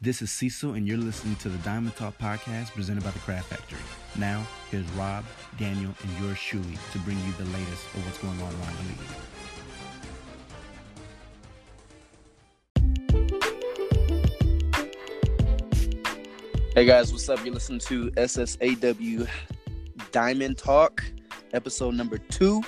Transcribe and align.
This 0.00 0.22
is 0.22 0.30
Cecil, 0.30 0.74
and 0.74 0.86
you're 0.86 0.96
listening 0.96 1.34
to 1.36 1.48
the 1.48 1.58
Diamond 1.58 1.96
Talk 1.96 2.16
podcast 2.18 2.70
presented 2.70 3.02
by 3.02 3.10
the 3.10 3.18
Craft 3.18 3.48
Factory. 3.48 3.80
Now, 4.16 4.46
here's 4.70 4.88
Rob, 4.92 5.24
Daniel, 5.58 5.92
and 6.00 6.24
yours 6.24 6.38
truly 6.38 6.78
to 6.92 7.00
bring 7.00 7.18
you 7.26 7.32
the 7.32 7.46
latest 7.46 7.84
of 7.96 8.06
what's 8.06 8.18
going 8.18 8.40
on 8.40 8.54
around 8.60 8.76
the 8.78 8.84
league. 16.52 16.74
Hey 16.76 16.84
guys, 16.84 17.10
what's 17.10 17.28
up? 17.28 17.44
You're 17.44 17.54
listening 17.54 17.80
to 17.80 18.12
SSAW 18.12 19.28
Diamond 20.12 20.58
Talk, 20.58 21.02
episode 21.52 21.96
number 21.96 22.18
two. 22.18 22.62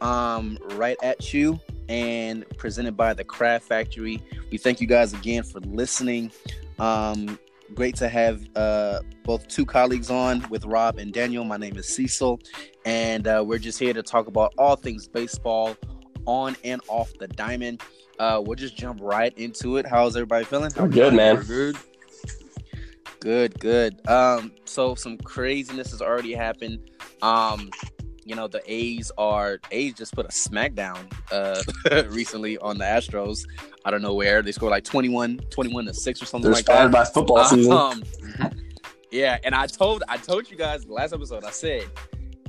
Um, 0.00 0.58
right 0.72 0.96
at 1.04 1.32
you 1.32 1.60
and 1.88 2.44
presented 2.58 2.96
by 2.96 3.14
the 3.14 3.22
Craft 3.22 3.68
Factory. 3.68 4.20
We 4.50 4.58
thank 4.58 4.80
you 4.80 4.88
guys 4.88 5.12
again 5.12 5.44
for 5.44 5.60
listening. 5.60 6.32
Um, 6.78 7.38
great 7.74 7.96
to 7.96 8.08
have 8.08 8.46
uh, 8.56 9.00
both 9.24 9.48
two 9.48 9.64
colleagues 9.64 10.10
on 10.10 10.46
with 10.50 10.64
Rob 10.64 10.98
and 10.98 11.12
Daniel. 11.12 11.44
My 11.44 11.56
name 11.56 11.76
is 11.76 11.88
Cecil, 11.88 12.40
and 12.84 13.26
uh, 13.26 13.42
we're 13.46 13.58
just 13.58 13.78
here 13.78 13.92
to 13.92 14.02
talk 14.02 14.26
about 14.26 14.54
all 14.58 14.76
things 14.76 15.08
baseball 15.08 15.76
on 16.26 16.56
and 16.64 16.80
off 16.88 17.12
the 17.18 17.28
diamond. 17.28 17.82
Uh, 18.18 18.40
we'll 18.44 18.56
just 18.56 18.76
jump 18.76 19.00
right 19.02 19.36
into 19.38 19.76
it. 19.76 19.86
How's 19.86 20.16
everybody 20.16 20.44
feeling? 20.44 20.72
We're 20.76 20.88
good, 20.88 21.14
man. 21.14 21.36
We're 21.36 21.42
good. 21.42 21.76
Good, 23.20 23.58
good. 23.58 24.06
Um, 24.08 24.52
so 24.66 24.94
some 24.94 25.16
craziness 25.16 25.92
has 25.92 26.02
already 26.02 26.34
happened. 26.34 26.90
Um, 27.22 27.70
you 28.24 28.34
know, 28.34 28.48
the 28.48 28.62
A's 28.66 29.10
are 29.18 29.58
A's 29.70 29.94
just 29.94 30.14
put 30.14 30.24
a 30.26 30.30
smackdown 30.30 30.98
uh 31.32 31.62
recently 32.10 32.58
on 32.58 32.78
the 32.78 32.84
Astros. 32.84 33.44
I 33.84 33.90
don't 33.90 34.02
know 34.02 34.14
where. 34.14 34.42
They 34.42 34.52
scored 34.52 34.70
like 34.70 34.84
21, 34.84 35.38
21 35.50 35.84
to 35.86 35.94
6 35.94 36.22
or 36.22 36.26
something 36.26 36.42
They're 36.50 36.52
like 36.54 36.64
that. 36.66 36.86
inspired 36.86 36.92
by 36.92 37.04
football 37.04 37.44
season. 37.44 37.72
Um, 37.72 38.02
yeah, 39.10 39.38
and 39.44 39.54
I 39.54 39.66
told 39.66 40.02
I 40.08 40.16
told 40.16 40.50
you 40.50 40.56
guys 40.56 40.84
the 40.84 40.92
last 40.92 41.12
episode, 41.12 41.44
I 41.44 41.50
said 41.50 41.84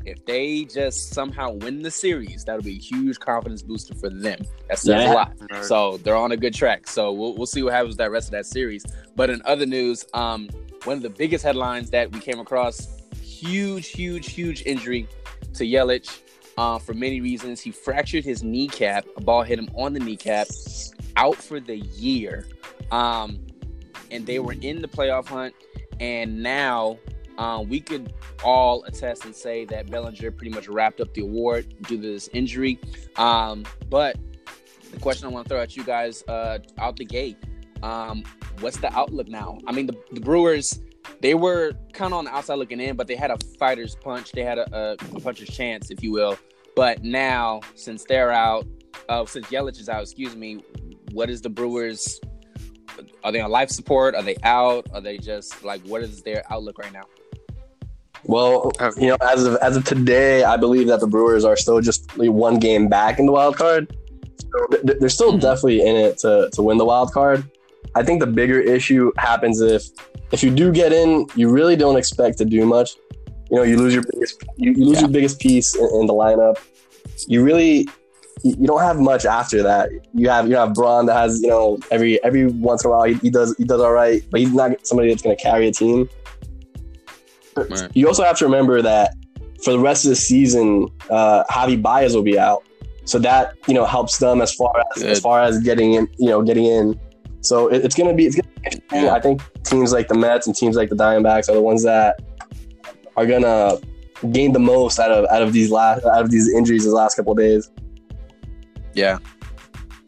if 0.05 0.23
they 0.25 0.65
just 0.65 1.13
somehow 1.13 1.51
win 1.51 1.81
the 1.81 1.89
series, 1.89 2.45
that'll 2.45 2.61
be 2.61 2.75
a 2.75 2.79
huge 2.79 3.19
confidence 3.19 3.63
booster 3.63 3.95
for 3.95 4.07
them. 4.09 4.39
That 4.69 4.77
says 4.77 5.01
Yeah. 5.03 5.11
a 5.11 5.13
lot. 5.13 5.33
So 5.63 5.97
they're 5.97 6.15
on 6.15 6.31
a 6.31 6.37
good 6.37 6.53
track. 6.53 6.87
So 6.87 7.11
we'll, 7.11 7.35
we'll 7.35 7.47
see 7.47 7.63
what 7.63 7.73
happens 7.73 7.93
with 7.93 7.97
that 7.97 8.11
rest 8.11 8.27
of 8.27 8.31
that 8.33 8.45
series. 8.45 8.85
But 9.15 9.31
in 9.31 9.41
other 9.45 9.65
news, 9.65 10.05
um, 10.13 10.47
one 10.83 10.97
of 10.97 11.01
the 11.01 11.09
biggest 11.09 11.43
headlines 11.43 11.89
that 11.89 12.11
we 12.11 12.19
came 12.19 12.39
across, 12.39 13.01
huge, 13.19 13.87
huge, 13.89 14.31
huge 14.31 14.61
injury 14.67 15.07
to 15.55 15.65
Yelich 15.65 16.19
uh, 16.57 16.79
for 16.79 16.93
many 16.93 17.21
reasons. 17.21 17.61
He 17.61 17.71
fractured 17.71 18.23
his 18.23 18.43
kneecap. 18.43 19.05
A 19.17 19.21
ball 19.21 19.43
hit 19.43 19.59
him 19.59 19.69
on 19.75 19.93
the 19.93 19.99
kneecap, 19.99 20.47
out 21.15 21.35
for 21.35 21.59
the 21.59 21.77
year. 21.77 22.47
Um, 22.91 23.45
and 24.11 24.25
they 24.25 24.39
were 24.39 24.53
in 24.53 24.81
the 24.81 24.87
playoff 24.87 25.27
hunt. 25.27 25.53
And 25.99 26.43
now 26.43 26.99
uh, 27.37 27.63
we 27.67 27.79
could 27.79 28.13
all 28.43 28.83
attest 28.83 29.25
and 29.25 29.35
say 29.35 29.65
that 29.65 29.89
Bellinger 29.89 30.31
pretty 30.31 30.51
much 30.51 30.67
wrapped 30.67 31.01
up 31.01 31.13
the 31.13 31.21
award 31.21 31.73
due 31.87 31.97
to 31.97 32.13
this 32.13 32.29
injury. 32.33 32.79
Um, 33.15 33.65
but 33.89 34.17
the 34.91 34.99
question 34.99 35.27
I 35.27 35.31
want 35.31 35.45
to 35.45 35.49
throw 35.49 35.61
at 35.61 35.75
you 35.75 35.83
guys 35.83 36.23
uh, 36.27 36.59
out 36.77 36.97
the 36.97 37.05
gate 37.05 37.37
um, 37.85 38.23
what's 38.59 38.77
the 38.77 38.93
outlook 38.97 39.27
now? 39.27 39.59
I 39.67 39.71
mean, 39.71 39.87
the, 39.87 39.95
the 40.11 40.19
Brewers, 40.19 40.81
they 41.21 41.33
were 41.33 41.73
kind 41.93 42.13
of 42.13 42.19
on 42.19 42.25
the 42.25 42.35
outside 42.35 42.55
looking 42.55 42.79
in, 42.79 42.95
but 42.95 43.07
they 43.07 43.15
had 43.15 43.31
a 43.31 43.37
fighter's 43.59 43.95
punch. 43.95 44.31
They 44.31 44.43
had 44.43 44.57
a, 44.57 44.93
a, 44.93 44.97
puncher's 45.19 45.49
chance, 45.49 45.91
if 45.91 46.03
you 46.03 46.11
will. 46.11 46.37
But 46.75 47.03
now, 47.03 47.61
since 47.75 48.03
they're 48.03 48.31
out, 48.31 48.65
uh, 49.09 49.25
since 49.25 49.47
Yelich 49.47 49.79
is 49.79 49.89
out, 49.89 50.01
excuse 50.01 50.35
me, 50.35 50.63
what 51.11 51.29
is 51.29 51.41
the 51.41 51.49
Brewers? 51.49 52.19
Are 53.23 53.31
they 53.31 53.41
on 53.41 53.51
life 53.51 53.69
support? 53.69 54.15
Are 54.15 54.21
they 54.21 54.35
out? 54.43 54.87
Are 54.93 55.01
they 55.01 55.17
just 55.17 55.63
like, 55.63 55.81
what 55.85 56.01
is 56.01 56.21
their 56.23 56.43
outlook 56.51 56.77
right 56.77 56.93
now? 56.93 57.03
Well, 58.23 58.71
you 58.97 59.07
know, 59.07 59.17
as 59.21 59.45
of 59.45 59.55
as 59.57 59.77
of 59.77 59.83
today, 59.85 60.43
I 60.43 60.57
believe 60.57 60.87
that 60.87 60.99
the 60.99 61.07
Brewers 61.07 61.45
are 61.45 61.55
still 61.55 61.79
just 61.79 62.17
one 62.17 62.57
game 62.57 62.87
back 62.87 63.19
in 63.19 63.27
the 63.27 63.31
wild 63.31 63.55
card. 63.55 63.95
So 64.39 64.77
they're 64.83 65.09
still 65.09 65.33
Mhm. 65.33 65.41
definitely 65.41 65.81
in 65.81 65.95
it 65.95 66.17
to, 66.19 66.49
to 66.53 66.61
win 66.63 66.77
the 66.77 66.85
wild 66.85 67.11
card. 67.11 67.43
I 67.95 68.03
think 68.03 68.19
the 68.19 68.27
bigger 68.27 68.59
issue 68.59 69.11
happens 69.17 69.61
if 69.61 69.83
if 70.31 70.43
you 70.43 70.51
do 70.51 70.71
get 70.71 70.91
in, 70.91 71.27
you 71.35 71.49
really 71.49 71.75
don't 71.75 71.97
expect 71.97 72.37
to 72.39 72.45
do 72.45 72.65
much. 72.65 72.95
You 73.49 73.57
know, 73.57 73.63
you 73.63 73.77
lose 73.77 73.93
your 73.93 74.03
biggest 74.11 74.43
you, 74.57 74.71
you 74.73 74.85
lose 74.85 74.95
Yeah. 74.95 75.01
your 75.01 75.09
biggest 75.11 75.39
piece 75.39 75.75
in, 75.75 75.85
in 75.99 76.05
the 76.07 76.13
lineup. 76.13 76.57
You 77.27 77.43
really 77.43 77.87
you 78.43 78.55
you 78.59 78.67
don't 78.67 78.81
have 78.81 78.99
much 78.99 79.25
after 79.25 79.63
that. 79.63 79.89
You 80.13 80.29
have 80.29 80.49
you 80.49 80.55
have 80.55 80.73
Braun 80.73 81.05
that 81.05 81.15
has 81.15 81.41
you 81.41 81.47
know 81.47 81.77
every 81.91 82.21
every 82.23 82.47
once 82.47 82.83
in 82.83 82.89
a 82.89 82.91
while 82.93 83.03
he, 83.03 83.13
he 83.15 83.29
does 83.29 83.55
he 83.57 83.63
does 83.63 83.79
all 83.81 83.93
right, 83.93 84.21
but 84.29 84.39
he's 84.41 84.53
not 84.53 84.85
somebody 84.85 85.09
that's 85.09 85.21
going 85.21 85.35
to 85.35 85.41
carry 85.41 85.67
a 85.67 85.71
team. 85.71 86.09
Right. 87.55 87.89
You 87.93 88.07
also 88.07 88.23
have 88.23 88.37
to 88.39 88.45
remember 88.45 88.81
that 88.81 89.13
for 89.63 89.71
the 89.71 89.79
rest 89.79 90.03
of 90.05 90.09
the 90.09 90.15
season, 90.17 90.89
uh, 91.09 91.45
Javi 91.49 91.81
Baez 91.81 92.13
will 92.13 92.23
be 92.23 92.37
out, 92.37 92.63
so 93.05 93.17
that 93.19 93.53
you 93.67 93.73
know 93.73 93.85
helps 93.85 94.17
them 94.17 94.41
as 94.41 94.53
far 94.53 94.73
as 94.95 95.01
Good. 95.01 95.11
as 95.11 95.19
far 95.21 95.41
as 95.41 95.59
getting 95.59 95.93
in. 95.93 96.09
You 96.17 96.29
know, 96.31 96.41
getting 96.41 96.65
in. 96.65 96.99
So 97.45 97.67
it, 97.67 97.85
it's 97.85 97.95
gonna 97.95 98.13
be. 98.13 98.25
It's 98.25 98.35
gonna 98.35 98.49
be 98.49 98.61
interesting. 98.65 99.09
I 99.09 99.19
think 99.19 99.41
teams 99.63 99.93
like 99.93 100.07
the 100.07 100.15
Mets 100.15 100.47
and 100.47 100.55
teams 100.55 100.75
like 100.75 100.89
the 100.89 100.95
Diamondbacks 100.95 101.49
are 101.49 101.53
the 101.53 101.61
ones 101.61 101.83
that 101.83 102.21
are 103.15 103.25
gonna 103.25 103.77
gain 104.31 104.51
the 104.53 104.59
most 104.59 104.99
out 104.99 105.11
of 105.11 105.25
out 105.31 105.41
of 105.41 105.53
these 105.53 105.71
last 105.71 106.05
out 106.05 106.21
of 106.21 106.31
these 106.31 106.53
injuries 106.53 106.83
these 106.83 106.93
last 106.93 107.15
couple 107.15 107.33
of 107.33 107.37
days. 107.37 107.69
Yeah, 108.93 109.19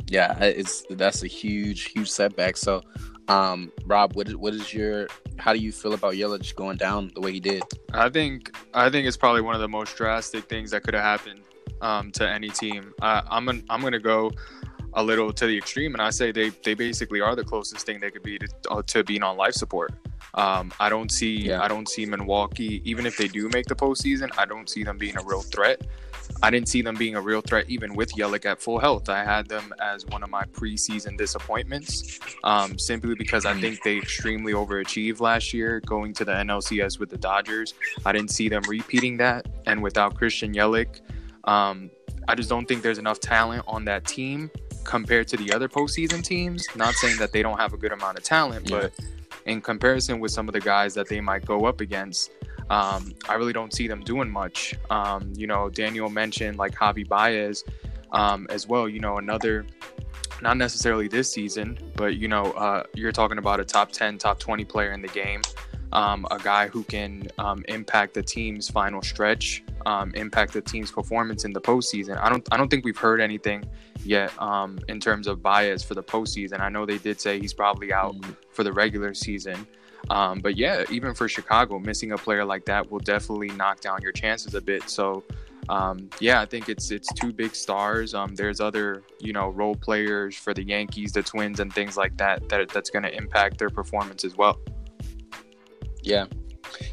yeah, 0.07 0.37
it's 0.43 0.85
that's 0.91 1.23
a 1.23 1.27
huge, 1.27 1.91
huge 1.91 2.09
setback. 2.09 2.57
So, 2.57 2.81
um, 3.27 3.71
Rob, 3.85 4.15
what 4.15 4.27
is 4.27 4.35
what 4.35 4.53
is 4.53 4.73
your 4.73 5.07
how 5.37 5.53
do 5.53 5.59
you 5.59 5.71
feel 5.71 5.93
about 5.93 6.13
Yelich 6.13 6.55
going 6.55 6.77
down 6.77 7.11
the 7.13 7.21
way 7.21 7.31
he 7.33 7.39
did? 7.39 7.63
I 7.93 8.09
think 8.09 8.55
I 8.73 8.89
think 8.89 9.07
it's 9.07 9.17
probably 9.17 9.41
one 9.41 9.55
of 9.55 9.61
the 9.61 9.67
most 9.67 9.95
drastic 9.97 10.45
things 10.45 10.71
that 10.71 10.83
could 10.83 10.93
have 10.93 11.03
happened 11.03 11.41
um, 11.81 12.11
to 12.13 12.29
any 12.29 12.49
team. 12.49 12.93
Uh, 13.01 13.21
I'm 13.29 13.45
gonna, 13.45 13.61
I'm 13.69 13.81
going 13.81 13.93
to 13.93 13.99
go 13.99 14.31
a 14.97 15.03
little 15.03 15.31
to 15.31 15.45
the 15.45 15.55
extreme, 15.55 15.93
and 15.93 16.01
I 16.01 16.09
say 16.09 16.31
they 16.31 16.49
they 16.65 16.73
basically 16.73 17.21
are 17.21 17.35
the 17.35 17.43
closest 17.43 17.85
thing 17.85 17.99
they 17.99 18.09
could 18.09 18.23
be 18.23 18.39
to, 18.39 18.47
uh, 18.71 18.81
to 18.87 19.03
being 19.03 19.23
on 19.23 19.37
life 19.37 19.53
support. 19.53 19.93
Um, 20.33 20.73
I 20.79 20.89
don't 20.89 21.11
see 21.11 21.35
Yeah. 21.49 21.61
I 21.61 21.67
don't 21.67 21.87
see 21.87 22.05
Milwaukee 22.05 22.81
even 22.83 23.05
if 23.05 23.15
they 23.15 23.27
do 23.27 23.47
make 23.49 23.67
the 23.67 23.75
postseason. 23.75 24.29
I 24.37 24.45
don't 24.45 24.67
see 24.67 24.83
them 24.83 24.97
being 24.97 25.15
a 25.17 25.23
real 25.23 25.43
threat. 25.43 25.81
I 26.41 26.49
didn't 26.49 26.67
see 26.67 26.81
them 26.81 26.95
being 26.95 27.15
a 27.15 27.21
real 27.21 27.41
threat 27.41 27.65
even 27.69 27.93
with 27.93 28.11
Yelich 28.13 28.45
at 28.45 28.59
full 28.59 28.79
health. 28.79 29.07
I 29.07 29.23
had 29.23 29.47
them 29.47 29.71
as 29.79 30.05
one 30.07 30.23
of 30.23 30.29
my 30.29 30.43
preseason 30.45 31.15
disappointments, 31.17 32.19
um, 32.43 32.77
simply 32.77 33.15
because 33.15 33.45
I 33.45 33.53
think 33.61 33.83
they 33.83 33.97
extremely 33.97 34.53
overachieved 34.53 35.19
last 35.19 35.53
year 35.53 35.79
going 35.81 36.13
to 36.15 36.25
the 36.25 36.33
NLCS 36.33 36.99
with 36.99 37.09
the 37.09 37.17
Dodgers. 37.17 37.75
I 38.05 38.11
didn't 38.11 38.31
see 38.31 38.49
them 38.49 38.63
repeating 38.67 39.17
that, 39.17 39.47
and 39.67 39.81
without 39.81 40.15
Christian 40.15 40.53
Yelich, 40.53 41.01
um, 41.45 41.89
I 42.27 42.35
just 42.35 42.49
don't 42.49 42.67
think 42.67 42.81
there's 42.81 42.97
enough 42.97 43.19
talent 43.19 43.63
on 43.67 43.85
that 43.85 44.05
team 44.05 44.51
compared 44.87 45.27
to 45.27 45.37
the 45.37 45.53
other 45.53 45.67
postseason 45.67 46.23
teams. 46.23 46.65
Not 46.75 46.93
saying 46.95 47.17
that 47.17 47.31
they 47.31 47.43
don't 47.43 47.59
have 47.59 47.73
a 47.73 47.77
good 47.77 47.91
amount 47.91 48.17
of 48.17 48.23
talent, 48.23 48.69
Yeah. 48.69 48.79
but 48.79 48.93
in 49.45 49.61
comparison 49.61 50.19
with 50.19 50.31
some 50.31 50.47
of 50.47 50.53
the 50.53 50.61
guys 50.61 50.93
that 50.95 51.07
they 51.07 51.21
might 51.21 51.45
go 51.45 51.65
up 51.65 51.81
against, 51.81 52.31
um, 52.69 53.13
I 53.29 53.35
really 53.35 53.53
don't 53.53 53.73
see 53.73 53.87
them 53.87 54.01
doing 54.01 54.29
much. 54.29 54.73
Um, 54.89 55.31
you 55.35 55.45
know, 55.45 55.69
Daniel 55.69 56.09
mentioned 56.09 56.57
like 56.57 56.73
Javi 56.73 57.07
Baez 57.07 57.63
um, 58.11 58.47
as 58.49 58.67
well. 58.67 58.87
You 58.89 58.99
know, 58.99 59.17
another, 59.17 59.65
not 60.41 60.57
necessarily 60.57 61.07
this 61.07 61.29
season, 61.31 61.77
but 61.95 62.15
you 62.15 62.27
know, 62.27 62.45
uh, 62.53 62.83
you're 62.93 63.11
talking 63.11 63.37
about 63.37 63.59
a 63.59 63.65
top 63.65 63.91
10, 63.91 64.17
top 64.17 64.39
20 64.39 64.65
player 64.65 64.91
in 64.93 65.01
the 65.01 65.07
game. 65.09 65.41
Um, 65.93 66.27
a 66.31 66.37
guy 66.37 66.67
who 66.67 66.83
can 66.83 67.29
um, 67.37 67.63
impact 67.67 68.13
the 68.13 68.23
team's 68.23 68.69
final 68.69 69.01
stretch, 69.01 69.63
um, 69.85 70.13
impact 70.15 70.53
the 70.53 70.61
team's 70.61 70.91
performance 70.91 71.45
in 71.45 71.53
the 71.53 71.61
postseason. 71.61 72.17
I 72.21 72.29
don't, 72.29 72.45
I 72.51 72.57
don't 72.57 72.69
think 72.69 72.83
we've 72.83 72.97
heard 72.97 73.21
anything 73.21 73.63
yet 74.03 74.31
um, 74.41 74.79
in 74.89 74.99
terms 74.99 75.27
of 75.27 75.41
Baez 75.41 75.83
for 75.83 75.93
the 75.93 76.03
postseason. 76.03 76.59
I 76.59 76.69
know 76.69 76.85
they 76.85 76.97
did 76.97 77.21
say 77.21 77.39
he's 77.39 77.53
probably 77.53 77.93
out 77.93 78.15
for 78.51 78.63
the 78.63 78.73
regular 78.73 79.13
season. 79.13 79.65
Um, 80.09 80.39
but 80.39 80.55
yeah, 80.55 80.83
even 80.89 81.13
for 81.13 81.27
Chicago, 81.27 81.79
missing 81.79 82.11
a 82.11 82.17
player 82.17 82.45
like 82.45 82.65
that 82.65 82.89
will 82.89 82.99
definitely 82.99 83.49
knock 83.49 83.81
down 83.81 84.01
your 84.01 84.11
chances 84.11 84.55
a 84.55 84.61
bit. 84.61 84.89
So, 84.89 85.23
um, 85.69 86.09
yeah, 86.19 86.39
I 86.39 86.45
think 86.45 86.69
it's 86.69 86.91
it's 86.91 87.11
two 87.13 87.33
big 87.33 87.55
stars. 87.55 88.13
Um, 88.13 88.35
there's 88.35 88.61
other 88.61 89.03
you 89.19 89.33
know 89.33 89.49
role 89.49 89.75
players 89.75 90.35
for 90.35 90.53
the 90.53 90.63
Yankees, 90.63 91.11
the 91.11 91.23
Twins, 91.23 91.59
and 91.59 91.73
things 91.73 91.97
like 91.97 92.15
that 92.17 92.47
that 92.49 92.69
that's 92.69 92.89
going 92.89 93.03
to 93.03 93.13
impact 93.13 93.57
their 93.57 93.69
performance 93.69 94.23
as 94.23 94.37
well. 94.37 94.59
Yeah, 96.01 96.25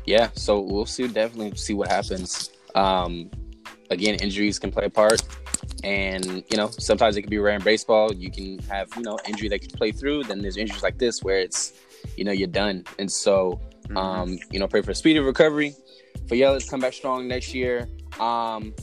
yeah. 0.07 0.31
So 0.35 0.61
we'll 0.61 0.87
see. 0.87 1.09
Definitely 1.09 1.57
see 1.57 1.75
what 1.75 1.89
happens. 1.89 2.51
Um, 2.75 3.31
again, 3.91 4.17
injuries 4.17 4.59
can 4.59 4.71
play 4.71 4.87
a 4.87 4.91
part, 4.91 5.23
and 5.83 6.45
you 6.51 6.57
know 6.57 6.71
sometimes 6.71 7.17
it 7.17 7.23
can 7.23 7.31
be 7.31 7.39
rare 7.39 7.55
in 7.55 7.63
baseball. 7.63 8.13
You 8.13 8.31
can 8.31 8.59
have 8.71 8.89
you 8.97 9.03
know 9.03 9.19
injury 9.27 9.49
that 9.49 9.61
can 9.61 9.71
play 9.71 9.93
through. 9.93 10.25
Then 10.25 10.41
there's 10.41 10.57
injuries 10.57 10.83
like 10.83 10.99
this 10.99 11.23
where 11.23 11.39
it's 11.39 11.75
you 12.17 12.25
know 12.25 12.33
you're 12.33 12.49
done. 12.49 12.85
And 12.99 13.11
so 13.11 13.61
um, 13.97 14.39
you 14.51 14.59
know 14.59 14.69
pray 14.69 14.83
for 14.83 14.93
a 14.93 14.95
speedy 14.95 15.21
recovery 15.21 15.75
for 16.29 16.35
Yelich. 16.35 16.69
Come 16.69 16.81
back 16.81 16.93
strong 16.93 17.29
next 17.29 17.55
year. 17.55 17.89
Um, 18.21 18.75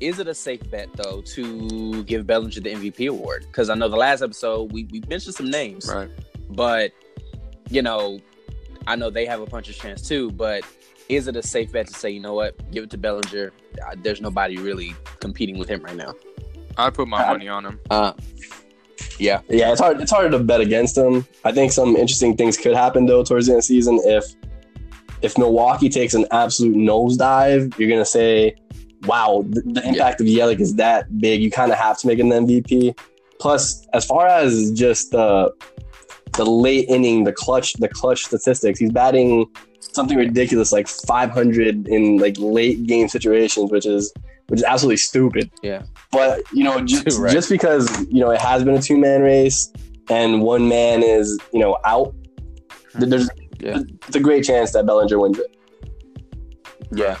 is 0.00 0.18
it 0.18 0.26
a 0.26 0.34
safe 0.34 0.68
bet 0.70 0.88
though 0.94 1.22
to 1.22 2.02
give 2.04 2.26
Bellinger 2.26 2.60
the 2.60 2.74
MVP 2.74 3.08
award? 3.08 3.46
Because 3.46 3.70
I 3.70 3.74
know 3.74 3.88
the 3.88 3.96
last 3.96 4.20
episode 4.20 4.72
we, 4.72 4.84
we 4.90 5.00
mentioned 5.08 5.36
some 5.36 5.50
names, 5.50 5.88
right. 5.88 6.10
but 6.50 6.92
you 7.70 7.82
know, 7.82 8.18
I 8.86 8.96
know 8.96 9.10
they 9.10 9.26
have 9.26 9.40
a 9.40 9.46
puncher's 9.46 9.76
chance 9.78 10.06
too, 10.06 10.30
but 10.32 10.64
is 11.08 11.28
it 11.28 11.36
a 11.36 11.42
safe 11.42 11.72
bet 11.72 11.86
to 11.88 11.94
say, 11.94 12.10
you 12.10 12.20
know 12.20 12.34
what, 12.34 12.70
give 12.70 12.84
it 12.84 12.90
to 12.90 12.98
Bellinger? 12.98 13.52
Uh, 13.84 13.94
there's 14.02 14.20
nobody 14.20 14.56
really 14.56 14.94
competing 15.20 15.58
with 15.58 15.68
him 15.68 15.82
right 15.82 15.96
now. 15.96 16.14
I 16.76 16.90
put 16.90 17.08
my 17.08 17.22
I- 17.24 17.32
money 17.32 17.48
on 17.48 17.66
him. 17.66 17.80
Uh, 17.90 18.12
yeah, 19.18 19.40
Yeah, 19.48 19.72
it's 19.72 19.80
hard. 19.80 20.00
It's 20.00 20.10
harder 20.10 20.30
to 20.30 20.38
bet 20.38 20.60
against 20.60 20.94
them. 20.94 21.26
I 21.44 21.52
think 21.52 21.72
some 21.72 21.96
interesting 21.96 22.36
things 22.36 22.56
could 22.56 22.74
happen 22.74 23.06
though 23.06 23.22
towards 23.24 23.46
the 23.46 23.52
end 23.52 23.58
of 23.58 23.62
the 23.62 23.66
season 23.66 24.00
if 24.04 24.24
if 25.22 25.36
Milwaukee 25.38 25.88
takes 25.88 26.14
an 26.14 26.26
absolute 26.30 26.76
nosedive. 26.76 27.76
You're 27.78 27.88
gonna 27.90 28.04
say, 28.04 28.54
"Wow, 29.04 29.44
the, 29.48 29.60
the 29.62 29.86
impact 29.86 30.20
of 30.20 30.26
Yelich 30.26 30.60
is 30.60 30.74
that 30.76 31.18
big." 31.18 31.42
You 31.42 31.50
kind 31.50 31.70
of 31.72 31.78
have 31.78 31.98
to 31.98 32.06
make 32.06 32.18
him 32.18 32.28
the 32.30 32.36
MVP. 32.36 32.98
Plus, 33.38 33.86
as 33.92 34.04
far 34.06 34.26
as 34.26 34.70
just 34.72 35.10
the 35.10 35.52
the 36.34 36.44
late 36.44 36.88
inning, 36.88 37.24
the 37.24 37.32
clutch, 37.32 37.72
the 37.74 37.88
clutch 37.88 38.24
statistics, 38.24 38.78
he's 38.78 38.90
batting 38.92 39.46
something 39.80 40.16
ridiculous 40.16 40.72
like 40.72 40.88
500 40.88 41.86
in 41.88 42.18
like 42.18 42.36
late 42.38 42.86
game 42.86 43.08
situations, 43.08 43.70
which 43.70 43.86
is 43.86 44.12
which 44.48 44.60
is 44.60 44.64
absolutely 44.64 44.96
stupid. 44.98 45.50
Yeah. 45.62 45.82
But 46.10 46.42
you 46.52 46.64
know, 46.64 46.80
just 46.84 47.18
Right. 47.18 47.32
just 47.32 47.48
because 47.48 47.88
you 48.10 48.20
know 48.20 48.30
it 48.30 48.40
has 48.40 48.64
been 48.64 48.74
a 48.74 48.82
two 48.82 48.96
man 48.96 49.22
race 49.22 49.72
and 50.10 50.42
one 50.42 50.68
man 50.68 51.02
is 51.02 51.38
you 51.52 51.60
know 51.60 51.78
out, 51.84 52.14
there's 52.94 53.28
Yeah. 53.60 53.78
it's 54.08 54.16
a 54.16 54.20
great 54.20 54.44
chance 54.44 54.72
that 54.72 54.86
Bellinger 54.86 55.18
wins 55.18 55.38
it. 55.38 55.46
yeah, 56.92 57.16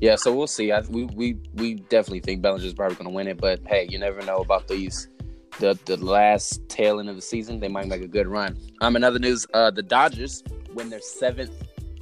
yeah. 0.00 0.16
So 0.16 0.34
we'll 0.34 0.46
see. 0.46 0.72
I, 0.72 0.80
we 0.88 1.04
we 1.14 1.36
we 1.54 1.74
definitely 1.74 2.20
think 2.20 2.42
Bellinger's 2.42 2.74
probably 2.74 2.96
going 2.96 3.08
to 3.08 3.14
win 3.14 3.28
it, 3.28 3.38
but 3.38 3.60
hey, 3.66 3.86
you 3.90 3.98
never 3.98 4.22
know 4.22 4.38
about 4.38 4.66
these. 4.68 5.08
The, 5.58 5.78
the 5.84 5.96
last 5.98 6.66
tail 6.68 6.98
end 6.98 7.08
of 7.08 7.16
the 7.16 7.22
season, 7.22 7.60
they 7.60 7.68
might 7.68 7.86
make 7.86 8.02
a 8.02 8.08
good 8.08 8.26
run. 8.26 8.56
Um, 8.80 8.96
in 8.96 9.04
other 9.04 9.18
news, 9.18 9.46
uh, 9.54 9.70
the 9.70 9.82
Dodgers 9.82 10.42
win 10.74 10.88
their 10.88 11.00
seventh 11.00 11.52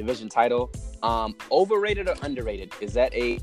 division 0.01 0.29
title. 0.29 0.71
Um, 1.03 1.37
overrated 1.53 2.09
or 2.09 2.15
underrated? 2.23 2.73
Is 2.81 2.95
that 2.95 3.15
a 3.15 3.39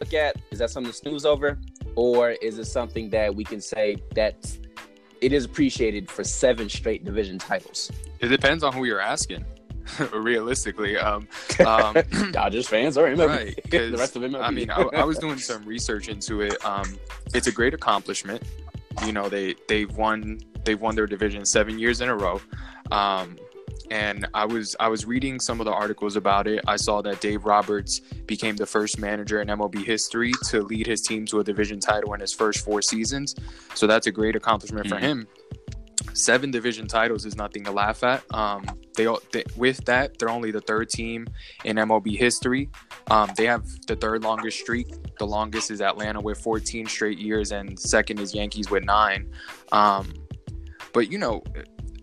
look 0.00 0.14
at? 0.14 0.36
Is 0.50 0.58
that 0.60 0.70
something 0.70 0.92
to 0.92 0.96
snooze 0.96 1.26
over, 1.26 1.58
or 1.96 2.30
is 2.30 2.58
it 2.58 2.66
something 2.66 3.10
that 3.10 3.34
we 3.34 3.44
can 3.44 3.60
say 3.60 3.96
that 4.14 4.56
it 5.20 5.32
is 5.32 5.44
appreciated 5.44 6.10
for 6.10 6.24
seven 6.24 6.68
straight 6.68 7.04
division 7.04 7.38
titles? 7.38 7.90
It 8.20 8.28
depends 8.28 8.64
on 8.64 8.72
who 8.72 8.84
you're 8.84 9.00
asking. 9.00 9.44
Realistically, 10.12 10.96
um, 10.96 11.26
um, 11.66 11.96
Dodgers 12.30 12.68
fans 12.68 12.96
or 12.96 13.08
MLB? 13.08 13.26
right? 13.26 13.60
the 13.70 13.96
rest 13.96 14.14
of 14.14 14.22
MLB. 14.22 14.42
I 14.42 14.50
mean, 14.50 14.70
I, 14.70 14.82
I 14.94 15.04
was 15.04 15.18
doing 15.18 15.38
some 15.38 15.64
research 15.64 16.08
into 16.08 16.42
it. 16.42 16.64
Um, 16.64 16.98
it's 17.34 17.48
a 17.48 17.52
great 17.52 17.74
accomplishment. 17.74 18.42
You 19.06 19.12
know, 19.12 19.28
they 19.28 19.54
they've 19.68 19.94
won 19.96 20.38
they've 20.64 20.80
won 20.80 20.94
their 20.94 21.06
division 21.06 21.44
seven 21.44 21.78
years 21.78 22.00
in 22.00 22.08
a 22.08 22.16
row. 22.16 22.40
Um, 22.90 23.36
and 23.90 24.28
I 24.34 24.44
was 24.44 24.76
I 24.78 24.88
was 24.88 25.04
reading 25.04 25.40
some 25.40 25.60
of 25.60 25.64
the 25.66 25.72
articles 25.72 26.16
about 26.16 26.46
it. 26.46 26.62
I 26.68 26.76
saw 26.76 27.02
that 27.02 27.20
Dave 27.20 27.44
Roberts 27.44 28.00
became 28.26 28.56
the 28.56 28.66
first 28.66 28.98
manager 28.98 29.40
in 29.40 29.48
MLB 29.48 29.84
history 29.84 30.32
to 30.48 30.62
lead 30.62 30.86
his 30.86 31.00
team 31.02 31.26
to 31.26 31.40
a 31.40 31.44
division 31.44 31.80
title 31.80 32.14
in 32.14 32.20
his 32.20 32.32
first 32.32 32.64
four 32.64 32.82
seasons. 32.82 33.34
So 33.74 33.86
that's 33.86 34.06
a 34.06 34.12
great 34.12 34.36
accomplishment 34.36 34.88
for 34.88 34.96
Mhm. 34.96 35.00
him. 35.00 35.28
Seven 36.14 36.50
division 36.50 36.86
titles 36.86 37.24
is 37.24 37.36
nothing 37.36 37.64
to 37.64 37.70
laugh 37.72 38.02
at. 38.04 38.22
Um, 38.34 38.64
they, 39.04 39.16
they 39.32 39.44
with 39.56 39.84
that 39.86 40.18
they're 40.18 40.28
only 40.30 40.50
the 40.50 40.60
third 40.60 40.88
team 40.90 41.26
in 41.64 41.76
MLB 41.76 42.16
history. 42.16 42.68
Um, 43.10 43.30
they 43.36 43.46
have 43.46 43.64
the 43.86 43.96
third 43.96 44.22
longest 44.22 44.60
streak. 44.60 44.86
The 45.18 45.26
longest 45.26 45.70
is 45.70 45.80
Atlanta 45.80 46.20
with 46.20 46.40
14 46.40 46.86
straight 46.86 47.18
years, 47.18 47.52
and 47.52 47.78
second 47.78 48.20
is 48.20 48.34
Yankees 48.34 48.70
with 48.70 48.84
nine. 48.84 49.30
Um, 49.72 50.12
but 50.92 51.10
you 51.10 51.18
know, 51.18 51.42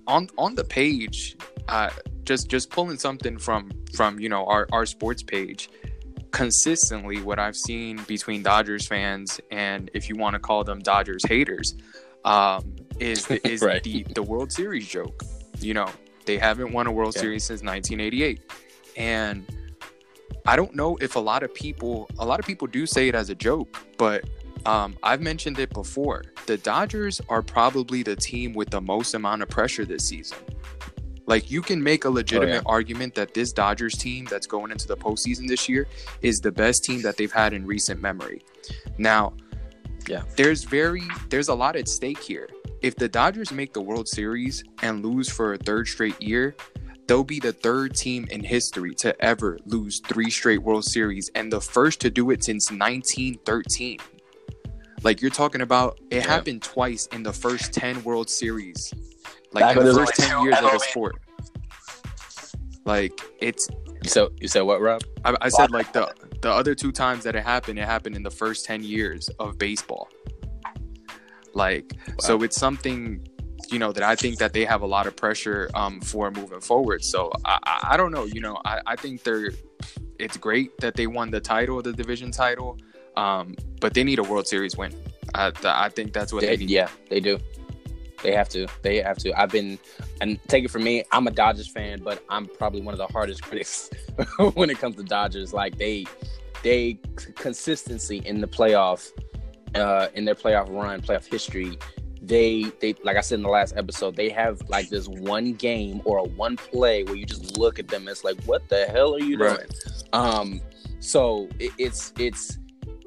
on 0.07 0.27
on 0.37 0.55
the 0.55 0.63
page, 0.63 1.37
uh, 1.67 1.89
just 2.23 2.49
just 2.49 2.69
pulling 2.69 2.97
something 2.97 3.37
from 3.37 3.71
from 3.95 4.19
you 4.19 4.29
know 4.29 4.45
our 4.45 4.67
our 4.71 4.85
sports 4.85 5.23
page. 5.23 5.69
Consistently, 6.31 7.21
what 7.21 7.39
I've 7.39 7.55
seen 7.55 7.97
between 8.07 8.43
Dodgers 8.43 8.85
fans 8.85 9.39
and 9.49 9.89
if 9.93 10.09
you 10.09 10.15
want 10.15 10.33
to 10.33 10.39
call 10.39 10.63
them 10.63 10.79
Dodgers 10.79 11.25
haters, 11.25 11.75
um, 12.25 12.75
is 12.99 13.25
the, 13.25 13.45
is 13.47 13.61
Right. 13.63 13.81
the 13.83 14.05
the 14.13 14.21
World 14.23 14.51
Series 14.51 14.87
joke. 14.87 15.23
You 15.59 15.73
know, 15.73 15.89
they 16.27 16.37
haven't 16.37 16.71
won 16.71 16.85
a 16.85 16.91
World 16.91 17.15
Yeah. 17.15 17.21
Series 17.21 17.43
since 17.45 17.63
1988, 17.63 18.41
and 18.95 19.45
I 20.45 20.55
don't 20.55 20.75
know 20.75 20.95
if 21.01 21.15
a 21.15 21.19
lot 21.19 21.41
of 21.43 21.53
people 21.53 22.07
a 22.19 22.25
lot 22.25 22.39
of 22.39 22.45
people 22.45 22.67
do 22.67 22.85
say 22.85 23.07
it 23.07 23.15
as 23.15 23.29
a 23.31 23.35
joke, 23.35 23.75
but 23.97 24.23
um, 24.65 24.95
I've 25.01 25.21
mentioned 25.21 25.57
it 25.59 25.71
before. 25.73 26.23
The 26.45 26.57
Dodgers 26.57 27.19
are 27.29 27.41
probably 27.41 28.03
the 28.03 28.15
team 28.15 28.53
with 28.53 28.69
the 28.69 28.81
most 28.81 29.13
amount 29.13 29.41
of 29.41 29.49
pressure 29.49 29.85
this 29.85 30.05
season. 30.07 30.37
Like 31.25 31.51
you 31.51 31.61
can 31.61 31.83
make 31.83 32.05
a 32.05 32.09
legitimate 32.09 32.63
argument 32.65 33.15
that 33.15 33.33
this 33.33 33.51
Dodgers 33.51 33.95
team 33.95 34.25
that's 34.29 34.47
going 34.47 34.71
into 34.71 34.87
the 34.87 34.95
postseason 34.95 35.47
this 35.47 35.67
year 35.67 35.85
is 36.21 36.39
the 36.39 36.51
best 36.51 36.83
team 36.85 37.01
that 37.01 37.17
they've 37.17 37.31
had 37.31 37.51
in 37.53 37.65
recent 37.65 38.01
memory. 38.01 38.41
Now, 38.97 39.33
Yeah. 40.07 40.23
there's 40.37 40.63
very 40.63 41.03
there's 41.29 41.49
a 41.49 41.53
lot 41.53 41.75
at 41.75 41.87
stake 41.89 42.19
here. 42.19 42.47
If 42.81 42.95
the 42.95 43.07
Dodgers 43.09 43.51
make 43.51 43.73
the 43.73 43.81
World 43.81 44.07
Series 44.07 44.63
and 44.81 45.03
lose 45.05 45.29
for 45.29 45.53
a 45.53 45.57
third 45.57 45.87
straight 45.87 46.21
year, 46.21 46.55
they'll 47.07 47.23
be 47.23 47.39
the 47.39 47.53
third 47.53 47.95
team 47.95 48.27
in 48.29 48.43
history 48.43 48.93
to 48.95 49.19
ever 49.23 49.57
lose 49.65 49.99
three 50.07 50.29
straight 50.29 50.61
World 50.61 50.85
Series 50.85 51.29
and 51.35 51.51
the 51.51 51.61
first 51.61 51.99
to 52.01 52.09
do 52.09 52.29
it 52.31 52.43
since 52.43 52.69
1913. 52.71 53.99
Like 55.03 55.21
you're 55.21 55.31
talking 55.31 55.61
about, 55.61 55.99
it 56.11 56.17
Yeah. 56.17 56.27
happened 56.27 56.61
twice 56.63 57.07
in 57.07 57.23
the 57.23 57.33
first 57.33 57.73
10 57.73 58.03
World 58.03 58.29
Series. 58.29 58.93
Like 59.53 59.75
the 59.75 59.93
first 59.93 60.15
10 60.15 60.43
years 60.43 60.57
of 60.57 60.71
the 60.71 60.79
sport. 60.79 61.15
Like 62.85 63.19
it's, 63.41 63.67
You 64.03 64.09
said 64.09 64.27
you 64.39 64.47
said 64.47 64.61
what, 64.61 64.81
Rob? 64.81 65.01
I, 65.25 65.35
I 65.41 65.49
said 65.49 65.71
like 65.71 65.91
the 65.93 66.13
the 66.41 66.51
other 66.51 66.75
two 66.75 66.91
times 66.91 67.23
that 67.23 67.35
it 67.35 67.43
happened, 67.43 67.79
it 67.79 67.85
happened 67.85 68.15
in 68.15 68.21
the 68.21 68.29
first 68.31 68.65
10 68.65 68.83
years 68.83 69.27
of 69.39 69.57
baseball. 69.57 70.07
Like, 71.57 71.93
so 72.19 72.43
it's 72.43 72.55
something, 72.57 73.27
you 73.71 73.79
know, 73.79 73.91
that 73.91 74.03
I 74.03 74.15
think 74.15 74.37
that 74.37 74.53
they 74.53 74.63
have 74.73 74.81
a 74.83 74.85
lot 74.95 75.05
of 75.07 75.15
pressure 75.15 75.69
um, 75.75 75.99
for 76.01 76.29
moving 76.31 76.61
forward. 76.61 77.03
So 77.03 77.31
I, 77.45 77.57
I, 77.63 77.75
I 77.93 77.97
don't 77.97 78.11
know, 78.11 78.25
you 78.25 78.41
know, 78.41 78.55
I, 78.63 78.79
I 78.85 78.95
think 78.95 79.23
they're, 79.23 79.51
it's 80.19 80.37
great 80.37 80.69
that 80.79 80.93
they 80.95 81.07
won 81.07 81.31
the 81.31 81.39
title, 81.39 81.81
the 81.81 81.93
division 81.93 82.31
title, 82.31 82.77
um, 83.15 83.55
but 83.81 83.93
they 83.95 84.03
need 84.03 84.19
a 84.19 84.23
World 84.23 84.47
Series 84.47 84.77
win. 84.77 84.93
I, 85.35 85.51
I 85.65 85.89
think 85.89 86.13
that's 86.13 86.31
what 86.31 86.41
They- 86.41 86.55
they 86.55 86.57
need. 86.57 86.69
yeah, 86.69 86.89
they 87.09 87.19
do. 87.19 87.37
They 88.23 88.33
have 88.33 88.49
to. 88.49 88.65
They 88.81 88.97
have 89.01 89.17
to. 89.19 89.39
I've 89.39 89.51
been, 89.51 89.77
and 90.21 90.39
take 90.47 90.63
it 90.65 90.71
from 90.71 90.83
me. 90.83 91.03
I'm 91.11 91.27
a 91.27 91.31
Dodgers 91.31 91.67
fan, 91.67 92.01
but 92.03 92.23
I'm 92.29 92.47
probably 92.47 92.81
one 92.81 92.93
of 92.95 92.97
the 92.97 93.05
hardest 93.07 93.43
critics 93.47 93.91
when 94.55 94.71
it 94.71 94.79
comes 94.79 94.95
to 94.95 95.03
Dodgers. 95.03 95.53
Like 95.53 95.77
they, 95.77 96.05
they 96.63 96.97
consistency 97.35 98.17
in 98.25 98.41
the 98.41 98.47
playoff, 98.47 99.11
uh, 99.77 100.09
in 100.15 100.25
their 100.25 100.35
playoff 100.35 100.69
run, 100.69 101.01
playoff 101.01 101.25
history. 101.25 101.77
They, 102.21 102.71
they, 102.81 102.95
like 103.03 103.15
I 103.15 103.21
said 103.21 103.35
in 103.35 103.43
the 103.43 103.49
last 103.49 103.75
episode, 103.77 104.15
they 104.15 104.29
have 104.29 104.61
like 104.67 104.89
this 104.89 105.07
one 105.07 105.53
game 105.53 106.01
or 106.03 106.17
a 106.17 106.23
one 106.23 106.57
play 106.57 107.03
where 107.03 107.15
you 107.15 107.25
just 107.25 107.57
look 107.57 107.79
at 107.79 107.87
them. 107.87 108.01
And 108.01 108.09
it's 108.09 108.23
like, 108.23 108.41
what 108.43 108.67
the 108.69 108.85
hell 108.85 109.15
are 109.15 109.19
you 109.19 109.37
Right. 109.37 109.57
doing? 109.57 109.69
Um, 110.13 110.61
so 110.99 111.47
it, 111.59 111.71
it's 111.77 112.11
it's 112.17 112.57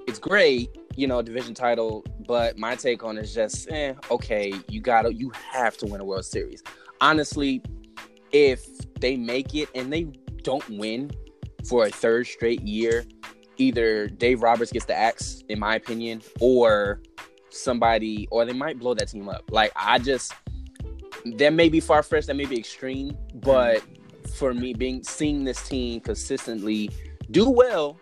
it's 0.07 0.19
great, 0.19 0.71
you 0.97 1.07
know, 1.07 1.21
division 1.23 1.55
title. 1.55 2.05
But 2.27 2.57
my 2.57 2.77
take 2.77 3.03
on 3.03 3.19
it 3.19 3.25
is 3.25 3.35
just, 3.35 3.71
eh, 3.71 3.95
okay, 4.11 4.53
you 4.69 4.81
gotta, 4.81 5.12
you 5.12 5.31
have 5.35 5.77
to 5.79 5.87
win 5.87 6.00
a 6.00 6.05
World 6.05 6.25
Series. 6.25 6.62
Honestly, 7.00 7.62
if 8.33 8.65
they 9.00 9.17
make 9.17 9.55
it 9.55 9.69
and 9.75 9.93
they 9.93 10.05
don't 10.43 10.67
win 10.71 11.11
for 11.69 11.87
a 11.87 11.91
third 11.91 12.27
straight 12.27 12.62
year, 12.62 13.05
either 13.61 14.09
Dave 14.09 14.43
Roberts 14.43 14.73
gets 14.73 14.87
the 14.87 14.97
axe, 14.97 15.45
in 15.49 15.59
my 15.59 15.76
opinion, 15.76 16.23
or 16.40 17.02
somebody, 17.50 18.26
or 18.31 18.45
they 18.45 18.52
might 18.52 18.79
blow 18.79 18.95
that 18.95 19.09
team 19.09 19.29
up. 19.29 19.45
Like 19.50 19.73
I 19.76 19.99
just, 19.99 20.33
that 21.37 21.52
may 21.52 21.69
be 21.69 21.81
far 21.81 22.02
fetched, 22.02 22.29
that 22.29 22.37
may 22.37 22.47
be 22.47 22.59
extreme, 22.59 23.17
but 23.35 23.83
for 24.35 24.55
me, 24.55 24.73
being 24.73 25.02
seeing 25.02 25.45
this 25.45 25.69
team 25.69 26.00
consistently 26.00 26.90
do 27.31 27.50
well, 27.50 28.00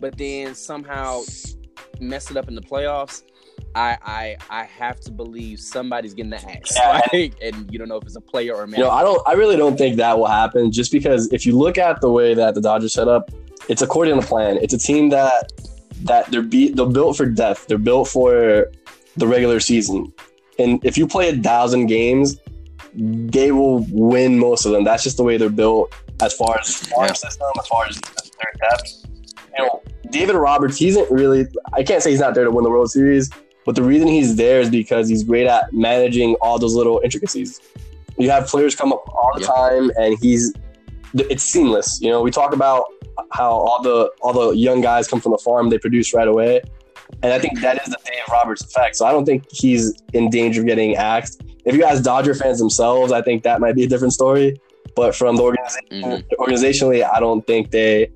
but 0.00 0.16
then 0.16 0.54
somehow 0.54 1.22
mess 2.00 2.30
it 2.30 2.36
up 2.36 2.48
in 2.48 2.54
the 2.54 2.62
playoffs. 2.62 3.22
I 3.76 3.96
I 4.02 4.36
I 4.50 4.64
have 4.64 5.00
to 5.00 5.12
believe 5.12 5.60
somebody's 5.60 6.14
getting 6.14 6.30
the 6.30 6.50
axe. 6.50 6.72
Yeah. 6.76 7.00
Like, 7.12 7.34
and 7.42 7.70
you 7.72 7.78
don't 7.78 7.88
know 7.88 7.96
if 7.96 8.04
it's 8.04 8.16
a 8.16 8.20
player 8.20 8.54
or 8.54 8.64
a 8.64 8.68
man. 8.68 8.80
You 8.80 8.86
know, 8.86 8.90
I 8.90 9.02
don't. 9.02 9.20
I 9.26 9.32
really 9.32 9.56
don't 9.56 9.76
think 9.76 9.96
that 9.96 10.16
will 10.16 10.26
happen. 10.26 10.72
Just 10.72 10.92
because 10.92 11.32
if 11.32 11.44
you 11.44 11.56
look 11.56 11.78
at 11.78 12.00
the 12.00 12.10
way 12.10 12.34
that 12.34 12.54
the 12.54 12.60
Dodgers 12.60 12.94
set 12.94 13.08
up, 13.08 13.30
it's 13.68 13.82
according 13.82 14.14
to 14.14 14.20
the 14.20 14.26
plan. 14.26 14.58
It's 14.60 14.74
a 14.74 14.78
team 14.78 15.10
that 15.10 15.52
that 16.04 16.30
they're 16.30 16.42
beat. 16.42 16.76
They're 16.76 16.86
built 16.86 17.16
for 17.16 17.26
depth. 17.26 17.66
They're 17.66 17.78
built 17.78 18.08
for 18.08 18.70
the 19.16 19.26
regular 19.26 19.60
season. 19.60 20.12
And 20.58 20.84
if 20.84 20.96
you 20.98 21.06
play 21.06 21.28
a 21.30 21.36
thousand 21.36 21.86
games, 21.86 22.36
they 22.94 23.52
will 23.52 23.84
win 23.90 24.38
most 24.38 24.66
of 24.66 24.72
them. 24.72 24.84
That's 24.84 25.02
just 25.02 25.16
the 25.16 25.24
way 25.24 25.36
they're 25.36 25.48
built. 25.48 25.92
As 26.20 26.32
far 26.34 26.58
as 26.60 26.74
farm 26.76 27.06
Yeah. 27.06 27.12
system, 27.14 27.46
as 27.58 27.66
far 27.66 27.86
as 27.86 27.96
their 28.00 28.70
depth, 28.70 29.06
you 29.58 29.64
know, 29.64 29.82
David 30.10 30.36
Roberts. 30.36 30.76
He 30.76 30.88
isn't 30.88 31.10
really. 31.10 31.46
I 31.72 31.82
can't 31.82 32.02
say 32.02 32.10
he's 32.10 32.20
not 32.20 32.34
there 32.34 32.44
to 32.44 32.50
win 32.50 32.62
the 32.64 32.70
World 32.70 32.90
Series. 32.90 33.30
But 33.64 33.74
the 33.76 33.82
reason 33.82 34.06
he's 34.08 34.36
there 34.36 34.60
is 34.60 34.68
because 34.68 35.08
he's 35.08 35.24
great 35.24 35.46
at 35.46 35.72
managing 35.72 36.34
all 36.42 36.58
those 36.58 36.74
little 36.74 37.00
intricacies. 37.02 37.60
you 38.16 38.30
have 38.30 38.46
players 38.46 38.76
come 38.76 38.92
up 38.92 39.02
all 39.08 39.30
the 39.34 39.40
Yeah. 39.40 39.46
time, 39.48 39.90
and 39.96 40.16
he's 40.20 40.52
it's 41.14 41.42
seamless. 41.42 41.98
You 42.00 42.10
know, 42.10 42.20
we 42.22 42.30
talk 42.30 42.52
about 42.54 42.84
how 43.32 43.50
all 43.50 43.82
the 43.82 44.10
all 44.22 44.32
the 44.32 44.56
young 44.56 44.80
guys 44.80 45.08
come 45.08 45.20
from 45.20 45.32
the 45.32 45.38
farm, 45.38 45.70
they 45.70 45.78
produce 45.78 46.12
right 46.14 46.28
away, 46.28 46.60
and 47.22 47.32
I 47.32 47.38
think 47.38 47.60
that 47.60 47.80
is 47.82 47.88
the 47.92 47.98
Dave 48.04 48.22
Roberts 48.30 48.62
effect. 48.64 48.96
So 48.96 49.06
I 49.06 49.12
don't 49.12 49.24
think 49.24 49.44
he's 49.50 49.94
in 50.12 50.30
danger 50.30 50.60
of 50.60 50.66
getting 50.66 50.96
axed. 50.96 51.42
If 51.64 51.74
you 51.74 51.84
ask 51.84 52.02
Dodger 52.02 52.34
fans 52.34 52.58
themselves, 52.58 53.12
I 53.12 53.22
think 53.22 53.42
that 53.44 53.60
might 53.60 53.74
be 53.74 53.84
a 53.84 53.88
different 53.88 54.12
story. 54.12 54.60
But 54.96 55.14
from 55.14 55.36
the 55.36 55.42
organization, 55.42 55.88
Mhm. 56.02 56.24
organizationally, 56.38 57.04
I 57.08 57.18
don't 57.20 57.44
think 57.46 57.70
they 57.70 58.10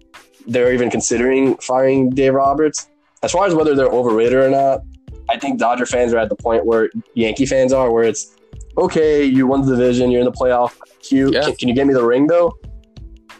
they're 0.46 0.72
even 0.72 0.90
considering 0.90 1.56
firing 1.56 2.10
Dave 2.10 2.34
Roberts. 2.34 2.88
As 3.22 3.32
far 3.32 3.46
as 3.46 3.54
whether 3.54 3.74
they're 3.74 3.88
overrated 3.90 4.34
or 4.34 4.48
not, 4.48 4.80
I 5.28 5.36
think 5.38 5.58
Dodger 5.58 5.84
fans 5.86 6.14
are 6.14 6.18
at 6.18 6.28
the 6.30 6.36
point 6.36 6.64
where 6.64 6.88
Yankee 7.14 7.44
fans 7.46 7.72
are, 7.72 7.90
where 7.92 8.04
it's 8.04 8.34
okay, 8.78 9.24
you 9.24 9.46
won 9.46 9.60
the 9.66 9.74
division, 9.76 10.10
you're 10.10 10.20
in 10.20 10.24
the 10.24 10.32
playoff. 10.32 10.72
Cute. 11.02 11.34
Yeah. 11.34 11.42
Can, 11.42 11.56
can 11.56 11.68
you 11.68 11.74
get 11.74 11.86
me 11.86 11.92
the 11.94 12.04
ring 12.04 12.26
though? 12.28 12.54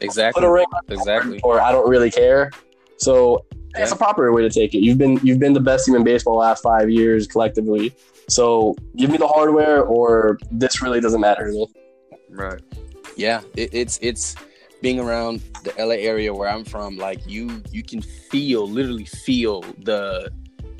Put 0.01 0.05
Exactly. 0.05 0.45
a 0.47 0.51
ring, 0.51 0.67
Exactly. 0.89 1.41
or 1.43 1.61
I 1.61 1.73
don't 1.73 1.89
really 1.89 2.11
care. 2.11 2.51
So 2.99 3.45
Yeah. 3.77 3.91
a 3.93 3.97
proper 3.97 4.33
way 4.33 4.43
to 4.43 4.51
take 4.51 4.75
it. 4.75 4.79
You've 4.79 4.99
been 4.99 5.19
you've 5.23 5.39
been 5.39 5.53
the 5.53 5.61
best 5.61 5.87
team 5.87 5.95
in 5.95 6.05
baseball 6.05 6.35
the 6.35 6.41
last 6.41 6.63
five 6.63 6.91
years 6.91 7.27
collectively. 7.27 7.95
So 8.29 8.75
give 8.97 9.11
me 9.11 9.19
the 9.19 9.27
hardware, 9.29 9.83
or 9.83 10.39
this 10.51 10.83
really 10.83 11.01
doesn't 11.01 11.21
matter 11.21 11.47
to 11.47 11.53
me. 11.53 11.67
Right. 12.31 12.61
Yeah, 13.17 13.41
it, 13.57 13.71
it's 13.73 13.99
it's 14.03 14.35
being 14.83 15.01
around 15.01 15.41
the 15.65 15.73
LA 15.79 15.97
area 15.97 16.33
where 16.33 16.49
I'm 16.49 16.65
from. 16.65 16.97
Like 16.97 17.27
you, 17.27 17.63
you 17.73 17.83
can 17.83 18.01
feel, 18.01 18.69
literally 18.69 19.07
feel 19.07 19.63
the 19.83 20.31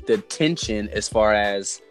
the 0.07 0.17
tension 0.17 0.89
as 0.89 1.07
far 1.09 1.33
as 1.33 1.81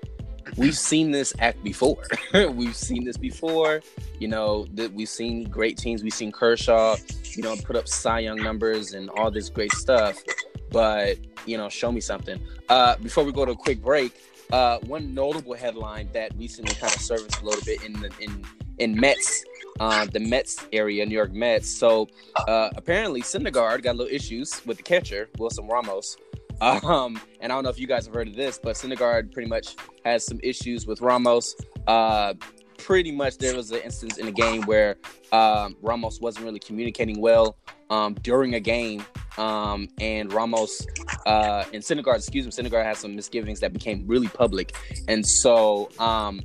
we've 0.56 0.76
seen 0.76 1.10
this 1.10 1.32
act 1.38 1.62
before. 1.62 2.02
we've 2.52 2.76
seen 2.76 3.04
this 3.04 3.16
before. 3.16 3.82
You 4.18 4.28
know 4.28 4.66
that 4.74 4.92
we've 4.92 5.08
seen 5.08 5.44
great 5.44 5.76
teams. 5.76 6.02
We've 6.02 6.12
seen 6.12 6.32
Kershaw, 6.32 6.96
you 7.34 7.42
know, 7.42 7.56
put 7.56 7.76
up 7.76 7.88
Cy 7.88 8.20
Young 8.20 8.42
numbers 8.42 8.94
and 8.94 9.10
all 9.10 9.30
this 9.30 9.48
great 9.48 9.72
stuff. 9.72 10.22
But 10.70 11.18
you 11.46 11.56
know, 11.56 11.68
show 11.68 11.92
me 11.92 12.00
something. 12.00 12.40
Uh, 12.68 12.96
before 12.96 13.24
we 13.24 13.32
go 13.32 13.44
to 13.44 13.52
a 13.52 13.56
quick 13.56 13.82
break, 13.82 14.12
uh, 14.52 14.78
one 14.80 15.14
notable 15.14 15.54
headline 15.54 16.08
that 16.12 16.32
recently 16.36 16.74
kind 16.74 16.94
of 16.94 17.00
surfaced 17.00 17.40
a 17.40 17.44
little 17.44 17.62
bit 17.64 17.82
in 17.84 17.92
the 17.94 18.10
in 18.20 18.44
in 18.78 18.98
Mets, 18.98 19.44
uh, 19.80 20.06
the 20.06 20.20
Mets 20.20 20.66
area, 20.72 21.04
New 21.04 21.14
York 21.14 21.32
Mets. 21.32 21.68
So 21.68 22.08
uh, 22.46 22.70
apparently, 22.76 23.22
Syndergaard 23.22 23.82
got 23.82 23.92
a 23.92 23.98
little 23.98 24.14
issues 24.14 24.64
with 24.66 24.76
the 24.76 24.82
catcher 24.82 25.28
Wilson 25.38 25.66
Ramos. 25.66 26.16
Um, 26.88 27.20
and 27.40 27.52
I 27.52 27.54
don't 27.54 27.64
know 27.64 27.70
if 27.70 27.78
you 27.78 27.86
guys 27.86 28.06
have 28.06 28.14
heard 28.14 28.28
of 28.28 28.34
this, 28.34 28.58
but 28.60 28.74
Syndergaard 28.74 29.32
pretty 29.32 29.48
much 29.48 29.76
has 30.04 30.26
some 30.26 30.40
issues 30.42 30.86
with 30.86 31.00
Ramos. 31.00 31.54
Uh, 31.86 32.34
pretty 32.78 33.12
much, 33.12 33.38
there 33.38 33.54
was 33.54 33.70
an 33.70 33.80
instance 33.82 34.18
in 34.18 34.26
a 34.26 34.32
game 34.32 34.62
where 34.62 34.96
um, 35.32 35.76
Ramos 35.82 36.20
wasn't 36.20 36.46
really 36.46 36.58
communicating 36.58 37.20
well 37.20 37.56
um, 37.90 38.14
during 38.22 38.54
a 38.54 38.60
game, 38.60 39.04
um, 39.36 39.88
and 40.00 40.32
Ramos 40.32 40.86
uh, 41.26 41.64
and 41.72 41.82
Syndergaard, 41.82 42.16
excuse 42.16 42.44
me, 42.44 42.50
Syndergaard 42.50 42.84
had 42.84 42.96
some 42.96 43.14
misgivings 43.14 43.60
that 43.60 43.72
became 43.72 44.04
really 44.06 44.28
public, 44.28 44.74
and 45.06 45.26
so 45.26 45.90
um, 45.98 46.40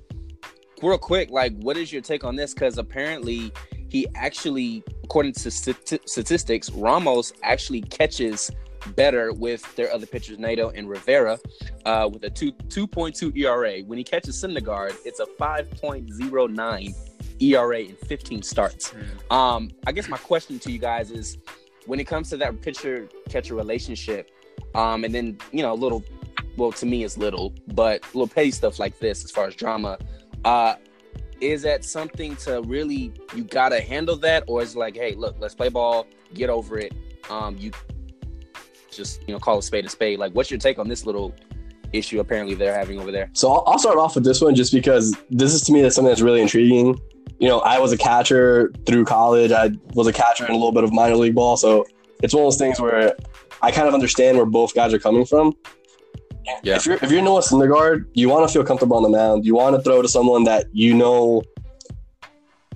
real 0.82 0.98
quick, 0.98 1.32
like, 1.32 1.56
what 1.58 1.78
is 1.78 1.92
your 1.92 2.02
take 2.02 2.24
on 2.24 2.36
this? 2.36 2.54
Because 2.54 2.78
apparently, 2.78 3.52
he 3.90 4.08
actually, 4.16 4.84
according 5.04 5.34
to 5.34 5.50
stati- 5.50 6.08
statistics, 6.08 6.70
Ramos 6.72 7.34
actually 7.44 7.82
catches 7.82 8.52
better 8.96 9.34
with 9.34 9.76
their 9.76 9.92
other 9.94 10.06
pitchers, 10.06 10.40
Nido 10.40 10.70
and 10.70 10.90
Rivera, 10.90 11.40
uh, 11.86 12.10
with 12.12 12.24
a 12.24 12.30
two 12.30 12.52
two 12.70 12.88
point 12.88 13.16
two 13.16 13.32
ERA. 13.36 13.80
When 13.82 13.98
he 13.98 14.04
catches 14.04 14.42
Syndergaard, 14.42 14.96
it's 15.06 15.20
a 15.20 15.26
five 15.38 15.70
point 15.72 16.12
zero 16.14 16.48
nine 16.48 16.94
ERA 17.40 17.80
in 17.80 17.96
fifteen 17.96 18.42
starts. 18.42 18.94
Um, 19.32 19.72
I 19.88 19.92
guess 19.92 20.10
my 20.10 20.18
question 20.18 20.60
to 20.60 20.72
you 20.72 20.80
guys 20.80 21.12
is, 21.12 21.38
when 21.86 22.00
it 22.00 22.06
comes 22.06 22.30
to 22.30 22.38
that 22.38 22.62
pitcher 22.62 23.10
catcher 23.30 23.56
relationship, 23.56 24.32
um, 24.76 25.04
and 25.04 25.14
then 25.14 25.38
you 25.52 25.62
know, 25.62 25.74
a 25.74 25.76
little, 25.76 26.04
well, 26.58 26.72
to 26.74 26.86
me, 26.86 27.04
it's 27.04 27.18
little, 27.18 27.54
but 27.68 28.04
little 28.14 28.28
petty 28.28 28.52
stuff 28.52 28.80
like 28.80 29.00
this 29.00 29.24
as 29.24 29.32
far 29.32 29.48
as 29.48 29.56
drama. 29.56 29.98
Uh, 30.46 30.76
is 31.42 31.62
that 31.64 31.84
something 31.84 32.36
to 32.38 32.62
really 32.62 33.14
you 33.36 33.44
gotta 33.44 33.82
handle 33.82 34.16
that, 34.18 34.44
or 34.48 34.62
is 34.62 34.76
it 34.76 34.80
like, 34.80 34.96
hey, 34.96 35.14
look, 35.16 35.36
let's 35.40 35.56
play 35.56 35.70
ball, 35.70 36.08
get 36.34 36.50
over 36.50 36.78
it. 36.78 36.94
Um, 37.30 37.58
you 37.58 37.72
just 38.96 39.22
you 39.28 39.34
know 39.34 39.40
call 39.40 39.58
a 39.58 39.64
spade 39.64 39.86
a 39.86 39.90
spade. 39.90 40.20
Like, 40.20 40.34
what's 40.34 40.52
your 40.52 40.60
take 40.60 40.80
on 40.80 40.88
this 40.88 41.06
little 41.06 41.34
issue 41.92 42.20
apparently 42.20 42.56
they're 42.56 42.78
having 42.78 43.00
over 43.00 43.12
there? 43.12 43.30
So 43.34 43.52
I'll, 43.52 43.64
I'll 43.68 43.80
start 43.80 43.98
off 43.98 44.16
with 44.16 44.24
this 44.24 44.42
one 44.42 44.56
just 44.56 44.74
because 44.74 45.16
this 45.30 45.54
is 45.54 45.62
to 45.64 45.74
me 45.74 45.82
that's 45.82 45.96
something 45.96 46.10
that's 46.10 46.22
really 46.22 46.42
intriguing. 46.42 47.00
You 47.40 47.48
know, 47.50 47.60
I 47.60 47.80
was 47.80 47.92
a 47.92 47.98
catcher 47.98 48.72
through 48.86 49.06
college. 49.06 49.52
I 49.52 49.72
was 49.94 50.08
a 50.08 50.14
catcher 50.14 50.46
in 50.46 50.52
a 50.52 50.56
little 50.56 50.72
bit 50.72 50.84
of 50.84 50.94
minor 50.94 51.16
league 51.16 51.36
ball, 51.36 51.58
so 51.58 51.86
it's 52.22 52.34
one 52.34 52.44
of 52.44 52.48
those 52.48 52.58
things 52.58 52.80
where 52.80 53.16
I 53.62 53.72
kind 53.72 53.88
of 53.88 53.94
understand 53.94 54.38
where 54.38 54.46
both 54.46 54.74
guys 54.74 54.94
are 54.94 55.00
coming 55.00 55.26
from. 55.26 55.54
Yeah. 56.64 56.76
If 56.76 56.86
you're 56.86 56.96
if 56.96 57.12
you're 57.12 57.22
Noah 57.22 57.42
Syndergaard, 57.42 58.06
you 58.14 58.30
want 58.30 58.48
to 58.48 58.54
feel 58.54 58.64
comfortable 58.64 58.98
on 58.98 59.04
the 59.04 59.10
mound. 59.10 59.46
You 59.46 59.56
want 59.56 59.76
to 59.76 59.82
throw 59.82 60.02
to 60.02 60.08
someone 60.08 60.44
that 60.46 60.68
you 60.74 60.94
know 60.94 61.42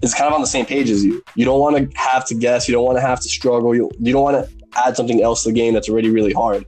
is 0.01 0.13
kind 0.13 0.27
of 0.27 0.33
on 0.33 0.41
the 0.41 0.47
same 0.47 0.65
page 0.65 0.89
as 0.89 1.03
you. 1.03 1.23
You 1.35 1.45
don't 1.45 1.59
want 1.59 1.77
to 1.77 1.97
have 1.97 2.25
to 2.27 2.35
guess. 2.35 2.67
You 2.67 2.73
don't 2.73 2.85
want 2.85 2.97
to 2.97 3.01
have 3.01 3.19
to 3.19 3.29
struggle. 3.29 3.75
You 3.75 3.91
you 3.99 4.13
don't 4.13 4.23
want 4.23 4.45
to 4.45 4.56
add 4.75 4.95
something 4.95 5.21
else 5.21 5.43
to 5.43 5.49
the 5.49 5.55
game 5.55 5.73
that's 5.73 5.89
already 5.89 6.09
really 6.09 6.33
hard. 6.33 6.65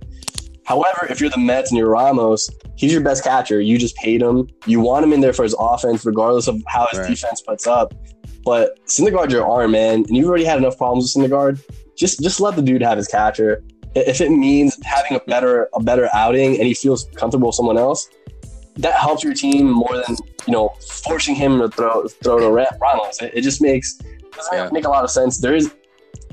However, 0.65 1.07
if 1.09 1.19
you're 1.19 1.31
the 1.31 1.37
Mets 1.39 1.71
and 1.71 1.77
you're 1.77 1.89
Ramos, 1.89 2.49
he's 2.75 2.91
your 2.91 3.01
best 3.01 3.23
catcher. 3.23 3.59
You 3.59 3.77
just 3.79 3.95
paid 3.95 4.21
him. 4.21 4.47
You 4.67 4.79
want 4.79 5.03
him 5.03 5.13
in 5.13 5.19
there 5.21 5.33
for 5.33 5.41
his 5.43 5.55
offense, 5.59 6.05
regardless 6.05 6.47
of 6.47 6.61
how 6.67 6.87
his 6.91 6.99
Right. 6.99 7.09
defense 7.09 7.41
puts 7.41 7.65
up. 7.65 7.93
But 8.45 8.77
Syndergaard's 8.85 9.33
your 9.33 9.49
arm, 9.49 9.71
man, 9.71 10.03
and 10.07 10.15
you've 10.15 10.27
already 10.27 10.45
had 10.45 10.57
enough 10.59 10.77
problems 10.77 11.13
with 11.15 11.25
Syndergaard. 11.31 11.59
Just 11.97 12.21
just 12.21 12.39
let 12.39 12.55
the 12.55 12.61
dude 12.61 12.81
have 12.83 12.97
his 12.97 13.07
catcher. 13.07 13.63
If 13.95 14.21
it 14.21 14.29
means 14.29 14.77
having 14.85 15.17
a 15.17 15.19
better 15.21 15.67
a 15.73 15.81
better 15.81 16.07
outing 16.13 16.55
and 16.57 16.65
he 16.67 16.73
feels 16.75 17.05
comfortable 17.15 17.47
with 17.47 17.55
someone 17.55 17.77
else, 17.77 18.07
that 18.77 18.93
helps 18.93 19.23
your 19.23 19.33
team 19.33 19.69
more 19.71 19.95
than 20.07 20.15
you 20.47 20.53
know 20.53 20.69
forcing 21.03 21.33
him 21.35 21.59
to 21.59 21.67
throw 21.69 22.07
throw 22.23 22.39
to 22.39 22.49
Ra- 22.49 22.65
Ramos. 22.79 23.21
It, 23.21 23.31
it 23.33 23.41
just 23.41 23.59
makes 23.61 23.95
doesn't 24.35 24.53
Yeah. 24.53 24.69
make 24.71 24.85
a 24.85 24.89
lot 24.89 25.03
of 25.03 25.09
sense. 25.11 25.39
There 25.39 25.55
is 25.55 25.73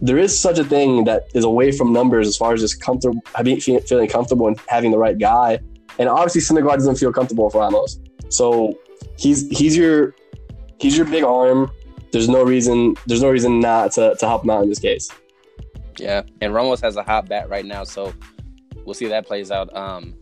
there 0.01 0.19
is 0.19 0.39
such 0.39 0.59
a 0.59 0.65
thing 0.65 1.05
that 1.05 1.29
is 1.35 1.45
away 1.45 1.73
from 1.73 1.93
numbers 1.93 2.29
as 2.29 2.37
far 2.37 2.53
as 2.53 2.61
just 2.61 2.81
comfortable 2.81 3.23
feeling 3.61 4.09
comfortable 4.09 4.47
and 4.47 4.61
having 4.69 4.91
the 4.91 4.99
right 4.99 5.19
guy. 5.19 5.59
And 5.99 6.09
obviously 6.09 6.43
Syndergaard 6.43 6.75
doesn't 6.75 6.97
feel 6.97 7.13
comfortable 7.13 7.47
with 7.47 7.55
Ramos. 7.55 7.99
So 8.29 8.79
he's 9.19 9.49
he's 9.49 9.77
your 9.77 10.15
he's 10.79 10.97
your 10.97 11.07
big 11.07 11.25
arm. 11.25 11.71
There's 12.13 12.29
no 12.29 12.43
reason 12.43 12.95
there's 13.07 13.23
no 13.23 13.31
reason 13.31 13.61
not 13.61 13.93
to, 13.93 14.15
to 14.19 14.27
help 14.27 14.45
him 14.45 14.51
out 14.51 14.63
in 14.63 14.69
this 14.69 14.79
case. 14.79 15.11
Yeah, 15.99 16.23
and 16.43 16.53
Ramos 16.53 16.81
has 16.83 16.97
a 16.97 17.03
hot 17.03 17.29
bat 17.29 17.49
right 17.49 17.65
now, 17.65 17.85
so 17.85 18.13
we'll 18.85 18.95
see 18.95 19.07
that 19.07 19.27
plays 19.27 19.51
out. 19.51 19.75
Um, 19.75 20.15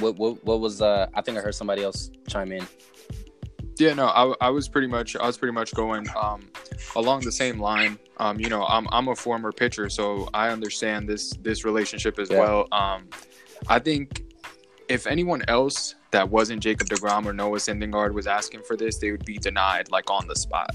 what 0.00 0.16
what, 0.16 0.44
what 0.44 0.60
was 0.60 0.82
uh? 0.82 1.06
I 1.14 1.22
think 1.22 1.38
I 1.38 1.40
heard 1.40 1.54
somebody 1.54 1.82
else 1.82 2.10
chime 2.28 2.50
in. 2.52 2.66
Yeah, 3.78 3.92
no, 3.94 4.06
I, 4.06 4.34
I 4.40 4.50
was 4.50 4.68
pretty 4.68 4.86
much 4.86 5.16
I 5.16 5.26
was 5.26 5.36
pretty 5.36 5.52
much 5.52 5.74
going 5.74 6.06
um, 6.16 6.48
along 6.94 7.20
the 7.22 7.32
same 7.32 7.58
line. 7.60 7.98
Um, 8.18 8.40
you 8.40 8.48
know, 8.48 8.64
I'm 8.64 8.86
I'm 8.90 9.08
a 9.08 9.16
former 9.16 9.52
pitcher, 9.52 9.90
so 9.90 10.28
I 10.32 10.48
understand 10.48 11.08
this 11.08 11.32
this 11.42 11.64
relationship 11.64 12.18
as 12.18 12.30
Yeah. 12.30 12.40
well. 12.40 12.68
Um, 12.72 13.08
I 13.68 13.78
think 13.78 14.22
if 14.88 15.06
anyone 15.06 15.42
else 15.48 15.94
that 16.12 16.30
wasn't 16.30 16.62
Jacob 16.62 16.88
Degrom 16.88 17.26
or 17.26 17.32
Noah 17.32 17.58
Syndergaard 17.58 18.12
was 18.14 18.26
asking 18.26 18.62
for 18.62 18.76
this, 18.76 18.98
they 18.98 19.10
would 19.10 19.24
be 19.24 19.36
denied 19.36 19.90
like 19.90 20.10
on 20.10 20.26
the 20.26 20.36
spot. 20.36 20.70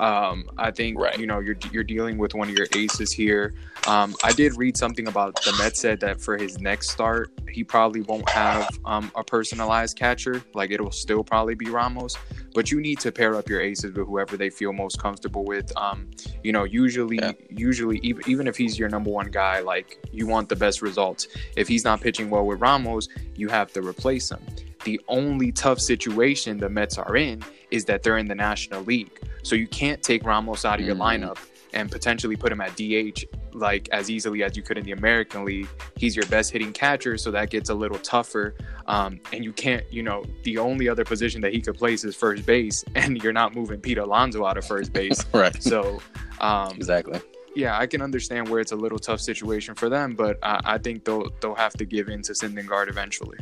Um, 0.00 0.44
I 0.56 0.70
think 0.70 0.98
Right. 0.98 1.18
you 1.18 1.26
know 1.26 1.40
you're 1.40 1.56
you're 1.72 1.84
dealing 1.84 2.16
with 2.16 2.34
one 2.34 2.48
of 2.48 2.54
your 2.56 2.66
aces 2.74 3.12
here. 3.12 3.54
Um, 3.86 4.14
I 4.24 4.32
did 4.32 4.56
read 4.56 4.76
something 4.76 5.06
about 5.06 5.34
the 5.44 5.52
Mets 5.58 5.80
said 5.80 6.00
that 6.00 6.20
for 6.20 6.36
his 6.36 6.58
next 6.60 6.90
start, 6.90 7.30
he 7.50 7.62
probably 7.62 8.00
won't 8.02 8.28
have 8.30 8.68
um, 8.84 9.12
a 9.14 9.22
personalized 9.22 9.96
catcher. 9.96 10.42
Like 10.54 10.70
it'll 10.72 10.90
still 10.90 11.22
probably 11.22 11.54
be 11.54 11.66
Ramos, 11.70 12.16
but 12.54 12.70
you 12.72 12.80
need 12.80 12.98
to 13.00 13.12
pair 13.12 13.36
up 13.36 13.48
your 13.48 13.60
aces 13.60 13.92
with 13.94 14.06
whoever 14.06 14.36
they 14.36 14.50
feel 14.50 14.72
most 14.72 14.98
comfortable 15.00 15.44
with. 15.44 15.70
Um, 15.76 16.10
you 16.42 16.52
know, 16.52 16.64
usually, 16.64 17.16
Yeah. 17.16 17.32
usually, 17.48 17.98
even, 18.02 18.22
even 18.28 18.46
if 18.48 18.56
he's 18.56 18.78
your 18.78 18.88
number 18.88 19.10
one 19.10 19.30
guy, 19.30 19.60
like 19.60 19.98
you 20.12 20.26
want 20.26 20.48
the 20.48 20.56
best 20.56 20.82
results. 20.82 21.28
If 21.56 21.68
he's 21.68 21.84
not 21.84 22.00
pitching 22.00 22.28
well 22.28 22.44
with 22.44 22.60
Ramos, 22.60 23.08
you 23.36 23.48
have 23.48 23.72
to 23.74 23.82
replace 23.82 24.30
him. 24.30 24.40
The 24.84 25.00
only 25.08 25.52
tough 25.52 25.80
situation 25.80 26.58
the 26.58 26.68
Mets 26.68 26.98
are 26.98 27.16
in 27.16 27.42
is 27.70 27.84
that 27.86 28.02
they're 28.02 28.18
in 28.18 28.26
the 28.26 28.34
National 28.34 28.82
League, 28.82 29.20
so 29.42 29.54
you 29.56 29.66
can't 29.66 30.02
take 30.02 30.24
Ramos 30.24 30.64
out 30.64 30.80
of 30.80 30.86
your 30.86 30.94
Mhm. 30.96 31.00
lineup 31.22 31.38
and 31.72 31.90
potentially 31.90 32.36
put 32.36 32.52
him 32.52 32.60
at 32.60 32.76
DH 32.76 33.24
like 33.56 33.88
as 33.90 34.10
easily 34.10 34.42
as 34.42 34.56
you 34.56 34.62
could 34.62 34.76
in 34.78 34.84
the 34.84 34.92
American 34.92 35.44
League. 35.44 35.68
He's 35.96 36.14
your 36.14 36.26
best 36.26 36.50
hitting 36.52 36.72
catcher, 36.72 37.16
so 37.16 37.30
that 37.30 37.50
gets 37.50 37.70
a 37.70 37.74
little 37.74 37.98
tougher. 37.98 38.54
Um, 38.86 39.18
and 39.32 39.42
you 39.44 39.52
can't, 39.52 39.84
you 39.92 40.02
know, 40.02 40.24
the 40.44 40.58
only 40.58 40.88
other 40.88 41.04
position 41.04 41.40
that 41.40 41.52
he 41.52 41.60
could 41.60 41.76
place 41.76 42.04
is 42.04 42.14
first 42.14 42.44
base, 42.46 42.84
and 42.94 43.22
you're 43.22 43.32
not 43.32 43.54
moving 43.54 43.80
Pete 43.80 43.98
Alonso 43.98 44.44
out 44.44 44.56
of 44.58 44.64
first 44.64 44.92
base. 44.92 45.24
Right. 45.32 45.60
So, 45.62 46.00
um, 46.40 46.72
Exactly. 46.76 47.20
yeah, 47.54 47.78
I 47.78 47.86
can 47.86 48.00
understand 48.02 48.48
where 48.48 48.60
it's 48.60 48.72
a 48.72 48.76
little 48.76 48.98
tough 48.98 49.20
situation 49.20 49.74
for 49.74 49.88
them, 49.88 50.14
but 50.14 50.38
I, 50.42 50.60
I 50.74 50.78
think 50.78 51.04
they'll 51.04 51.30
they'll 51.40 51.54
have 51.54 51.72
to 51.74 51.84
give 51.84 52.08
in 52.08 52.22
to 52.22 52.32
Syndergaard 52.32 52.88
eventually. 52.88 53.38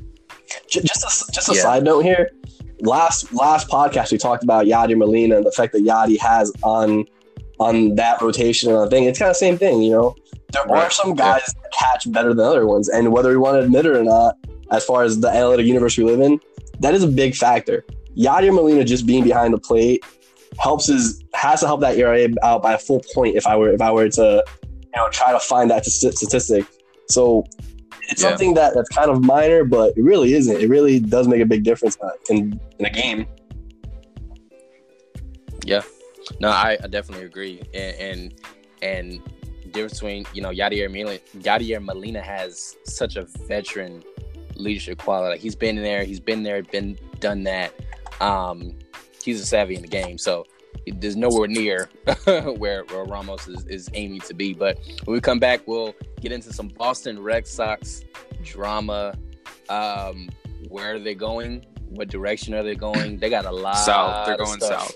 Just 0.69 0.87
a, 1.29 1.33
just 1.33 1.49
a 1.51 1.55
Yeah. 1.55 1.63
side 1.63 1.85
note 1.85 2.01
here. 2.05 2.31
last 2.81 3.33
last 3.33 3.69
podcast 3.69 4.13
we 4.13 4.19
talked 4.19 4.43
about 4.45 4.67
Yadi 4.67 4.97
Molina 4.97 5.37
and 5.37 5.47
the 5.47 5.53
fact 5.53 5.73
that 5.73 5.83
Yadi 5.83 6.19
has 6.19 6.53
on 6.63 7.05
on 7.61 7.95
that 7.97 8.21
rotation 8.21 8.73
and 8.75 8.91
thing. 8.91 9.05
It's 9.05 9.19
kind 9.19 9.31
of 9.31 9.35
the 9.35 9.39
same 9.39 9.59
thing, 9.59 9.83
you 9.83 9.93
know. 9.93 10.15
There 10.53 10.63
Right. 10.67 10.85
are 10.85 10.91
some 10.91 11.15
guys 11.15 11.43
that 11.47 11.73
catch 11.73 12.11
better 12.13 12.33
than 12.35 12.45
other 12.47 12.67
ones, 12.67 12.89
and 12.89 13.13
whether 13.13 13.31
we 13.31 13.37
want 13.37 13.57
to 13.59 13.65
admit 13.65 13.87
it 13.87 13.97
or 13.97 14.05
not, 14.05 14.37
as 14.71 14.85
far 14.85 15.03
as 15.03 15.19
the 15.21 15.29
analytic 15.29 15.67
universe 15.67 15.97
we 15.99 16.05
live 16.05 16.21
in, 16.21 16.41
that 16.81 16.95
is 16.95 17.03
a 17.03 17.09
big 17.09 17.35
factor. 17.35 17.85
Yadier 18.17 18.55
Molina 18.55 18.85
just 18.85 19.07
being 19.07 19.25
behind 19.25 19.53
the 19.53 19.59
plate 19.59 20.05
helps 20.59 20.87
his 20.87 21.23
has 21.35 21.61
to 21.61 21.67
help 21.67 21.81
that 21.81 21.97
ERA 21.99 22.29
out 22.45 22.63
by 22.63 22.75
a 22.75 22.79
full 22.79 23.03
point 23.15 23.35
if 23.37 23.45
I 23.47 23.57
were 23.57 23.73
if 23.73 23.81
I 23.81 23.91
were 23.91 24.09
to 24.09 24.45
you 24.63 24.91
know 24.97 25.09
try 25.11 25.33
to 25.33 25.41
find 25.41 25.69
that 25.73 25.85
statistic. 25.85 26.65
So 27.09 27.45
it's 28.11 28.23
Yeah. 28.23 28.29
something 28.29 28.55
that 28.55 28.75
that's 28.75 28.89
kind 28.91 29.11
of 29.11 29.25
minor, 29.25 29.65
but 29.65 29.97
it 29.97 30.03
really 30.05 30.35
isn't. 30.35 30.61
It 30.61 30.69
really 30.69 31.01
does 31.01 31.27
make 31.27 31.41
a 31.41 31.47
big 31.47 31.65
difference 31.65 31.99
uh, 32.01 32.11
in 32.31 32.61
in 32.79 32.87
a 32.87 32.91
game. 32.91 33.27
No, 36.41 36.49
I, 36.49 36.77
I 36.83 36.87
definitely 36.87 37.27
agree. 37.27 37.63
And 37.73 37.97
and, 37.97 38.35
and 38.83 39.23
difference 39.75 39.95
between 39.95 40.25
you 40.33 40.41
know 40.41 40.51
Yadier 40.51 40.89
Molina, 40.89 41.19
Yadier 41.39 41.85
Molina 41.85 42.23
has 42.23 42.77
such 42.85 43.17
a 43.17 43.27
veteran 43.47 44.03
leadership 44.55 44.99
quality. 44.99 45.33
Like 45.33 45.41
he's 45.41 45.57
been 45.57 45.77
there, 45.77 46.05
he's 46.05 46.21
been 46.21 46.43
there, 46.43 46.63
been 46.63 46.97
done 47.21 47.43
that. 47.45 47.75
Um, 48.21 48.79
he's 49.23 49.41
a 49.41 49.47
savvy 49.47 49.75
in 49.75 49.83
the 49.83 49.89
game, 49.89 50.17
so 50.17 50.47
there's 50.87 51.17
nowhere 51.17 51.49
near 51.49 51.91
where, 52.25 52.85
where 52.85 53.05
Ramos 53.05 53.49
is, 53.49 53.65
is 53.67 53.91
aiming 53.95 54.21
to 54.23 54.35
be. 54.35 54.55
But 54.55 54.79
when 55.05 55.15
we 55.15 55.21
come 55.21 55.39
back, 55.39 55.63
we'll 55.67 55.95
get 56.21 56.33
into 56.33 56.53
some 56.53 56.69
Boston 56.69 57.21
Red 57.21 57.47
Sox 57.47 58.05
drama. 58.43 59.15
Um, 59.69 60.29
where 60.69 60.95
are 60.95 60.99
they 60.99 61.15
going? 61.15 61.65
What 61.89 62.09
direction 62.09 62.55
are 62.55 62.63
they 62.63 62.75
going? 62.75 63.19
They 63.19 63.31
got 63.31 63.45
a 63.45 63.51
lot. 63.51 63.77
South. 63.77 64.27
They're 64.27 64.37
going 64.37 64.61
south. 64.61 64.95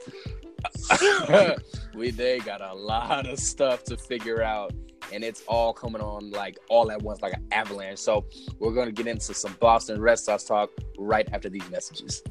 we 1.95 2.11
they 2.11 2.39
got 2.41 2.61
a 2.61 2.75
lot 2.75 3.27
of 3.27 3.39
stuff 3.39 3.85
to 3.85 3.97
figure 3.97 4.43
out 4.43 4.73
and 5.13 5.25
it's 5.25 5.43
all 5.47 5.73
coming 5.73 6.03
on 6.03 6.31
like 6.31 6.59
all 6.69 6.91
at 6.91 7.01
once 7.01 7.23
like 7.23 7.33
an 7.33 7.47
avalanche. 7.53 7.99
So 7.99 8.27
we're 8.59 8.75
going 8.75 8.87
to 8.87 8.93
get 8.93 9.07
into 9.07 9.33
some 9.35 9.57
boston 9.61 10.01
red 10.01 10.19
sox 10.19 10.45
talk 10.45 10.71
right 10.99 11.29
after 11.33 11.49
these 11.49 11.69
messages 11.71 12.23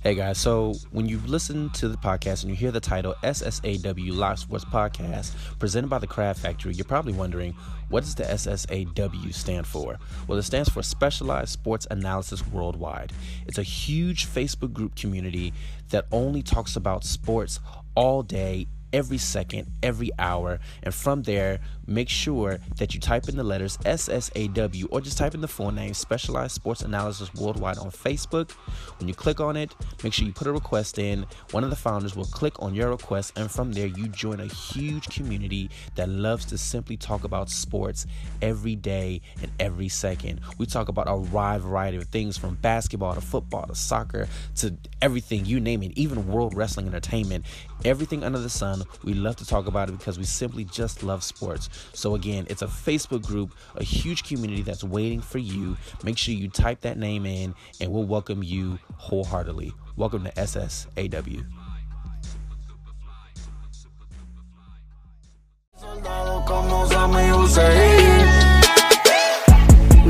Hey 0.00 0.14
guys, 0.14 0.38
so 0.38 0.74
when 0.92 1.08
you 1.08 1.18
listen 1.26 1.70
to 1.70 1.88
the 1.88 1.96
podcast 1.96 2.42
and 2.42 2.50
you 2.50 2.56
hear 2.56 2.70
the 2.70 2.78
title 2.78 3.16
SSAW 3.24 4.16
Live 4.16 4.38
Sports 4.38 4.64
Podcast 4.64 5.34
presented 5.58 5.90
by 5.90 5.98
the 5.98 6.06
Craft 6.06 6.38
Factory, 6.38 6.72
you're 6.72 6.84
probably 6.84 7.12
wondering 7.12 7.56
what 7.88 8.04
does 8.04 8.14
the 8.14 8.22
SSAW 8.22 9.34
stand 9.34 9.66
for? 9.66 9.98
Well, 10.28 10.38
it 10.38 10.44
stands 10.44 10.68
for 10.68 10.84
Specialized 10.84 11.50
Sports 11.50 11.88
Analysis 11.90 12.46
Worldwide. 12.46 13.12
It's 13.48 13.58
a 13.58 13.64
huge 13.64 14.28
Facebook 14.28 14.72
group 14.72 14.94
community 14.94 15.52
that 15.88 16.06
only 16.12 16.44
talks 16.44 16.76
about 16.76 17.02
sports 17.02 17.58
all 17.96 18.22
day, 18.22 18.68
every 18.92 19.18
second, 19.18 19.66
every 19.82 20.10
hour. 20.18 20.60
And 20.82 20.94
from 20.94 21.22
there, 21.22 21.60
make 21.86 22.08
sure 22.08 22.58
that 22.76 22.94
you 22.94 23.00
type 23.00 23.28
in 23.28 23.36
the 23.36 23.44
letters 23.44 23.76
SSAW 23.78 24.86
or 24.90 25.00
just 25.00 25.18
type 25.18 25.34
in 25.34 25.40
the 25.40 25.48
full 25.48 25.70
name 25.70 25.94
Specialized 25.94 26.52
Sports 26.52 26.82
Analysis 26.82 27.32
Worldwide 27.34 27.78
on 27.78 27.90
Facebook. 27.90 28.50
When 28.98 29.08
you 29.08 29.14
click 29.14 29.40
on 29.40 29.56
it, 29.56 29.74
make 30.02 30.12
sure 30.12 30.26
you 30.26 30.32
put 30.32 30.46
a 30.46 30.52
request 30.52 30.98
in. 30.98 31.26
One 31.50 31.64
of 31.64 31.70
the 31.70 31.76
founders 31.76 32.14
will 32.14 32.26
click 32.26 32.60
on 32.60 32.74
your 32.74 32.90
request, 32.90 33.32
and 33.36 33.50
from 33.50 33.72
there, 33.72 33.86
you 33.86 34.08
join 34.08 34.40
a 34.40 34.46
huge 34.46 35.08
community 35.08 35.70
that 35.94 36.08
loves 36.08 36.44
to 36.46 36.58
simply 36.58 36.96
talk 36.96 37.24
about 37.24 37.50
sports 37.50 38.06
every 38.42 38.76
day 38.76 39.20
and 39.42 39.50
every 39.58 39.88
second. 39.88 40.40
We 40.58 40.66
talk 40.66 40.88
about 40.88 41.08
a 41.08 41.16
wide 41.16 41.62
variety 41.62 41.96
of 41.96 42.04
things 42.04 42.36
from 42.36 42.56
basketball 42.56 43.14
to 43.14 43.20
football 43.20 43.66
to 43.66 43.74
soccer 43.74 44.28
to 44.56 44.76
everything, 45.00 45.44
you 45.44 45.60
name 45.60 45.82
it, 45.82 45.92
even 45.96 46.28
world 46.28 46.54
wrestling 46.54 46.86
entertainment, 46.86 47.44
everything 47.84 48.24
under 48.24 48.38
the 48.38 48.48
sun. 48.48 48.82
We 49.04 49.14
love 49.14 49.36
to 49.36 49.46
talk 49.46 49.66
about 49.66 49.88
it 49.88 49.98
because 49.98 50.18
we 50.18 50.24
simply 50.24 50.64
just 50.64 51.02
love 51.02 51.22
sports. 51.22 51.68
So, 51.92 52.14
again, 52.14 52.46
it's 52.50 52.62
a 52.62 52.66
Facebook 52.66 53.24
group, 53.26 53.54
a 53.76 53.84
huge 53.84 54.24
community 54.24 54.62
that's 54.62 54.84
waiting 54.84 55.20
for 55.20 55.38
you. 55.38 55.76
Make 56.02 56.18
sure 56.18 56.34
you 56.34 56.48
type 56.48 56.80
that 56.82 56.98
name 56.98 57.26
in, 57.26 57.54
and 57.80 57.92
we'll 57.92 58.04
welcome 58.04 58.42
you 58.42 58.78
wholeheartedly. 58.96 59.72
Welcome 59.96 60.24
to 60.24 60.32
SSAW. 60.32 61.44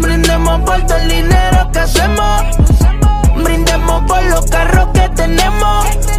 Brindemos 0.01 0.61
por 0.61 0.87
todo 0.87 0.97
el 0.99 1.09
dinero 1.09 1.71
que 1.73 1.81
hacemos. 1.81 2.57
Brindemos 3.43 4.03
por 4.07 4.23
los 4.25 4.47
carros 4.47 4.89
que 4.93 5.09
tenemos. 5.17 6.18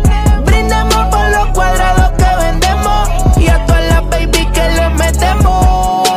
Cuadrados 1.59 2.11
que 2.11 2.35
vendemos. 2.41 3.09
Y 3.35 3.49
a 3.49 3.65
todas 3.65 3.83
las 3.89 4.09
baby 4.09 4.45
que 4.53 4.69
le 4.69 4.89
metemos. 4.91 6.07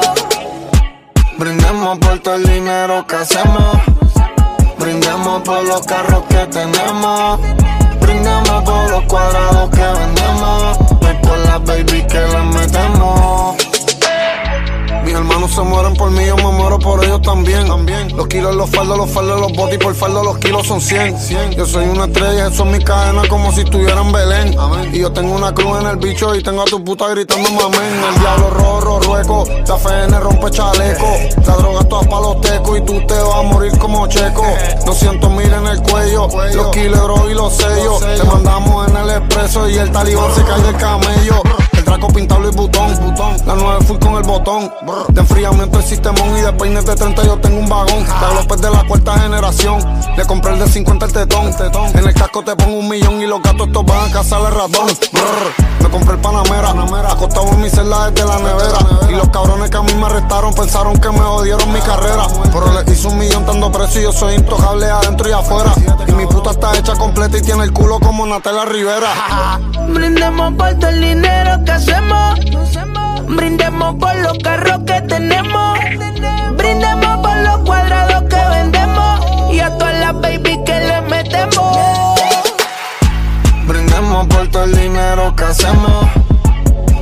Brindemos 1.37 1.99
por 1.99 2.19
todo 2.21 2.35
el 2.37 2.45
dinero 2.45 3.05
que 3.09 3.17
hacemos. 3.17 3.77
Brindemos 4.79 5.43
por 5.43 5.65
los 5.65 5.85
carros 5.85 6.23
que 6.29 6.47
tenemos. 6.47 7.41
Brindemos 8.01 8.63
por 8.63 8.89
los 8.89 9.03
cuadrados 9.07 9.69
que 9.71 9.83
vendemos. 9.83 10.79
Y 11.01 11.27
por 11.27 11.39
las 11.39 11.65
baby 11.65 12.07
que 12.07 12.21
le 12.21 12.43
metemos. 12.45 13.62
Mis 15.13 15.21
hermanos 15.21 15.51
se 15.51 15.61
mueren 15.61 15.95
por 15.95 16.11
mí, 16.11 16.25
yo 16.25 16.37
me 16.37 16.51
muero 16.53 16.79
por 16.79 17.05
ellos 17.05 17.21
también. 17.21 17.67
también. 17.67 18.17
Los 18.17 18.29
kilos, 18.29 18.57
los 18.57 18.71
faldos, 18.71 18.97
los 18.97 19.11
faldos, 19.11 19.43
los 19.43 19.53
botis, 19.53 19.77
por 19.77 19.95
faldo 19.95 20.25
los 20.25 20.39
kilos 20.39 20.67
son 20.67 20.81
100. 20.81 21.51
Yo 21.55 21.67
soy 21.67 21.85
una 21.85 22.07
estrella, 22.07 22.47
eso 22.47 22.65
es 22.65 22.71
mi 22.71 22.83
cadena 22.83 23.21
como 23.29 23.53
si 23.53 23.61
estuviera 23.61 24.01
en 24.01 24.11
Belén. 24.11 24.57
Y 24.91 25.01
yo 25.01 25.13
tengo 25.13 25.35
una 25.35 25.53
cruz 25.53 25.81
en 25.81 25.87
el 25.87 25.97
bicho 25.97 26.35
y 26.35 26.43
tengo 26.43 26.63
a 26.63 26.65
tu 26.65 26.83
puta 26.83 27.09
gritando 27.09 27.47
amén. 27.47 28.03
El 28.09 28.21
diablo 28.21 28.51
rojo, 28.53 29.01
rueco, 29.01 29.45
la 29.69 29.77
FN 29.77 30.19
rompe 30.19 30.51
chaleco. 30.51 31.07
La 31.47 31.57
droga 31.57 31.85
toda 31.85 32.09
pa' 32.09 32.21
los 32.21 32.41
tecos 32.41 32.79
y 32.79 32.81
tú 32.81 33.07
te 33.07 33.15
vas 33.15 33.35
a 33.35 33.43
morir 33.43 33.77
como 33.77 34.07
checo. 34.07 34.47
200 34.87 35.31
mil 35.31 35.53
en 35.53 35.67
el 35.67 35.83
cuello, 35.83 36.29
los 36.55 36.69
kilos 36.69 37.21
y 37.31 37.35
los 37.35 37.55
sellos. 37.55 38.01
Te 38.01 38.25
mandamos 38.25 38.89
en 38.89 38.97
el 38.97 39.11
expreso 39.11 39.69
y 39.69 39.77
el 39.77 39.93
talibán 39.93 40.35
se 40.35 40.43
cae 40.43 40.63
del 40.63 40.77
camello. 40.79 41.43
Pintado 42.13 42.49
y 42.49 42.53
botón, 42.55 42.91
La 43.47 43.55
9 43.55 43.85
full 43.87 43.99
con 43.99 44.15
el 44.17 44.23
botón. 44.23 44.71
De 45.11 45.21
enfriamiento 45.21 45.79
el 45.79 45.85
sistemón 45.85 46.37
y 46.37 46.41
de 46.41 46.53
peines 46.53 46.85
de 46.85 46.95
30 46.95 47.23
yo 47.25 47.39
tengo 47.39 47.59
un 47.59 47.69
vagón. 47.69 48.05
De 48.05 48.35
López 48.35 48.61
de 48.61 48.71
la 48.71 48.85
cuarta 48.85 49.19
generación. 49.19 49.79
Le 50.17 50.25
compré 50.27 50.53
el 50.53 50.59
de 50.59 50.69
50 50.69 51.07
el 51.07 51.13
tetón. 51.13 51.47
En 51.95 52.07
el 52.07 52.15
casco 52.15 52.43
te 52.43 52.57
pongo 52.57 52.79
un 52.79 52.89
millón 52.89 53.23
y 53.23 53.27
los 53.27 53.43
gatos 53.43 53.69
estos 53.69 53.85
van 53.87 54.11
a 54.11 54.13
cazar 54.13 54.41
el 54.41 54.55
ratón. 54.55 54.87
Me 55.81 55.89
compré 55.91 56.15
el 56.15 56.21
Panamera. 56.21 56.71
Acostado 57.11 57.49
en 57.49 57.61
mi 57.61 57.71
celda 57.71 58.11
desde 58.11 58.27
la 58.27 58.39
nevera. 58.39 58.79
Y 59.11 59.13
los 59.13 59.29
cabrones 59.29 59.71
que 59.71 59.77
a 59.77 59.83
mí 59.83 59.95
me 59.95 60.07
arrestaron 60.07 60.55
pensaron 60.55 60.99
que 60.99 61.09
me 61.11 61.21
odiaron 61.21 61.73
mi 61.73 61.81
carrera. 61.81 62.27
Pero 62.53 62.73
le 62.73 62.93
hice 62.93 63.09
un 63.09 63.19
millón 63.19 63.45
tanto 63.47 63.71
precio 63.71 64.01
y 64.01 64.05
yo 64.05 64.13
soy 64.13 64.35
intocable 64.35 64.87
adentro 64.87 65.29
y 65.29 65.33
afuera. 65.33 65.73
Y 66.07 66.13
mi 66.13 66.27
puta 66.27 66.51
está 66.51 66.77
hecha 66.77 66.95
completa 66.95 67.39
y 67.39 67.43
tiene 67.43 67.65
el 67.65 67.73
culo 67.73 68.01
como 68.01 68.27
Natalia 68.27 68.65
Rivera. 68.65 69.59
Brindemos 69.89 70.55
por 70.55 70.75
todo 70.75 70.89
el 70.89 71.01
dinero 71.01 71.65
que 71.65 71.79
Brindemos 73.27 73.95
por 73.97 74.15
los 74.17 74.39
carros 74.39 74.79
que 74.87 75.01
tenemos. 75.03 75.79
Brindemos 76.57 77.17
por 77.19 77.37
los 77.39 77.59
cuadrados 77.61 78.23
que 78.29 78.49
vendemos. 78.51 79.53
Y 79.53 79.61
a 79.61 79.77
todas 79.79 79.95
las 79.99 80.21
baby 80.21 80.61
que 80.65 80.81
le 80.81 81.01
metemos. 81.03 82.21
Brindemos 83.67 84.27
por 84.29 84.49
todo 84.49 84.65
el 84.65 84.75
dinero 84.77 85.35
que 85.35 85.45
hacemos. 85.45 86.07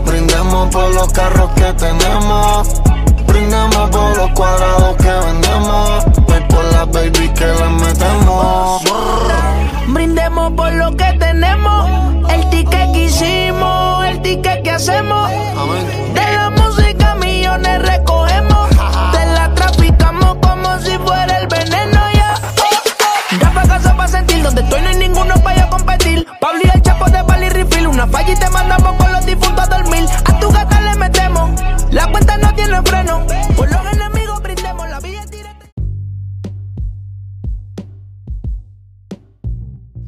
Brindemos 0.06 0.68
por 0.68 0.94
los 0.94 1.12
carros 1.12 1.50
que 1.56 1.72
tenemos. 1.74 2.80
Brindemos 3.26 3.90
por 3.90 4.16
los 4.16 4.30
cuadrados 4.30 4.96
que 4.96 5.12
vendemos. 5.12 6.04
Y 6.28 6.52
por 6.52 6.64
las 6.72 6.90
baby 6.90 7.28
que 7.30 7.46
le 7.46 7.68
metemos. 7.70 8.82
Brindemos 9.88 10.52
por 10.52 10.72
lo 10.72 10.96
que 10.96 11.12
tenemos. 11.18 11.90
El 12.30 12.48
ticket 12.50 12.79
hicimos, 13.10 14.04
el 14.06 14.22
ticket 14.22 14.62
que 14.62 14.70
hacemos. 14.70 15.30
De 16.14 16.24
la 16.36 16.50
música 16.50 17.14
millones 17.16 17.82
recogemos. 17.82 18.68
Te 19.12 19.26
la 19.26 19.52
traficamos 19.54 20.36
como 20.40 20.78
si 20.78 20.96
fuera 20.98 21.38
el 21.38 21.46
veneno 21.48 22.00
ya. 22.14 22.34
Ya 23.40 23.50
pa' 23.52 23.66
casa 23.66 23.96
pa' 23.96 24.08
sentir 24.08 24.42
donde 24.42 24.62
estoy 24.62 24.80
no 24.82 24.88
hay 24.88 24.96
ninguno 24.96 25.34
para 25.42 25.60
yo 25.60 25.70
competir. 25.70 26.26
Pablo 26.40 26.60
y 26.64 26.70
el 26.70 26.82
chapo 26.82 27.10
de 27.10 27.22
Bali 27.22 27.48
Refill, 27.48 27.86
una 27.88 28.06
falla 28.06 28.32
y 28.32 28.36
te 28.36 28.48
mandamos 28.50 28.96
con 28.96 29.12
los 29.12 29.26
difuntos 29.26 29.68
a 29.68 29.78
dormir. 29.78 30.04
A 30.24 30.40
tu 30.40 30.50
gata 30.50 30.80
le 30.80 30.94
metemos, 30.96 31.50
la 31.90 32.06
cuenta 32.10 32.38
no 32.38 32.54
tiene 32.54 32.80
freno. 32.82 33.26
Por 33.56 33.70
los 33.70 33.92
enemigos 33.92 34.40
brindemos 34.42 34.88
la 34.88 35.00
vía 35.00 35.24
directa. 35.26 35.66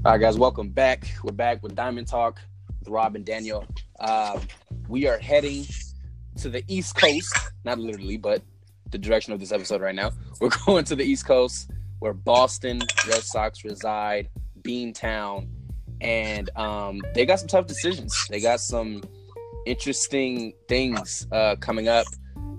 all 0.04 0.12
right 0.12 0.20
guys 0.20 0.36
welcome 0.36 0.68
back 0.70 1.06
we're 1.22 1.32
back 1.32 1.62
with 1.62 1.76
diamond 1.76 2.08
talk 2.08 2.40
rob 2.88 3.16
and 3.16 3.24
daniel 3.24 3.66
um, 4.00 4.40
we 4.88 5.06
are 5.06 5.18
heading 5.18 5.64
to 6.36 6.48
the 6.48 6.64
east 6.68 6.96
coast 6.96 7.34
not 7.64 7.78
literally 7.78 8.16
but 8.16 8.42
the 8.92 8.98
direction 8.98 9.32
of 9.32 9.40
this 9.40 9.50
episode 9.50 9.80
right 9.80 9.94
now. 9.94 10.12
We're 10.40 10.50
going 10.66 10.84
to 10.84 10.94
the 10.94 11.02
East 11.02 11.26
Coast, 11.26 11.70
where 11.98 12.12
Boston 12.12 12.80
Red 13.08 13.22
Sox 13.22 13.64
reside, 13.64 14.28
Beantown, 14.60 15.48
and 16.00 16.50
um, 16.56 17.00
they 17.14 17.26
got 17.26 17.40
some 17.40 17.48
tough 17.48 17.66
decisions. 17.66 18.14
They 18.30 18.40
got 18.40 18.60
some 18.60 19.02
interesting 19.66 20.52
things 20.68 21.26
uh, 21.32 21.56
coming 21.56 21.88
up. 21.88 22.06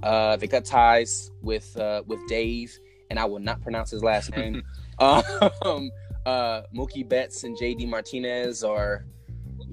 Uh, 0.02 0.36
they 0.36 0.48
got 0.48 0.66
ties 0.66 1.32
with 1.42 1.78
uh, 1.78 2.04
with 2.06 2.20
Dave, 2.28 2.78
and 3.10 3.20
I 3.20 3.26
will 3.26 3.40
not 3.40 3.62
pronounce 3.62 3.92
his 3.92 4.04
last 4.04 4.36
name. 4.36 4.64
um, 5.00 5.92
uh, 6.26 6.62
Mookie 6.76 7.08
Betts 7.08 7.44
and 7.44 7.58
JD 7.58 7.88
Martinez 7.90 8.64
are, 8.64 9.06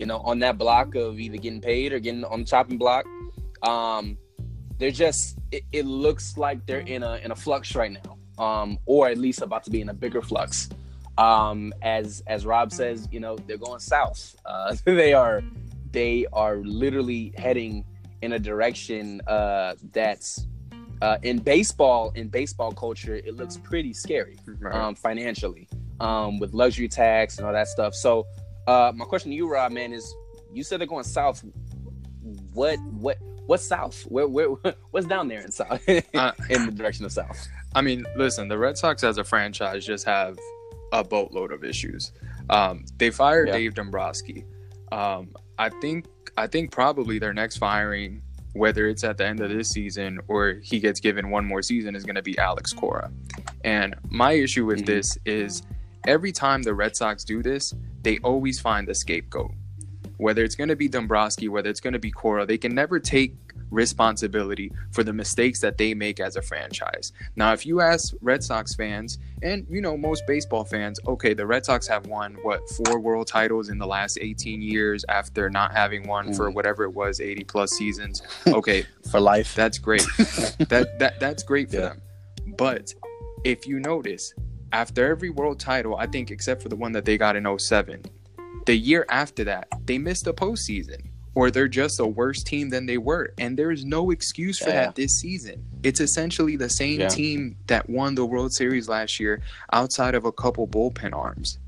you 0.00 0.06
know, 0.06 0.18
on 0.20 0.38
that 0.38 0.56
block 0.56 0.94
of 0.94 1.20
either 1.20 1.36
getting 1.36 1.60
paid 1.60 1.92
or 1.92 2.00
getting 2.00 2.24
on 2.24 2.40
the 2.40 2.46
chopping 2.46 2.78
block. 2.78 3.04
Um, 3.62 4.16
they're 4.78 4.90
just 4.90 5.38
it, 5.52 5.62
it, 5.72 5.84
looks 5.84 6.38
like 6.38 6.64
they're 6.64 6.80
in 6.80 7.02
a 7.02 7.16
in 7.16 7.32
a 7.32 7.36
flux 7.36 7.74
right 7.74 7.92
now, 7.92 8.42
um, 8.42 8.78
or 8.86 9.08
at 9.08 9.18
least 9.18 9.42
about 9.42 9.62
to 9.64 9.70
be 9.70 9.82
in 9.82 9.90
a 9.90 9.94
bigger 9.94 10.22
flux. 10.22 10.70
Um, 11.18 11.74
as 11.82 12.22
as 12.26 12.46
Rob 12.46 12.72
says, 12.72 13.06
you 13.12 13.20
know, 13.20 13.36
they're 13.46 13.58
going 13.58 13.78
south. 13.78 14.34
Uh, 14.46 14.74
they 14.86 15.12
are 15.12 15.42
they 15.92 16.24
are 16.32 16.56
literally 16.56 17.34
heading 17.36 17.84
in 18.22 18.32
a 18.32 18.38
direction 18.38 19.20
uh, 19.26 19.74
that's 19.92 20.46
uh, 21.02 21.18
in 21.22 21.38
baseball 21.38 22.10
in 22.14 22.28
baseball 22.28 22.72
culture 22.72 23.16
it 23.16 23.34
looks 23.34 23.56
pretty 23.56 23.92
scary 23.94 24.36
um, 24.70 24.94
financially 24.94 25.66
um, 25.98 26.38
with 26.38 26.52
luxury 26.52 26.88
tax 26.88 27.38
and 27.38 27.46
all 27.46 27.54
that 27.54 27.66
stuff 27.66 27.94
so 27.94 28.26
uh, 28.66 28.92
my 28.94 29.04
question 29.04 29.30
to 29.30 29.36
you 29.36 29.50
rob 29.50 29.72
man 29.72 29.92
is 29.92 30.14
you 30.52 30.62
said 30.62 30.80
they're 30.80 30.86
going 30.86 31.04
south 31.04 31.44
what 32.52 32.78
what 32.92 33.18
what's 33.46 33.64
south 33.64 34.02
where, 34.04 34.28
where 34.28 34.48
what's 34.90 35.06
down 35.06 35.28
there 35.28 35.40
in 35.40 35.50
south 35.50 35.82
uh, 36.14 36.32
in 36.48 36.66
the 36.66 36.72
direction 36.72 37.04
of 37.04 37.12
south 37.12 37.48
i 37.74 37.80
mean 37.80 38.04
listen 38.16 38.48
the 38.48 38.58
red 38.58 38.76
sox 38.76 39.02
as 39.04 39.18
a 39.18 39.24
franchise 39.24 39.84
just 39.84 40.04
have 40.04 40.38
a 40.92 41.04
boatload 41.04 41.52
of 41.52 41.64
issues 41.64 42.12
um, 42.50 42.84
they 42.98 43.10
fired 43.10 43.48
yeah. 43.48 43.54
dave 43.54 43.74
dombrowski 43.74 44.44
um, 44.92 45.34
I 45.58 45.68
think 45.68 46.06
I 46.36 46.46
think 46.46 46.70
probably 46.70 47.18
their 47.18 47.34
next 47.34 47.58
firing, 47.58 48.22
whether 48.54 48.88
it's 48.88 49.04
at 49.04 49.18
the 49.18 49.26
end 49.26 49.40
of 49.40 49.50
this 49.50 49.68
season 49.68 50.20
or 50.28 50.54
he 50.62 50.80
gets 50.80 51.00
given 51.00 51.30
one 51.30 51.44
more 51.44 51.62
season, 51.62 51.94
is 51.94 52.04
going 52.04 52.16
to 52.16 52.22
be 52.22 52.36
Alex 52.38 52.72
Cora. 52.72 53.10
And 53.64 53.94
my 54.08 54.32
issue 54.32 54.64
with 54.64 54.78
mm-hmm. 54.78 54.86
this 54.86 55.18
is 55.24 55.62
every 56.06 56.32
time 56.32 56.62
the 56.62 56.74
Red 56.74 56.96
Sox 56.96 57.24
do 57.24 57.42
this, 57.42 57.74
they 58.02 58.18
always 58.18 58.60
find 58.60 58.88
a 58.88 58.94
scapegoat. 58.94 59.52
Whether 60.16 60.44
it's 60.44 60.54
going 60.54 60.68
to 60.68 60.76
be 60.76 60.88
Dombrowski, 60.88 61.48
whether 61.48 61.70
it's 61.70 61.80
going 61.80 61.94
to 61.94 61.98
be 61.98 62.10
Cora, 62.10 62.44
they 62.44 62.58
can 62.58 62.74
never 62.74 63.00
take 63.00 63.34
responsibility 63.70 64.72
for 64.90 65.02
the 65.02 65.12
mistakes 65.12 65.60
that 65.60 65.78
they 65.78 65.94
make 65.94 66.20
as 66.20 66.36
a 66.36 66.42
franchise. 66.42 67.12
Now, 67.36 67.52
if 67.52 67.64
you 67.64 67.80
ask 67.80 68.14
Red 68.20 68.42
Sox 68.42 68.74
fans 68.74 69.18
and 69.42 69.66
you 69.70 69.80
know 69.80 69.96
most 69.96 70.26
baseball 70.26 70.64
fans, 70.64 70.98
okay, 71.06 71.34
the 71.34 71.46
Red 71.46 71.64
Sox 71.64 71.86
have 71.86 72.06
won 72.06 72.36
what 72.42 72.60
four 72.70 73.00
world 73.00 73.28
titles 73.28 73.68
in 73.68 73.78
the 73.78 73.86
last 73.86 74.18
18 74.20 74.60
years 74.60 75.04
after 75.08 75.48
not 75.48 75.72
having 75.72 76.06
one 76.06 76.30
mm. 76.30 76.36
for 76.36 76.50
whatever 76.50 76.84
it 76.84 76.92
was 76.92 77.20
80 77.20 77.44
plus 77.44 77.70
seasons. 77.72 78.22
Okay, 78.50 78.84
for 79.10 79.20
life. 79.20 79.54
That's 79.54 79.78
great. 79.78 80.04
that 80.16 80.96
that 80.98 81.20
that's 81.20 81.42
great 81.42 81.70
for 81.70 81.76
yeah. 81.76 81.82
them. 81.82 82.02
But 82.58 82.92
if 83.44 83.66
you 83.66 83.78
notice, 83.78 84.34
after 84.72 85.10
every 85.10 85.30
world 85.30 85.60
title, 85.60 85.96
I 85.96 86.06
think 86.06 86.30
except 86.30 86.62
for 86.62 86.68
the 86.68 86.76
one 86.76 86.92
that 86.92 87.04
they 87.04 87.18
got 87.18 87.36
in 87.36 87.58
07, 87.58 88.02
the 88.66 88.76
year 88.76 89.06
after 89.08 89.44
that, 89.44 89.68
they 89.86 89.98
missed 89.98 90.24
the 90.24 90.34
postseason 90.34 91.10
or 91.34 91.50
they're 91.50 91.68
just 91.68 92.00
a 92.00 92.06
worse 92.06 92.42
team 92.42 92.68
than 92.70 92.86
they 92.86 92.98
were. 92.98 93.32
And 93.38 93.56
there's 93.56 93.84
no 93.84 94.10
excuse 94.10 94.58
for 94.58 94.70
yeah. 94.70 94.86
that 94.86 94.94
this 94.94 95.18
season. 95.20 95.64
It's 95.82 96.00
essentially 96.00 96.56
the 96.56 96.68
same 96.68 97.00
yeah. 97.00 97.08
team 97.08 97.56
that 97.66 97.88
won 97.88 98.14
the 98.14 98.26
World 98.26 98.52
Series 98.52 98.88
last 98.88 99.20
year 99.20 99.40
outside 99.72 100.14
of 100.14 100.24
a 100.24 100.32
couple 100.32 100.66
bullpen 100.66 101.14
arms. 101.14 101.58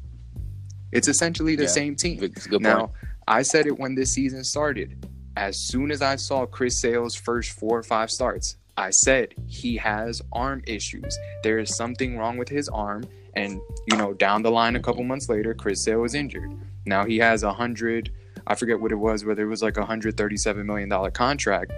It's 0.91 1.09
essentially 1.09 1.57
the 1.57 1.65
yeah. 1.65 1.69
same 1.69 1.97
team. 1.97 2.33
Now. 2.51 2.93
I 3.27 3.43
said 3.43 3.67
it 3.67 3.79
when 3.79 3.95
this 3.95 4.13
season 4.13 4.45
started. 4.45 5.09
As 5.37 5.57
soon 5.57 5.91
as 5.91 6.03
I 6.03 6.17
saw 6.17 6.45
Chris 6.45 6.81
Sale's 6.81 7.15
first 7.15 7.53
four 7.53 7.79
or 7.79 7.83
five 7.83 8.11
starts, 8.11 8.57
I 8.77 8.91
said 8.91 9.35
he 9.47 9.77
has 9.77 10.23
arm 10.33 10.63
issues. 10.67 11.19
There 11.43 11.59
is 11.59 11.77
something 11.77 12.17
wrong 12.17 12.39
with 12.39 12.49
his 12.49 12.69
arm. 12.69 13.05
And, 13.35 13.61
you 13.91 13.97
know, 13.97 14.13
down 14.13 14.43
the 14.43 14.51
line 14.51 14.77
a 14.77 14.81
couple 14.81 15.03
months 15.05 15.29
later, 15.29 15.55
Chris 15.55 15.83
Sale 15.83 16.01
was 16.01 16.15
injured. 16.15 16.53
Now 16.85 17.05
he 17.05 17.19
has 17.19 17.43
a 17.43 17.53
hundred 17.53 18.11
I 18.47 18.55
forget 18.55 18.81
what 18.81 18.93
it 18.93 18.97
was, 18.97 19.25
whether 19.25 19.43
it 19.43 19.49
was 19.49 19.63
like 19.63 19.77
a 19.77 19.85
hundred 19.85 20.17
thirty-seven 20.17 20.67
million 20.67 20.89
dollar 20.89 21.11
contract 21.11 21.73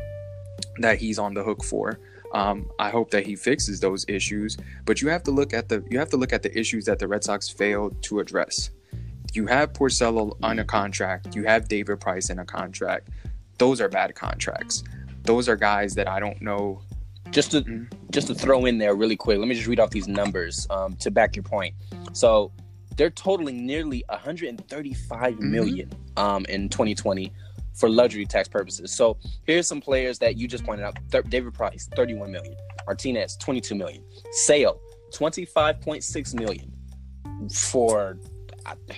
that 0.78 0.98
he's 0.98 1.18
on 1.18 1.34
the 1.34 1.42
hook 1.42 1.62
for. 1.62 1.98
Um, 2.32 2.68
I 2.78 2.90
hope 2.90 3.10
that 3.10 3.26
he 3.26 3.36
fixes 3.36 3.80
those 3.80 4.04
issues. 4.08 4.56
But 4.84 5.00
you 5.00 5.08
have 5.08 5.22
to 5.24 5.30
look 5.30 5.52
at 5.52 5.68
the 5.68 5.84
you 5.90 5.98
have 5.98 6.10
to 6.10 6.16
look 6.16 6.32
at 6.32 6.42
the 6.42 6.56
issues 6.58 6.84
that 6.86 6.98
the 6.98 7.08
Red 7.08 7.24
Sox 7.24 7.48
failed 7.48 8.02
to 8.04 8.20
address. 8.20 8.70
You 9.32 9.46
have 9.46 9.72
Porcello 9.72 10.36
on 10.42 10.58
a 10.60 10.64
contract. 10.64 11.34
You 11.34 11.44
have 11.44 11.68
David 11.68 12.00
Price 12.00 12.30
in 12.30 12.38
a 12.38 12.44
contract. 12.44 13.08
Those 13.58 13.80
are 13.80 13.88
bad 13.88 14.14
contracts. 14.14 14.84
Those 15.22 15.48
are 15.48 15.56
guys 15.56 15.94
that 15.94 16.08
I 16.08 16.20
don't 16.20 16.40
know. 16.40 16.80
Just 17.34 17.50
to 17.50 17.62
mm-hmm. 17.62 17.84
just 18.12 18.28
to 18.28 18.34
throw 18.34 18.64
in 18.64 18.78
there 18.78 18.94
really 18.94 19.16
quick, 19.16 19.38
let 19.38 19.48
me 19.48 19.56
just 19.56 19.66
read 19.66 19.80
off 19.80 19.90
these 19.90 20.06
numbers 20.06 20.68
um, 20.70 20.94
to 20.98 21.10
back 21.10 21.34
your 21.34 21.42
point. 21.42 21.74
So 22.12 22.52
they're 22.96 23.10
totaling 23.10 23.66
nearly 23.66 24.04
135 24.08 25.34
mm-hmm. 25.34 25.50
million 25.50 25.92
um, 26.16 26.46
in 26.48 26.68
2020 26.68 27.32
for 27.74 27.88
luxury 27.88 28.24
tax 28.24 28.46
purposes. 28.46 28.92
So 28.92 29.18
here's 29.48 29.66
some 29.66 29.80
players 29.80 30.20
that 30.20 30.36
you 30.36 30.46
just 30.46 30.64
pointed 30.64 30.84
out: 30.86 30.96
Th- 31.10 31.24
David 31.24 31.54
Price, 31.54 31.88
31 31.96 32.30
million; 32.30 32.54
Martinez, 32.86 33.36
22 33.38 33.74
million; 33.74 34.04
Sale, 34.46 34.80
25.6 35.12 36.34
million. 36.34 36.72
For 37.52 38.16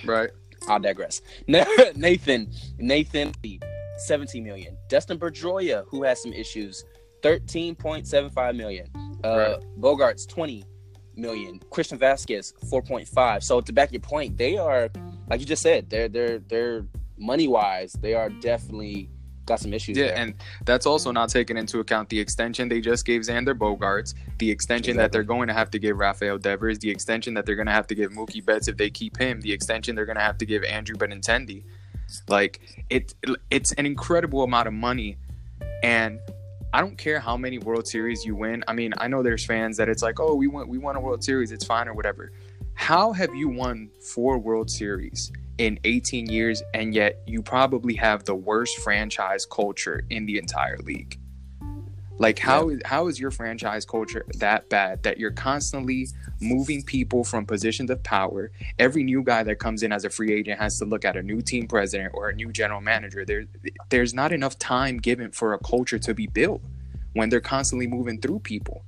right, 0.05 0.29
I'll 0.67 0.79
digress. 0.79 1.21
Nathan, 1.47 2.51
Nathan, 2.77 3.33
17 3.97 4.43
million. 4.43 4.77
Dustin 4.89 5.17
Pedroia, 5.17 5.85
who 5.87 6.03
has 6.03 6.21
some 6.21 6.33
issues, 6.33 6.85
13.75 7.21 8.55
million. 8.55 8.87
Uh, 9.23 9.37
right. 9.37 9.57
Bogaerts, 9.79 10.27
20 10.27 10.63
million. 11.15 11.59
Christian 11.71 11.97
Vázquez 11.97 12.53
4.5. 12.71 13.43
So 13.43 13.61
to 13.61 13.73
back 13.73 13.91
your 13.91 14.01
point, 14.01 14.37
they 14.37 14.57
are, 14.57 14.89
like 15.29 15.39
you 15.39 15.45
just 15.45 15.61
said, 15.61 15.89
they're 15.89 16.07
they're 16.07 16.39
they're 16.39 16.85
money 17.17 17.47
wise, 17.47 17.93
they 17.93 18.13
are 18.13 18.29
definitely 18.29 19.09
got 19.45 19.59
some 19.59 19.73
issues. 19.73 19.97
Yeah, 19.97 20.07
there. 20.07 20.17
and 20.17 20.33
that's 20.65 20.85
also 20.85 21.11
not 21.11 21.29
taking 21.29 21.57
into 21.57 21.79
account 21.79 22.09
the 22.09 22.19
extension 22.19 22.67
they 22.69 22.81
just 22.81 23.05
gave 23.05 23.21
Xander 23.21 23.57
Bogaerts, 23.57 24.13
the 24.37 24.51
extension 24.51 24.91
exactly. 24.91 25.01
that 25.01 25.11
they're 25.11 25.23
going 25.23 25.47
to 25.47 25.53
have 25.53 25.71
to 25.71 25.79
give 25.79 25.97
Rafael 25.97 26.37
Devers, 26.37 26.79
the 26.79 26.91
extension 26.91 27.33
that 27.33 27.45
they're 27.45 27.55
going 27.55 27.67
to 27.67 27.73
have 27.73 27.87
to 27.87 27.95
give 27.95 28.11
Mookie 28.11 28.45
Betts 28.45 28.67
if 28.67 28.77
they 28.77 28.89
keep 28.89 29.17
him, 29.17 29.41
the 29.41 29.51
extension 29.51 29.95
they're 29.95 30.05
going 30.05 30.17
to 30.17 30.23
have 30.23 30.37
to 30.37 30.45
give 30.45 30.63
Andrew 30.63 30.95
Benintendi. 30.95 31.63
Like 32.27 32.85
it, 32.89 33.15
it's 33.49 33.73
an 33.73 33.85
incredible 33.85 34.43
amount 34.43 34.67
of 34.67 34.73
money, 34.73 35.17
and 35.81 36.19
I 36.73 36.81
don't 36.81 36.97
care 36.97 37.19
how 37.19 37.37
many 37.37 37.59
World 37.59 37.87
Series 37.87 38.25
you 38.25 38.35
win. 38.35 38.63
I 38.67 38.73
mean, 38.73 38.93
I 38.97 39.07
know 39.07 39.23
there's 39.23 39.45
fans 39.45 39.77
that 39.77 39.87
it's 39.87 40.03
like, 40.03 40.19
oh, 40.19 40.35
we 40.35 40.47
won, 40.47 40.67
we 40.67 40.77
won 40.77 40.95
a 40.95 40.99
World 40.99 41.23
Series, 41.23 41.51
it's 41.51 41.65
fine 41.65 41.87
or 41.87 41.93
whatever. 41.93 42.31
How 42.73 43.13
have 43.13 43.33
you 43.33 43.47
won 43.47 43.89
four 44.01 44.37
World 44.37 44.69
Series 44.69 45.31
in 45.57 45.79
18 45.85 46.27
years, 46.27 46.61
and 46.73 46.93
yet 46.93 47.21
you 47.25 47.41
probably 47.41 47.95
have 47.95 48.25
the 48.25 48.35
worst 48.35 48.77
franchise 48.79 49.45
culture 49.45 50.03
in 50.09 50.25
the 50.25 50.37
entire 50.37 50.77
league? 50.79 51.17
Like 52.19 52.39
how 52.39 52.69
yeah. 52.69 52.77
how 52.85 53.07
is 53.07 53.19
your 53.19 53.31
franchise 53.31 53.85
culture 53.85 54.25
that 54.35 54.69
bad 54.69 55.03
that 55.03 55.19
you're 55.19 55.31
constantly 55.31 56.07
moving 56.41 56.83
people 56.83 57.23
from 57.23 57.45
positions 57.45 57.89
of 57.89 58.01
power? 58.03 58.51
Every 58.79 59.03
new 59.03 59.23
guy 59.23 59.43
that 59.43 59.59
comes 59.59 59.83
in 59.83 59.91
as 59.91 60.03
a 60.03 60.09
free 60.09 60.33
agent 60.33 60.59
has 60.59 60.79
to 60.79 60.85
look 60.85 61.05
at 61.05 61.15
a 61.15 61.21
new 61.21 61.41
team 61.41 61.67
president 61.67 62.13
or 62.15 62.29
a 62.29 62.35
new 62.35 62.51
general 62.51 62.81
manager. 62.81 63.23
There 63.23 63.45
there's 63.89 64.13
not 64.13 64.31
enough 64.31 64.57
time 64.57 64.97
given 64.97 65.31
for 65.31 65.53
a 65.53 65.59
culture 65.59 65.99
to 65.99 66.13
be 66.13 66.27
built 66.27 66.61
when 67.13 67.29
they're 67.29 67.39
constantly 67.39 67.87
moving 67.87 68.19
through 68.19 68.39
people. 68.39 68.83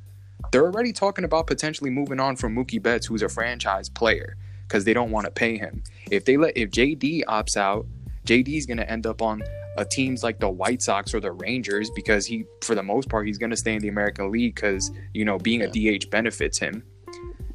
They're 0.51 0.65
already 0.65 0.93
talking 0.93 1.25
about 1.25 1.47
potentially 1.47 1.91
moving 1.91 2.19
on 2.19 2.35
from 2.35 2.55
Mookie 2.55 2.81
Betts, 2.81 3.05
who's 3.05 3.21
a 3.21 3.29
franchise 3.29 3.89
player, 3.89 4.37
because 4.67 4.85
they 4.85 4.93
don't 4.93 5.11
want 5.11 5.25
to 5.25 5.31
pay 5.31 5.57
him. 5.57 5.83
If 6.09 6.25
they 6.25 6.37
let 6.37 6.57
if 6.57 6.71
JD 6.71 7.25
opts 7.25 7.57
out, 7.57 7.85
JD 8.25 8.57
is 8.57 8.65
going 8.65 8.77
to 8.77 8.89
end 8.89 9.05
up 9.05 9.21
on 9.21 9.43
uh, 9.79 9.85
teams 9.89 10.23
like 10.23 10.39
the 10.39 10.49
White 10.49 10.81
Sox 10.81 11.13
or 11.13 11.21
the 11.21 11.31
Rangers 11.31 11.89
because 11.95 12.25
he, 12.25 12.43
for 12.61 12.75
the 12.75 12.83
most 12.83 13.09
part, 13.09 13.25
he's 13.25 13.37
going 13.37 13.49
to 13.49 13.57
stay 13.57 13.73
in 13.73 13.81
the 13.81 13.87
American 13.87 14.29
League 14.31 14.55
because 14.55 14.91
you 15.13 15.23
know 15.23 15.37
being 15.37 15.61
yeah. 15.61 15.93
a 15.93 15.97
DH 15.97 16.09
benefits 16.09 16.59
him. 16.59 16.83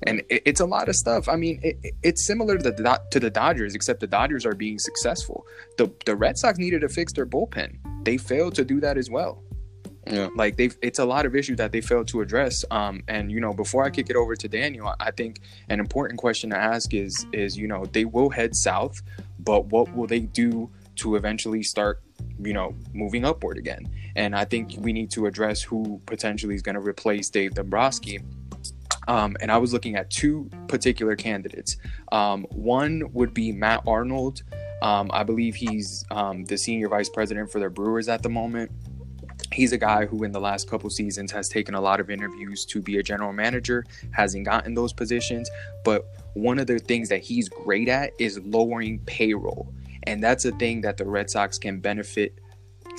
And 0.07 0.21
it, 0.31 0.43
it's 0.47 0.61
a 0.61 0.65
lot 0.65 0.89
of 0.89 0.97
stuff. 0.97 1.29
I 1.29 1.37
mean, 1.37 1.61
it, 1.63 1.77
it's 2.03 2.27
similar 2.27 2.57
to 2.57 2.71
the 2.71 3.01
to 3.11 3.21
the 3.21 3.31
Dodgers, 3.31 3.75
except 3.75 4.01
the 4.01 4.07
Dodgers 4.07 4.47
are 4.47 4.55
being 4.55 4.79
successful. 4.79 5.47
the 5.77 5.93
The 6.07 6.17
Red 6.17 6.39
Sox 6.39 6.59
needed 6.59 6.81
to 6.81 6.89
fix 6.89 7.13
their 7.13 7.27
bullpen. 7.27 7.77
They 8.05 8.17
failed 8.17 8.55
to 8.55 8.65
do 8.65 8.81
that 8.81 8.97
as 8.97 9.11
well. 9.11 9.43
Yeah. 10.07 10.29
Like 10.35 10.57
they've 10.57 10.77
it's 10.83 10.99
a 10.99 11.05
lot 11.05 11.27
of 11.27 11.35
issues 11.35 11.57
that 11.59 11.73
they 11.73 11.83
failed 11.83 12.09
to 12.09 12.23
address. 12.23 12.65
Um, 12.71 13.03
and 13.07 13.31
you 13.31 13.41
know, 13.41 13.53
before 13.53 13.85
I 13.85 13.91
kick 13.91 14.09
it 14.09 14.17
over 14.17 14.35
to 14.35 14.49
Daniel, 14.49 14.95
I 14.99 15.11
think 15.11 15.41
an 15.69 15.79
important 15.79 16.19
question 16.19 16.51
to 16.51 16.57
ask 16.57 16.95
is 16.95 17.27
is, 17.33 17.57
you 17.57 17.69
know, 17.69 17.85
they 17.85 18.07
will 18.07 18.31
head 18.31 18.57
south, 18.57 19.03
but 19.39 19.67
what 19.67 19.95
will 19.95 20.07
they 20.07 20.21
do 20.21 20.71
to 20.97 21.17
eventually 21.17 21.63
start, 21.63 22.03
you 22.39 22.53
know, 22.53 22.75
moving 22.93 23.25
upward 23.25 23.59
again? 23.59 23.89
and 24.17 24.35
I 24.35 24.45
think 24.45 24.75
we 24.79 24.93
need 24.93 25.11
to 25.13 25.27
address 25.27 25.63
who 25.63 26.01
potentially 26.07 26.55
is 26.55 26.63
going 26.63 26.77
to 26.77 26.81
replace 26.81 27.31
Dave 27.31 27.55
Dombrowski. 27.55 28.21
Um, 29.07 29.37
and 29.41 29.53
I 29.53 29.59
was 29.59 29.73
looking 29.73 29.97
at 29.97 30.11
two 30.11 30.49
particular 30.69 31.15
candidates. 31.17 31.77
Um, 32.13 32.45
one 32.51 33.03
would 33.13 33.35
be 33.35 33.53
Matt 33.53 33.83
Arnold. 33.87 34.43
Um, 34.83 35.11
I 35.13 35.25
believe 35.25 35.55
he's 35.55 36.05
um, 36.11 36.45
the 36.45 36.57
senior 36.57 36.89
vice 36.89 37.09
president 37.09 37.51
for 37.51 37.59
the 37.59 37.69
Brewers 37.69 38.09
at 38.09 38.23
the 38.23 38.29
moment. 38.29 38.71
He's 39.53 39.73
a 39.73 39.79
guy 39.79 40.07
who, 40.07 40.25
in 40.25 40.33
the 40.33 40.41
last 40.41 40.71
couple 40.71 40.89
seasons, 40.91 41.31
has 41.33 41.49
taken 41.49 41.75
a 41.75 41.81
lot 41.81 42.01
of 42.01 42.11
interviews 42.11 42.65
to 42.67 42.81
be 42.81 42.99
a 42.99 43.03
general 43.03 43.33
manager, 43.33 43.85
hasn't 44.11 44.47
gotten 44.47 44.75
those 44.75 44.93
positions. 44.93 45.51
But 45.85 46.07
one 46.35 46.59
of 46.59 46.67
the 46.67 46.79
things 46.79 47.09
that 47.11 47.23
he's 47.23 47.49
great 47.49 47.89
at 47.89 48.13
is 48.19 48.41
lowering 48.41 49.01
payroll. 49.01 49.73
And 50.05 50.23
that's 50.23 50.45
a 50.45 50.53
thing 50.53 50.83
that 50.83 50.97
the 50.97 51.05
Red 51.05 51.31
Sox 51.31 51.59
can 51.59 51.81
benefit, 51.81 52.39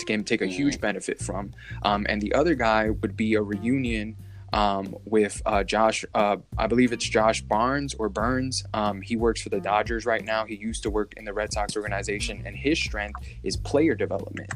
can 0.05 0.23
take 0.23 0.41
a 0.41 0.47
huge 0.47 0.79
benefit 0.81 1.19
from. 1.19 1.51
Um, 1.83 2.05
and 2.09 2.21
the 2.21 2.33
other 2.33 2.55
guy 2.55 2.89
would 2.89 3.15
be 3.15 3.35
a 3.35 3.41
reunion 3.41 4.17
um, 4.53 4.95
with 5.05 5.41
uh, 5.45 5.63
Josh. 5.63 6.05
Uh, 6.13 6.37
I 6.57 6.67
believe 6.67 6.93
it's 6.93 7.07
Josh 7.07 7.41
Barnes 7.41 7.93
or 7.95 8.09
Byrnes. 8.09 8.63
Um, 8.73 9.01
he 9.01 9.15
works 9.15 9.41
for 9.41 9.49
the 9.49 9.59
Dodgers 9.59 10.05
right 10.05 10.23
now. 10.23 10.45
He 10.45 10.55
used 10.55 10.83
to 10.83 10.89
work 10.89 11.13
in 11.17 11.25
the 11.25 11.33
Red 11.33 11.51
Sox 11.53 11.75
organization, 11.75 12.41
and 12.45 12.55
his 12.55 12.79
strength 12.79 13.19
is 13.43 13.57
player 13.57 13.95
development. 13.95 14.49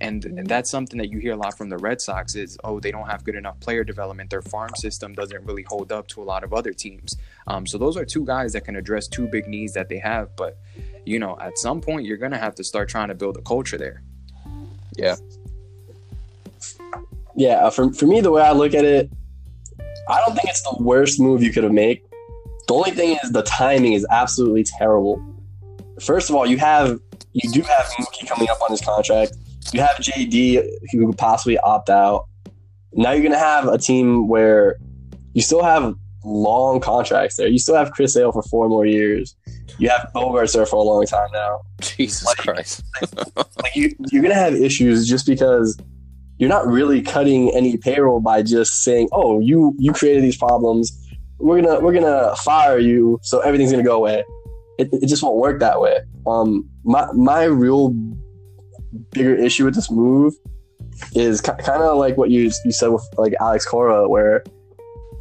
And, 0.00 0.24
and 0.24 0.46
that's 0.46 0.70
something 0.70 0.96
that 0.98 1.10
you 1.10 1.18
hear 1.18 1.32
a 1.32 1.36
lot 1.36 1.58
from 1.58 1.70
the 1.70 1.76
Red 1.76 2.00
Sox 2.00 2.36
is, 2.36 2.56
oh, 2.62 2.78
they 2.78 2.92
don't 2.92 3.08
have 3.08 3.24
good 3.24 3.34
enough 3.34 3.58
player 3.58 3.82
development. 3.82 4.30
Their 4.30 4.42
farm 4.42 4.70
system 4.76 5.12
doesn't 5.12 5.44
really 5.44 5.64
hold 5.64 5.90
up 5.90 6.06
to 6.08 6.22
a 6.22 6.24
lot 6.24 6.44
of 6.44 6.52
other 6.52 6.72
teams. 6.72 7.16
Um, 7.48 7.66
so 7.66 7.78
those 7.78 7.96
are 7.96 8.04
two 8.04 8.24
guys 8.24 8.52
that 8.52 8.64
can 8.64 8.76
address 8.76 9.08
two 9.08 9.26
big 9.26 9.48
needs 9.48 9.72
that 9.72 9.88
they 9.88 9.98
have. 9.98 10.36
But, 10.36 10.58
you 11.08 11.18
know, 11.18 11.36
at 11.40 11.58
some 11.58 11.80
point, 11.80 12.06
you're 12.06 12.18
to 12.18 12.38
have 12.38 12.54
to 12.56 12.64
start 12.64 12.88
trying 12.88 13.08
to 13.08 13.14
build 13.14 13.36
a 13.36 13.42
culture 13.42 13.78
there. 13.78 14.02
Yeah. 14.96 15.16
Yeah, 17.34 17.66
uh, 17.66 17.70
for, 17.70 17.92
for 17.92 18.06
me, 18.06 18.20
the 18.20 18.30
way 18.30 18.42
I 18.42 18.52
look 18.52 18.74
at 18.74 18.84
it, 18.84 19.10
I 20.08 20.20
don't 20.24 20.34
think 20.34 20.48
it's 20.48 20.62
the 20.62 20.76
worst 20.80 21.20
move 21.20 21.42
you 21.42 21.52
could 21.52 21.64
have 21.64 21.72
made. 21.72 22.02
The 22.66 22.74
only 22.74 22.90
thing 22.90 23.18
is 23.22 23.30
the 23.30 23.42
timing 23.42 23.94
is 23.94 24.06
absolutely 24.10 24.64
terrible. 24.64 25.22
First 26.00 26.30
of 26.30 26.36
all, 26.36 26.46
you 26.46 26.58
have 26.58 26.98
you 27.32 27.50
do 27.52 27.62
have 27.62 27.86
Mookie 27.98 28.26
coming 28.28 28.48
up 28.48 28.60
on 28.62 28.70
his 28.70 28.80
contract. 28.80 29.32
You 29.72 29.80
have 29.80 29.96
JD 29.96 30.62
who 30.90 31.06
could 31.06 31.18
possibly 31.18 31.58
opt 31.58 31.90
out. 31.90 32.26
Now 32.92 33.12
you're 33.12 33.22
gonna 33.22 33.38
have 33.38 33.68
a 33.68 33.78
team 33.78 34.28
where 34.28 34.76
you 35.34 35.42
still 35.42 35.62
have 35.62 35.94
long 36.24 36.80
contracts 36.80 37.36
there. 37.36 37.48
You 37.48 37.58
still 37.58 37.76
have 37.76 37.92
Chris 37.92 38.14
Sale 38.14 38.32
for 38.32 38.42
four 38.42 38.68
more 38.68 38.86
years. 38.86 39.36
You 39.78 39.90
have 39.90 40.10
Bogaerts 40.14 40.54
there 40.54 40.66
for 40.66 40.76
a 40.76 40.82
long 40.82 41.04
time 41.06 41.28
now. 41.32 41.60
Jesus 41.80 42.24
Like- 42.26 42.38
Christ. 42.38 42.82
Like 43.62 43.74
you, 43.76 43.90
you're 44.10 44.22
gonna 44.22 44.34
have 44.34 44.54
issues 44.54 45.06
just 45.08 45.26
because 45.26 45.76
you're 46.38 46.48
not 46.48 46.66
really 46.66 47.02
cutting 47.02 47.50
any 47.54 47.76
payroll 47.76 48.20
by 48.20 48.42
just 48.42 48.82
saying, 48.84 49.08
"Oh, 49.12 49.40
you 49.40 49.74
you 49.78 49.92
created 49.92 50.22
these 50.22 50.36
problems. 50.36 50.96
We're 51.38 51.60
gonna 51.60 51.80
we're 51.80 51.92
gonna 51.92 52.34
fire 52.36 52.78
you, 52.78 53.18
so 53.22 53.40
everything's 53.40 53.70
gonna 53.72 53.82
go 53.82 53.96
away." 53.96 54.24
It, 54.78 54.88
it 54.92 55.06
just 55.08 55.22
won't 55.24 55.36
work 55.36 55.58
that 55.60 55.80
way. 55.80 55.98
Um, 56.26 56.68
my 56.84 57.10
my 57.12 57.44
real 57.44 57.90
bigger 59.10 59.34
issue 59.34 59.64
with 59.64 59.74
this 59.74 59.90
move 59.90 60.34
is 61.14 61.40
ki- 61.40 61.52
kind 61.58 61.82
of 61.82 61.98
like 61.98 62.16
what 62.16 62.30
you 62.30 62.50
you 62.64 62.72
said 62.72 62.88
with 62.88 63.02
like 63.16 63.34
Alex 63.40 63.66
Cora, 63.66 64.08
where 64.08 64.44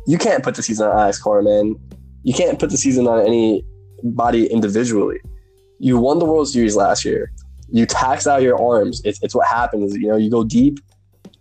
you 0.06 0.18
can't 0.18 0.44
put 0.44 0.56
the 0.56 0.64
season 0.64 0.88
on 0.88 0.98
Alex 0.98 1.20
Cora, 1.20 1.44
man. 1.44 1.76
You 2.24 2.34
can't 2.34 2.60
put 2.60 2.70
the 2.70 2.78
season 2.78 3.08
on 3.08 3.26
anybody 4.04 4.48
individually. 4.48 5.20
You 5.80 5.98
won 6.00 6.20
the 6.20 6.26
World 6.26 6.50
Series 6.50 6.76
last 6.76 7.06
year 7.06 7.32
you 7.70 7.86
tax 7.86 8.28
out 8.28 8.42
your 8.42 8.62
arms. 8.62 9.02
It's, 9.04 9.22
it's 9.22 9.36
what 9.36 9.48
happens. 9.48 9.96
You 9.96 10.08
know, 10.08 10.18
you 10.18 10.30
go 10.30 10.44
deep. 10.44 10.80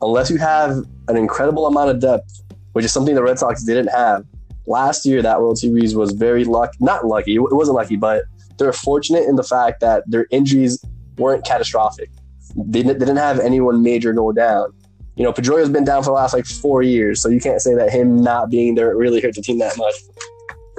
Unless 0.00 0.30
you 0.30 0.36
have 0.38 0.84
an 1.08 1.16
incredible 1.16 1.66
amount 1.66 1.90
of 1.90 2.00
depth, 2.00 2.42
which 2.72 2.84
is 2.84 2.92
something 2.92 3.14
the 3.14 3.22
Red 3.22 3.38
Sox 3.38 3.62
didn't 3.62 3.88
have 3.88 4.24
last 4.66 5.06
year, 5.06 5.22
that 5.22 5.40
World 5.40 5.58
Series 5.58 5.94
was 5.94 6.12
very 6.12 6.44
lucky. 6.44 6.76
Not 6.80 7.06
lucky. 7.06 7.36
It 7.36 7.40
wasn't 7.40 7.76
lucky, 7.76 7.96
but 7.96 8.24
they're 8.58 8.72
fortunate 8.72 9.24
in 9.24 9.36
the 9.36 9.42
fact 9.42 9.80
that 9.80 10.02
their 10.06 10.26
injuries 10.30 10.84
weren't 11.16 11.44
catastrophic. 11.44 12.10
They 12.56 12.82
didn't, 12.82 12.98
they 12.98 13.06
didn't 13.06 13.18
have 13.18 13.38
anyone 13.38 13.82
major 13.82 14.12
go 14.12 14.32
down. 14.32 14.72
You 15.16 15.24
know, 15.24 15.32
Pedroia's 15.32 15.70
been 15.70 15.84
down 15.84 16.02
for 16.02 16.10
the 16.10 16.12
last 16.12 16.34
like 16.34 16.44
four 16.44 16.82
years, 16.82 17.22
so 17.22 17.30
you 17.30 17.40
can't 17.40 17.62
say 17.62 17.74
that 17.74 17.90
him 17.90 18.20
not 18.20 18.50
being 18.50 18.74
there 18.74 18.94
really 18.94 19.20
hurt 19.20 19.34
the 19.34 19.40
team 19.40 19.58
that 19.60 19.78
much. 19.78 19.94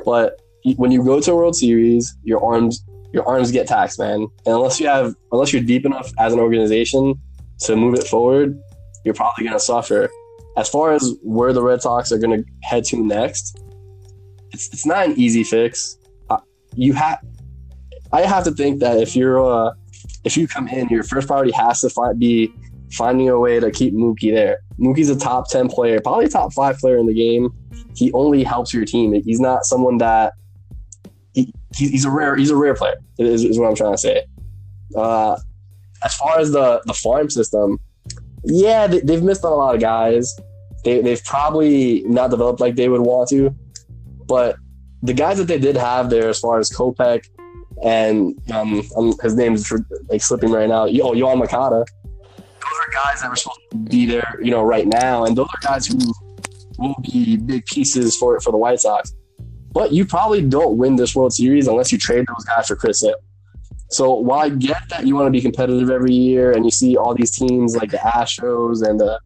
But 0.06 0.40
when 0.78 0.92
you 0.92 1.04
go 1.04 1.20
to 1.20 1.32
a 1.32 1.36
World 1.36 1.56
Series, 1.56 2.16
your 2.24 2.44
arms 2.44 2.84
your 3.14 3.28
arms 3.28 3.52
get 3.52 3.68
taxed, 3.68 4.00
man. 4.00 4.22
And 4.46 4.56
unless 4.56 4.80
you 4.80 4.88
have, 4.88 5.16
unless 5.32 5.54
you're 5.54 5.64
deep 5.64 5.86
enough 5.86 6.12
as 6.20 6.34
an 6.34 6.40
organization 6.40 7.16
to 7.62 7.76
move 7.76 7.96
it 7.96 8.04
forward, 8.04 8.60
you're 9.06 9.14
probably 9.14 9.48
to 9.48 9.60
suffer. 9.60 10.10
As 10.58 10.70
far 10.70 10.92
as 10.92 11.16
where 11.24 11.54
the 11.54 11.62
Red 11.62 11.82
Sox 11.82 12.12
are 12.12 12.20
to 12.20 12.44
head 12.64 12.84
to 12.86 12.98
next, 12.98 13.60
it's 14.52 14.68
it's 14.74 14.86
not 14.86 15.06
an 15.06 15.14
easy 15.18 15.44
fix. 15.44 15.98
Uh, 16.30 16.38
you 16.76 16.94
have, 16.94 17.20
I 18.12 18.22
have 18.22 18.44
to 18.44 18.52
think 18.52 18.80
that 18.82 18.98
if 18.98 19.16
you're, 19.16 19.44
uh, 19.44 19.74
if 20.24 20.36
you 20.36 20.48
come 20.48 20.68
in, 20.68 20.90
your 20.90 21.04
first 21.04 21.28
priority 21.28 21.52
has 21.54 21.82
to 21.82 21.90
find, 21.90 22.20
be 22.20 22.52
finding 22.92 23.30
a 23.30 23.40
way 23.40 23.60
to 23.60 23.72
keep 23.72 23.94
Mookie 23.94 24.34
there. 24.34 24.60
Mookie's 24.80 25.10
a 25.10 25.16
top 25.16 25.50
ten 25.50 25.70
player, 25.70 26.02
probably 26.02 26.28
top 26.28 26.54
five 26.54 26.78
player 26.80 26.98
in 26.98 27.06
the 27.06 27.14
game. 27.14 27.50
He 27.96 28.12
only 28.14 28.44
helps 28.44 28.74
your 28.74 28.86
team. 28.86 29.14
He's 29.14 29.40
not 29.40 29.64
someone 29.64 29.98
that 30.00 30.34
he, 31.76 31.86
he- 31.86 31.92
he's 31.92 32.06
a 32.06 32.12
rare 32.12 32.36
he's 32.36 32.50
a 32.52 32.56
rare 32.56 32.74
player 32.76 32.96
is, 33.20 33.44
is 33.44 33.60
what 33.60 33.68
I'm 33.70 33.76
trying 33.76 33.94
to 33.94 33.98
say. 33.98 34.24
Uh, 34.96 35.36
as 36.04 36.16
far 36.16 36.40
as 36.40 36.52
the 36.52 36.82
the 36.86 36.94
farm 36.94 37.30
system, 37.30 37.80
yeah, 38.44 38.88
they, 38.88 39.00
they've 39.02 39.24
missed 39.24 39.44
on 39.44 39.52
a 39.52 39.56
lot 39.56 39.76
of 39.76 39.82
guys. 39.82 40.36
They 40.84 41.02
they've 41.02 41.24
probably 41.24 42.04
not 42.06 42.30
developed 42.30 42.60
like 42.60 42.76
they 42.76 42.88
would 42.90 43.02
want 43.02 43.30
to, 43.30 43.54
but 44.28 44.58
the 45.04 45.14
guys 45.14 45.38
that 45.38 45.48
they 45.48 45.60
did 45.60 45.76
have 45.76 46.10
there, 46.10 46.30
as 46.30 46.40
far 46.40 46.60
as 46.60 46.70
Kopech 46.70 47.26
and 47.84 48.36
um, 48.52 48.82
um 48.96 49.14
his 49.22 49.36
name's 49.36 49.72
like 50.10 50.22
slipping 50.22 50.52
right 50.52 50.70
now. 50.70 50.84
Oh, 50.86 51.14
Yoan 51.14 51.38
Moncada. 51.40 51.84
Those 52.36 52.80
are 52.80 52.92
guys 52.94 53.22
that 53.22 53.30
were 53.30 53.36
supposed 53.36 53.60
to 53.72 53.78
be 53.78 54.06
there, 54.06 54.40
you 54.42 54.52
know, 54.52 54.64
right 54.64 54.88
now, 54.88 55.26
and 55.26 55.38
those 55.38 55.48
are 55.48 55.68
guys 55.68 55.86
who 55.88 55.98
will 56.80 56.96
be 57.02 57.38
big 57.38 57.66
pieces 57.66 58.16
for 58.16 58.40
for 58.40 58.52
the 58.52 58.58
White 58.58 58.80
Sox. 58.80 59.14
But 59.72 59.92
you 59.92 60.06
probably 60.06 60.42
don't 60.42 60.78
win 60.78 60.96
this 60.96 61.16
World 61.16 61.34
Series 61.34 61.68
unless 61.68 61.92
you 61.92 61.98
trade 61.98 62.26
those 62.28 62.46
guys 62.46 62.68
for 62.68 62.76
Chris 62.76 63.00
Sale. 63.00 63.16
So 63.90 64.14
while 64.14 64.40
I 64.40 64.50
get 64.50 64.82
that 64.90 65.08
you 65.08 65.16
want 65.16 65.28
to 65.28 65.32
be 65.32 65.42
competitive 65.42 65.90
every 65.90 66.14
year, 66.14 66.52
and 66.52 66.66
you 66.66 66.72
see 66.72 66.98
all 66.98 67.14
these 67.14 67.32
teams 67.32 67.76
like 67.76 67.92
the 67.92 67.98
Astros 67.98 68.88
and 68.88 69.00
the 69.00 69.20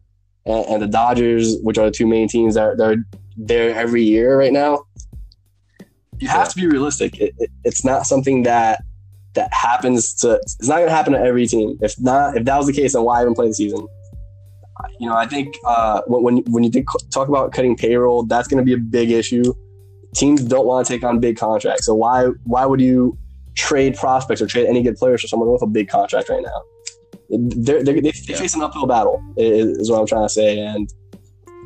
and, 0.44 0.66
and 0.66 0.82
the 0.82 0.86
Dodgers, 0.86 1.56
which 1.62 1.78
are 1.78 1.86
the 1.86 1.90
two 1.90 2.06
main 2.06 2.28
teams 2.28 2.54
that 2.54 2.62
are, 2.62 2.76
that 2.76 2.90
are 2.90 3.04
there 3.36 3.74
every 3.74 4.02
year 4.02 4.38
right 4.38 4.52
now, 4.52 4.84
you 6.18 6.28
have 6.28 6.48
to 6.48 6.56
be 6.56 6.66
realistic. 6.66 7.18
It, 7.20 7.34
it, 7.38 7.50
it's 7.64 7.84
not 7.84 8.06
something 8.06 8.44
that 8.44 8.82
that 9.34 9.52
happens 9.52 10.14
to. 10.14 10.34
It's 10.34 10.68
not 10.68 10.76
going 10.76 10.88
to 10.88 10.94
happen 10.94 11.12
to 11.14 11.18
every 11.18 11.46
team. 11.46 11.78
If 11.80 11.98
not, 12.00 12.36
if 12.36 12.44
that 12.44 12.56
was 12.56 12.66
the 12.66 12.72
case, 12.72 12.92
then 12.92 13.02
why 13.02 13.22
even 13.22 13.34
play 13.34 13.48
the 13.48 13.54
season? 13.54 13.86
You 15.00 15.08
know, 15.08 15.16
I 15.16 15.26
think 15.26 15.56
uh, 15.66 16.02
when 16.06 16.38
when 16.50 16.62
you 16.62 16.70
think, 16.70 16.88
talk 17.10 17.28
about 17.28 17.52
cutting 17.52 17.76
payroll, 17.76 18.24
that's 18.24 18.46
going 18.46 18.58
to 18.58 18.64
be 18.64 18.74
a 18.74 18.78
big 18.78 19.10
issue 19.10 19.54
teams 20.14 20.42
don't 20.42 20.66
want 20.66 20.86
to 20.86 20.92
take 20.92 21.04
on 21.04 21.20
big 21.20 21.36
contracts. 21.36 21.86
So 21.86 21.94
why 21.94 22.26
why 22.44 22.66
would 22.66 22.80
you 22.80 23.18
trade 23.54 23.96
prospects 23.96 24.40
or 24.40 24.46
trade 24.46 24.66
any 24.66 24.82
good 24.82 24.96
players 24.96 25.20
for 25.20 25.28
someone 25.28 25.50
with 25.50 25.62
a 25.62 25.66
big 25.66 25.88
contract 25.88 26.28
right 26.28 26.42
now? 26.42 26.62
They're, 27.30 27.82
they're, 27.82 28.00
they 28.00 28.10
they 28.10 28.34
face 28.34 28.54
an 28.54 28.62
uphill 28.62 28.86
battle, 28.86 29.22
is, 29.36 29.78
is 29.78 29.90
what 29.90 30.00
I'm 30.00 30.06
trying 30.06 30.26
to 30.26 30.28
say. 30.28 30.58
And 30.58 30.92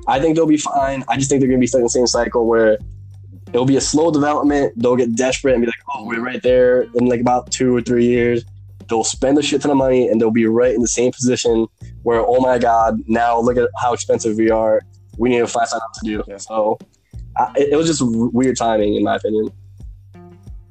I 0.07 0.21
think 0.21 0.37
they'll 0.37 0.47
be 0.47 0.57
fine. 0.57 1.05
I 1.09 1.17
just 1.17 1.29
think 1.29 1.41
they're 1.41 1.49
going 1.49 1.59
to 1.59 1.63
be 1.63 1.67
stuck 1.67 1.81
in 1.81 1.85
the 1.85 1.91
same 1.91 2.07
cycle 2.07 2.47
where 2.47 2.79
it'll 3.53 3.67
be 3.67 3.77
a 3.77 3.81
slow 3.81 4.13
development. 4.13 4.75
They'll 4.77 4.97
get 4.97 5.17
desperate 5.17 5.55
and 5.55 5.63
be 5.63 5.67
like, 5.67 5.75
oh, 5.93 6.05
we're 6.05 6.21
right 6.21 6.43
there 6.43 6.83
in 6.83 7.07
like 7.07 7.21
about 7.21 7.51
two 7.51 7.75
or 7.75 7.83
three 7.83 8.07
years. 8.07 8.45
They'll 8.89 9.03
spend 9.03 9.37
a 9.39 9.43
shit 9.43 9.63
ton 9.63 9.73
of 9.73 9.77
money 9.77 10.09
and 10.09 10.21
they'll 10.21 10.31
be 10.31 10.47
right 10.47 10.73
in 10.73 10.81
the 10.81 10.89
same 10.89 11.11
position 11.11 11.67
where, 12.05 12.21
oh 12.21 12.41
my 12.41 12.59
God, 12.59 13.01
now 13.09 13.41
look 13.41 13.57
at 13.57 13.69
how 13.81 13.93
expensive 13.93 14.37
we 14.37 14.49
are. 14.51 14.81
We 15.19 15.31
need 15.31 15.39
to 15.39 15.49
find 15.49 15.67
something 15.67 15.89
to 16.05 16.09
do. 16.09 16.25
Yeah. 16.29 16.37
So 16.37 16.79
I, 17.37 17.53
it 17.57 17.77
was 17.77 17.87
just 17.87 18.01
weird 18.03 18.57
timing, 18.57 18.95
in 18.95 19.05
my 19.05 19.17
opinion. 19.17 19.51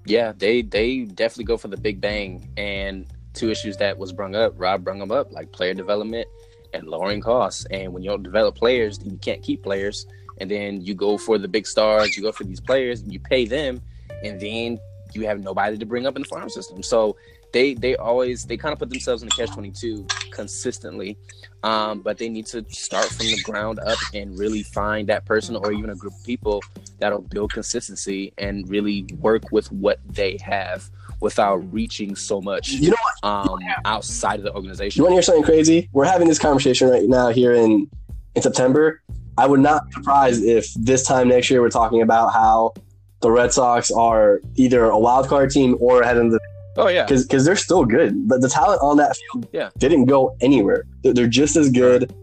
Yeah, 0.05 0.33
they 0.35 0.61
they 0.61 1.01
definitely 1.01 1.45
go 1.45 1.57
for 1.57 1.67
the 1.67 1.77
big 1.77 2.01
bang. 2.01 2.51
And 2.57 3.07
two 3.33 3.49
issues 3.49 3.77
that 3.77 3.97
was 3.97 4.11
brung 4.11 4.35
up, 4.35 4.53
Rob 4.57 4.83
brung 4.83 4.99
them 4.99 5.11
up, 5.11 5.31
like 5.31 5.51
player 5.51 5.73
development 5.73 6.27
and 6.73 6.87
lowering 6.87 7.21
costs. 7.21 7.65
And 7.71 7.93
when 7.93 8.03
you 8.03 8.09
don't 8.09 8.23
develop 8.23 8.55
players, 8.55 8.99
you 9.03 9.17
can't 9.17 9.41
keep 9.41 9.63
players. 9.63 10.05
And 10.39 10.51
then 10.51 10.81
you 10.81 10.93
go 10.93 11.17
for 11.17 11.37
the 11.37 11.47
big 11.47 11.65
stars, 11.65 12.17
you 12.17 12.23
go 12.23 12.31
for 12.31 12.43
these 12.43 12.59
players, 12.59 13.01
and 13.01 13.11
you 13.13 13.19
pay 13.19 13.45
them, 13.45 13.81
and 14.23 14.39
then 14.39 14.79
you 15.13 15.25
have 15.25 15.41
nobody 15.41 15.77
to 15.77 15.85
bring 15.85 16.05
up 16.05 16.15
in 16.15 16.23
the 16.23 16.27
farm 16.27 16.49
system. 16.49 16.83
So 16.83 17.15
they 17.55 17.73
they 17.73 17.95
always 17.95 18.45
they 18.45 18.57
kind 18.57 18.73
of 18.73 18.79
put 18.79 18.89
themselves 18.89 19.23
in 19.23 19.29
the 19.29 19.35
catch 19.35 19.51
twenty 19.51 19.71
two 19.71 20.05
consistently. 20.31 21.17
Um, 21.63 22.01
but 22.01 22.17
they 22.19 22.29
need 22.29 22.45
to 22.47 22.63
start 22.69 23.05
from 23.05 23.25
the 23.25 23.41
ground 23.43 23.79
up 23.79 23.97
and 24.13 24.37
really 24.37 24.61
find 24.61 25.07
that 25.09 25.25
person 25.25 25.55
or 25.55 25.71
even 25.71 25.89
a 25.89 25.95
group 25.95 26.13
of 26.13 26.23
people 26.23 26.61
that'll 26.99 27.21
build 27.21 27.53
consistency 27.53 28.33
and 28.37 28.69
really 28.69 29.07
work 29.19 29.51
with 29.51 29.71
what 29.71 29.97
they 30.07 30.37
have. 30.43 30.89
without 31.21 31.55
reaching 31.73 32.13
so 32.15 32.41
much 32.41 32.65
You 32.73 32.89
know 32.91 33.03
what? 33.07 33.49
um, 33.49 33.59
outside 33.85 34.37
of 34.41 34.43
the 34.43 34.53
organization. 34.53 34.99
You 34.99 35.03
want 35.05 35.13
to 35.13 35.15
hear 35.15 35.21
something 35.29 35.43
crazy? 35.51 35.89
We're 35.93 36.05
having 36.15 36.27
this 36.27 36.37
conversation 36.37 36.89
right 36.89 37.07
now 37.07 37.29
here 37.29 37.53
in 37.53 37.89
in 38.35 38.41
September. 38.41 39.01
I 39.37 39.47
would 39.47 39.61
not 39.61 39.85
be 39.87 39.91
surprised 39.93 40.43
if 40.43 40.65
this 40.75 41.01
time 41.07 41.29
next 41.29 41.49
year 41.49 41.61
we're 41.61 41.69
talking 41.81 42.01
about 42.01 42.27
how 42.33 42.73
the 43.21 43.31
Red 43.31 43.51
Sox 43.53 43.89
are 43.91 44.41
either 44.55 44.81
a 44.85 44.99
wild 44.99 45.25
card 45.29 45.49
team 45.51 45.77
or 45.79 46.01
ahead 46.03 46.17
of 46.17 46.31
the 46.31 46.39
oh 46.77 46.87
yeah, 46.87 47.05
because 47.05 47.23
because 47.25 47.45
they're 47.45 47.55
still 47.55 47.85
good. 47.85 48.27
But 48.27 48.41
the 48.41 48.49
talent 48.49 48.81
on 48.81 48.97
that 48.97 49.15
field 49.17 49.47
Yeah. 49.53 49.69
didn't 49.77 50.05
go 50.05 50.35
anywhere. 50.41 50.85
They're, 51.03 51.13
they're 51.13 51.27
just 51.27 51.55
as 51.55 51.69
good. 51.69 52.13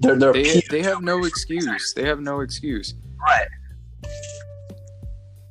They're 0.00 0.16
they're 0.16 0.32
They, 0.32 0.62
they 0.70 0.82
have 0.82 1.02
no 1.02 1.24
excuse. 1.24 1.92
They 1.94 2.04
have 2.04 2.20
no 2.20 2.40
excuse. 2.40 2.94
right. 3.26 3.48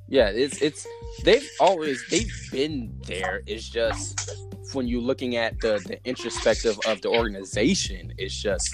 yeah. 0.07 0.29
It's 0.29 0.61
it's 0.61 0.85
they've 1.23 1.47
always 1.59 2.03
they've 2.09 2.31
been 2.51 2.93
there. 3.07 3.41
It's 3.45 3.67
just 3.69 4.31
when 4.73 4.87
you're 4.87 5.01
looking 5.01 5.35
at 5.35 5.59
the 5.59 5.79
the 5.85 5.99
introspective 6.07 6.77
of 6.87 7.01
the 7.01 7.09
organization, 7.09 8.13
it's 8.17 8.35
just 8.35 8.69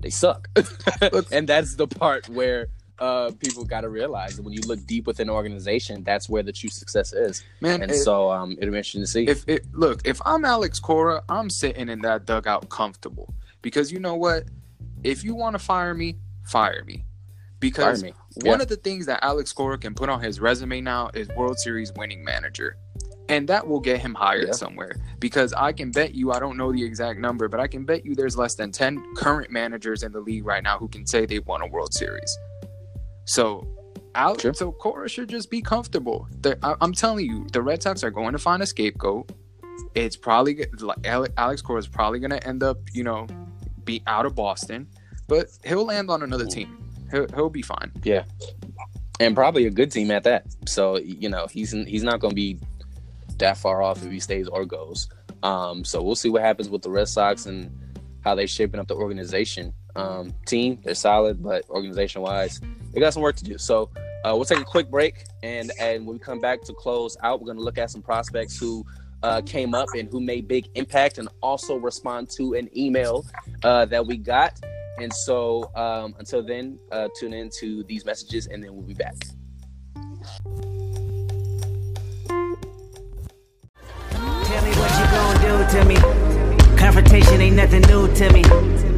they 0.00 0.10
suck, 0.10 0.48
and 1.32 1.48
that's 1.48 1.74
the 1.76 1.86
part 1.86 2.28
where. 2.28 2.68
Uh, 2.98 3.30
people 3.38 3.64
got 3.64 3.82
to 3.82 3.88
realize 3.88 4.36
that 4.36 4.42
when 4.42 4.52
you 4.54 4.60
look 4.62 4.84
deep 4.86 5.06
within 5.06 5.28
an 5.28 5.34
organization, 5.34 6.02
that's 6.02 6.28
where 6.28 6.42
the 6.42 6.52
true 6.52 6.70
success 6.70 7.12
is. 7.12 7.44
Man, 7.60 7.82
And 7.82 7.90
if, 7.92 7.98
so, 7.98 8.30
um, 8.30 8.52
it'll 8.52 8.72
be 8.72 8.78
interesting 8.78 9.02
to 9.02 9.06
see. 9.06 9.28
if 9.28 9.44
it 9.48 9.66
look, 9.72 10.00
if 10.04 10.20
I'm 10.26 10.44
Alex 10.44 10.80
Cora, 10.80 11.22
I'm 11.28 11.48
sitting 11.50 11.88
in 11.88 12.00
that 12.02 12.26
dugout 12.26 12.68
comfortable. 12.70 13.32
Because 13.62 13.92
you 13.92 14.00
know 14.00 14.16
what? 14.16 14.44
If 15.04 15.22
you 15.22 15.34
want 15.34 15.54
to 15.54 15.58
fire 15.60 15.94
me, 15.94 16.16
fire 16.44 16.82
me. 16.84 16.94
Fire 16.96 17.04
Because 17.60 18.02
me. 18.02 18.12
One 18.42 18.58
Yeah. 18.58 18.62
of 18.62 18.68
the 18.68 18.76
things 18.76 19.06
that 19.06 19.20
Alex 19.22 19.52
Cora 19.52 19.78
can 19.78 19.94
put 19.94 20.08
on 20.08 20.20
his 20.20 20.40
resume 20.40 20.80
now 20.80 21.10
is 21.14 21.28
World 21.36 21.58
Series 21.58 21.92
winning 21.96 22.24
manager. 22.24 22.76
And 23.28 23.48
that 23.48 23.66
will 23.68 23.80
get 23.80 24.00
him 24.00 24.14
hired 24.14 24.46
Yeah. 24.48 24.52
somewhere. 24.54 24.96
Because 25.20 25.52
I 25.52 25.72
can 25.72 25.90
bet 25.90 26.14
you, 26.14 26.32
I 26.32 26.38
don't 26.40 26.56
know 26.56 26.72
the 26.72 26.82
exact 26.82 27.18
number, 27.20 27.46
but 27.48 27.60
I 27.60 27.66
can 27.66 27.84
bet 27.84 28.04
you 28.06 28.14
there's 28.14 28.36
less 28.38 28.54
than 28.54 28.72
10 28.72 29.02
current 29.16 29.50
managers 29.50 30.02
in 30.02 30.12
the 30.12 30.20
league 30.20 30.46
right 30.46 30.62
now 30.62 30.78
who 30.78 30.88
can 30.88 31.06
say 31.06 31.26
they 31.26 31.40
won 31.40 31.60
a 31.60 31.66
World 31.66 31.92
Series. 31.92 32.36
So, 33.28 33.66
Alex, 34.14 34.42
Sure. 34.42 34.54
so 34.54 34.72
Cora 34.72 35.08
should 35.08 35.28
just 35.28 35.50
be 35.50 35.60
comfortable. 35.60 36.26
The- 36.40 36.58
I, 36.62 36.74
I'm 36.80 36.92
telling 36.92 37.26
you, 37.26 37.46
the 37.52 37.62
Red 37.62 37.82
Sox 37.82 38.02
are 38.02 38.10
going 38.10 38.32
to 38.32 38.38
find 38.38 38.62
a 38.62 38.66
scapegoat. 38.66 39.30
It's 39.94 40.16
probably 40.16 40.54
g- 40.54 40.64
like 40.80 40.98
Ale- 41.04 41.26
Alex 41.36 41.60
Cora 41.62 41.78
is 41.78 41.86
probably 41.88 42.18
going 42.20 42.30
to 42.30 42.44
end 42.46 42.62
up, 42.62 42.78
you 42.92 43.04
know, 43.04 43.26
be 43.84 44.02
out 44.06 44.26
of 44.26 44.34
Boston, 44.34 44.88
but 45.28 45.46
he'll 45.64 45.84
land 45.84 46.10
on 46.10 46.22
another 46.22 46.46
team. 46.46 46.76
He'll, 47.10 47.26
he'll 47.34 47.50
be 47.50 47.62
fine. 47.62 47.92
Yeah, 48.02 48.24
and 49.20 49.34
probably 49.34 49.66
a 49.66 49.70
good 49.70 49.90
team 49.90 50.10
at 50.10 50.24
that. 50.24 50.44
So 50.66 50.96
you 50.98 51.28
know 51.28 51.46
he's 51.50 51.70
he's 51.72 52.02
not 52.02 52.20
going 52.20 52.32
to 52.32 52.34
be 52.34 52.58
that 53.38 53.56
far 53.56 53.80
off 53.82 54.04
if 54.04 54.10
he 54.12 54.20
stays 54.20 54.46
or 54.48 54.64
goes. 54.66 55.08
Um, 55.42 55.84
so 55.84 56.02
we'll 56.02 56.16
see 56.16 56.28
what 56.28 56.42
happens 56.42 56.68
with 56.68 56.82
the 56.82 56.90
Red 56.90 57.08
Sox 57.08 57.46
and 57.46 57.70
how 58.24 58.34
they're 58.34 58.46
shaping 58.46 58.78
up 58.80 58.88
the 58.88 58.94
organization. 58.96 59.72
Um, 59.98 60.34
team 60.46 60.78
they're 60.84 60.94
solid, 60.94 61.42
but 61.42 61.68
organization 61.68 62.22
wise, 62.22 62.60
they 62.92 63.00
got 63.00 63.12
some 63.12 63.22
work 63.22 63.36
to 63.36 63.44
do. 63.44 63.58
So 63.58 63.90
uh, 64.24 64.32
we'll 64.34 64.44
take 64.44 64.60
a 64.60 64.64
quick 64.64 64.90
break, 64.90 65.24
and 65.42 65.72
and 65.80 66.06
when 66.06 66.16
we 66.16 66.20
come 66.20 66.40
back 66.40 66.62
to 66.62 66.72
close 66.72 67.16
out, 67.22 67.40
we're 67.40 67.46
going 67.46 67.58
to 67.58 67.64
look 67.64 67.78
at 67.78 67.90
some 67.90 68.02
prospects 68.02 68.58
who. 68.58 68.84
Uh, 69.20 69.40
came 69.40 69.74
up 69.74 69.88
and 69.98 70.08
who 70.12 70.20
made 70.20 70.46
big 70.46 70.68
impact 70.76 71.18
and 71.18 71.28
also 71.42 71.74
respond 71.74 72.30
to 72.30 72.54
an 72.54 72.68
email 72.78 73.26
uh, 73.64 73.84
that 73.84 74.06
we 74.06 74.16
got 74.16 74.56
and 74.98 75.12
so 75.12 75.70
um, 75.74 76.14
until 76.18 76.42
then, 76.42 76.78
uh, 76.90 77.08
tune 77.18 77.32
in 77.32 77.50
to 77.60 77.84
these 77.84 78.04
messages 78.04 78.46
and 78.48 78.62
then 78.62 78.74
we'll 78.74 78.86
be 78.86 78.94
back. 78.94 79.14
Tell 84.10 84.64
me 84.64 84.70
what 84.76 84.90
you 84.98 85.06
gonna 85.12 85.38
do 85.40 85.78
to 85.78 85.84
me. 85.84 85.96
Confrontation 86.76 87.40
ain't 87.40 87.56
nothing 87.56 87.82
new 87.82 88.12
to 88.14 88.32
me. 88.32 88.97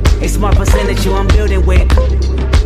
A 0.21 0.27
smart 0.27 0.55
percentage 0.55 1.03
you 1.03 1.13
I'm 1.13 1.27
building 1.29 1.65
with. 1.65 1.91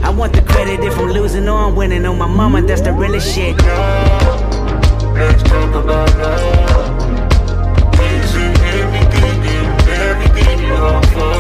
I 0.04 0.10
want 0.10 0.34
the 0.34 0.42
credit 0.42 0.82
if 0.82 0.98
I'm 0.98 1.10
losing 1.10 1.48
or 1.48 1.58
I'm 1.58 1.76
winning. 1.76 2.06
On 2.06 2.18
my 2.18 2.28
mama, 2.28 2.62
that's 2.62 2.82
the 2.82 2.92
realest 2.92 3.34
shit. 3.34 3.56
Let's 5.16 5.42
talk 5.44 5.74
about 5.74 6.10
love. 6.18 7.22
Everything 7.98 9.42
and 9.46 9.88
everything 9.90 10.60
you 10.68 10.74
offer? 10.74 11.35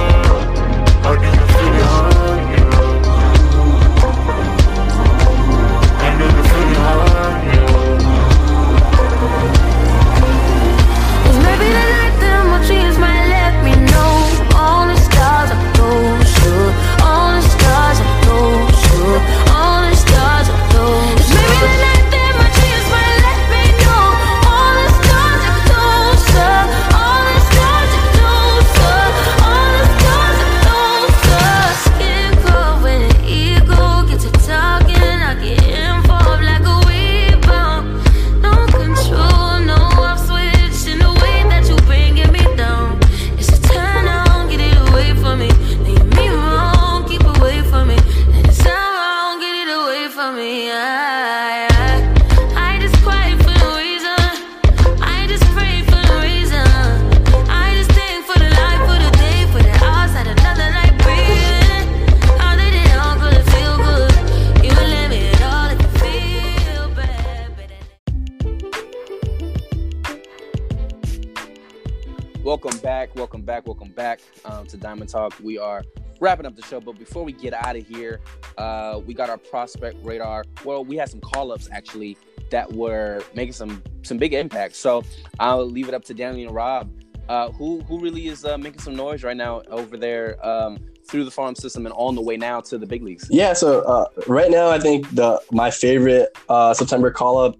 Um, 74.65 74.69
to 74.69 74.77
Diamond 74.77 75.09
Talk. 75.09 75.33
We 75.43 75.57
are 75.57 75.83
wrapping 76.19 76.45
up 76.45 76.55
the 76.55 76.61
show, 76.61 76.79
but 76.79 76.97
before 76.97 77.23
we 77.23 77.31
get 77.31 77.53
out 77.53 77.75
of 77.75 77.87
here, 77.87 78.19
uh, 78.57 78.99
we 79.05 79.13
got 79.13 79.29
our 79.29 79.37
prospect 79.37 79.97
radar. 80.03 80.43
Well, 80.63 80.83
we 80.83 80.95
had 80.95 81.09
some 81.09 81.21
call 81.21 81.51
ups 81.51 81.69
actually 81.71 82.17
that 82.51 82.71
were 82.71 83.23
making 83.33 83.53
some 83.53 83.83
some 84.03 84.17
big 84.17 84.33
impact. 84.33 84.75
So 84.75 85.03
I'll 85.39 85.65
leave 85.65 85.87
it 85.87 85.93
up 85.93 86.03
to 86.05 86.13
Danny 86.13 86.45
and 86.45 86.53
Rob. 86.53 86.91
Uh, 87.29 87.51
who 87.51 87.81
who 87.81 87.99
really 87.99 88.27
is 88.27 88.45
uh, 88.45 88.57
making 88.57 88.79
some 88.79 88.95
noise 88.95 89.23
right 89.23 89.37
now 89.37 89.61
over 89.69 89.97
there 89.97 90.43
um, 90.45 90.77
through 91.07 91.25
the 91.25 91.31
farm 91.31 91.55
system 91.55 91.85
and 91.85 91.93
on 91.95 92.15
the 92.15 92.21
way 92.21 92.37
now 92.37 92.61
to 92.61 92.77
the 92.77 92.85
big 92.85 93.03
leagues? 93.03 93.27
Yeah, 93.29 93.53
so 93.53 93.81
uh, 93.81 94.05
right 94.27 94.49
now 94.49 94.69
I 94.69 94.79
think 94.79 95.09
the 95.13 95.41
my 95.51 95.69
favorite 95.69 96.35
uh, 96.49 96.73
September 96.73 97.11
call 97.11 97.37
up, 97.37 97.55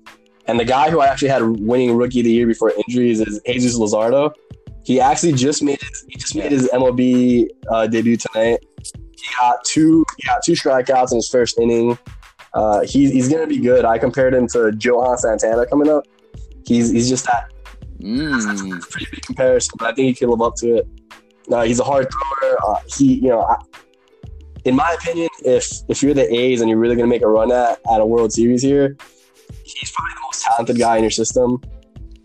and 0.48 0.60
the 0.60 0.66
guy 0.66 0.90
who 0.90 1.02
I 1.02 1.08
actually 1.08 1.30
had 1.30 1.44
winning 1.44 1.96
rookie 1.96 2.22
of 2.22 2.26
the 2.26 2.32
year 2.32 2.48
before 2.48 2.72
injuries 2.88 3.22
is 3.22 3.42
Jesus 3.46 3.78
Luzardo. 3.78 4.34
He 4.86 5.02
actually 5.02 5.34
just 5.34 5.64
made 5.64 5.80
his 5.82 6.06
he 6.08 6.16
just 6.18 6.36
made 6.36 6.52
his 6.52 6.70
MLB 6.70 7.48
uh, 7.70 7.88
debut 7.88 8.18
tonight. 8.18 8.60
He 8.84 9.24
got 9.40 9.64
two 9.66 10.06
he 10.18 10.28
got 10.28 10.42
two 10.46 10.54
strikeouts 10.54 11.12
in 11.12 11.18
his 11.18 11.28
first 11.30 11.60
inning. 11.60 11.98
Uh, 12.54 12.82
he's 12.82 13.12
he's 13.12 13.28
gonna 13.28 13.48
be 13.48 13.58
good. 13.60 13.84
I 13.84 13.98
compared 13.98 14.34
him 14.34 14.48
to 14.50 14.72
Johan 14.80 15.18
Santana 15.18 15.66
coming 15.66 15.90
up. 15.90 16.04
He's 16.66 16.92
he's 16.92 17.10
just 17.10 17.26
that 17.26 17.52
Mm. 18.02 18.82
pretty 18.92 19.08
big 19.10 19.22
comparison, 19.22 19.74
but 19.80 19.88
I 19.88 19.94
think 19.96 20.08
he 20.08 20.14
can 20.14 20.30
live 20.30 20.42
up 20.42 20.56
to 20.58 20.76
it. 20.76 20.88
Uh, 21.52 21.62
he's 21.64 21.80
a 21.80 21.84
hard 21.84 22.08
thrower. 22.12 22.58
Uh, 22.68 22.80
he, 22.98 23.16
you 23.16 23.30
know, 23.30 23.42
I, 23.42 23.56
in 24.66 24.76
my 24.76 24.96
opinion, 25.00 25.30
if 25.46 25.66
if 25.88 26.04
you're 26.04 26.14
the 26.14 26.32
A's 26.32 26.60
and 26.62 26.70
you're 26.70 26.78
really 26.78 26.96
going 26.96 27.08
to 27.08 27.10
make 27.10 27.22
a 27.22 27.28
run 27.28 27.52
at 27.54 27.80
at 27.92 28.02
a 28.02 28.06
World 28.06 28.34
Series 28.34 28.62
here, 28.62 28.98
he's 29.64 29.92
probably 29.92 30.14
the 30.14 30.22
most 30.24 30.44
talented 30.44 30.78
guy 30.78 30.98
in 30.98 31.04
your 31.04 31.10
system. 31.12 31.62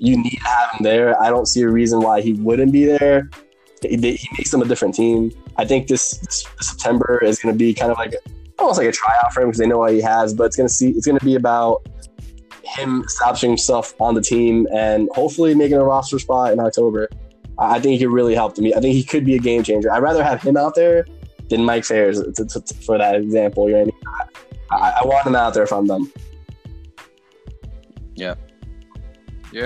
You 0.00 0.16
need 0.16 0.30
to 0.30 0.48
have 0.48 0.70
him 0.72 0.82
there. 0.82 1.20
I 1.22 1.28
don't 1.28 1.44
see 1.44 1.60
a 1.60 1.68
reason 1.68 2.00
why 2.00 2.22
he 2.22 2.32
wouldn't 2.32 2.72
be 2.72 2.86
there. 2.86 3.28
He, 3.82 3.96
he 3.96 4.28
makes 4.38 4.50
them 4.50 4.62
a 4.62 4.64
different 4.64 4.94
team. 4.94 5.30
I 5.58 5.66
think 5.66 5.88
this, 5.88 6.16
this 6.18 6.46
September 6.60 7.22
is 7.22 7.38
going 7.38 7.54
to 7.54 7.58
be 7.58 7.74
kind 7.74 7.92
of 7.92 7.98
like 7.98 8.14
almost 8.58 8.78
like 8.78 8.88
a 8.88 8.92
tryout 8.92 9.32
for 9.34 9.42
him 9.42 9.48
because 9.48 9.58
they 9.58 9.66
know 9.66 9.78
what 9.78 9.92
he 9.92 10.00
has. 10.00 10.32
But 10.32 10.44
it's 10.44 10.56
going 10.56 10.68
to 10.68 10.72
see 10.72 10.90
it's 10.92 11.06
going 11.06 11.18
to 11.18 11.24
be 11.24 11.34
about 11.34 11.86
him 12.64 13.02
establishing 13.02 13.50
himself 13.50 13.94
on 14.00 14.14
the 14.14 14.22
team 14.22 14.66
and 14.72 15.10
hopefully 15.12 15.54
making 15.54 15.76
a 15.76 15.84
roster 15.84 16.18
spot 16.18 16.52
in 16.52 16.60
October. 16.60 17.08
I 17.58 17.78
think 17.78 17.92
he 17.92 18.06
could 18.06 18.12
really 18.12 18.34
help 18.34 18.54
them. 18.54 18.64
I 18.66 18.80
think 18.80 18.94
he 18.94 19.04
could 19.04 19.26
be 19.26 19.36
a 19.36 19.38
game 19.38 19.62
changer. 19.62 19.92
I'd 19.92 20.02
rather 20.02 20.24
have 20.24 20.40
him 20.40 20.56
out 20.56 20.74
there 20.74 21.04
than 21.50 21.62
Mike 21.62 21.84
Fiers 21.84 22.22
to, 22.22 22.32
to, 22.32 22.60
to- 22.60 22.74
for 22.74 22.96
that 22.96 23.16
example. 23.16 23.68
You 23.68 23.74
know 23.76 23.80
I 23.82 23.84
mean? 23.84 23.94
I, 24.70 24.94
I 25.02 25.04
want 25.04 25.26
him 25.26 25.36
out 25.36 25.52
there 25.52 25.64
if 25.64 25.72
I'm 25.74 25.86
them. 25.86 26.10
Yeah, 28.14 28.34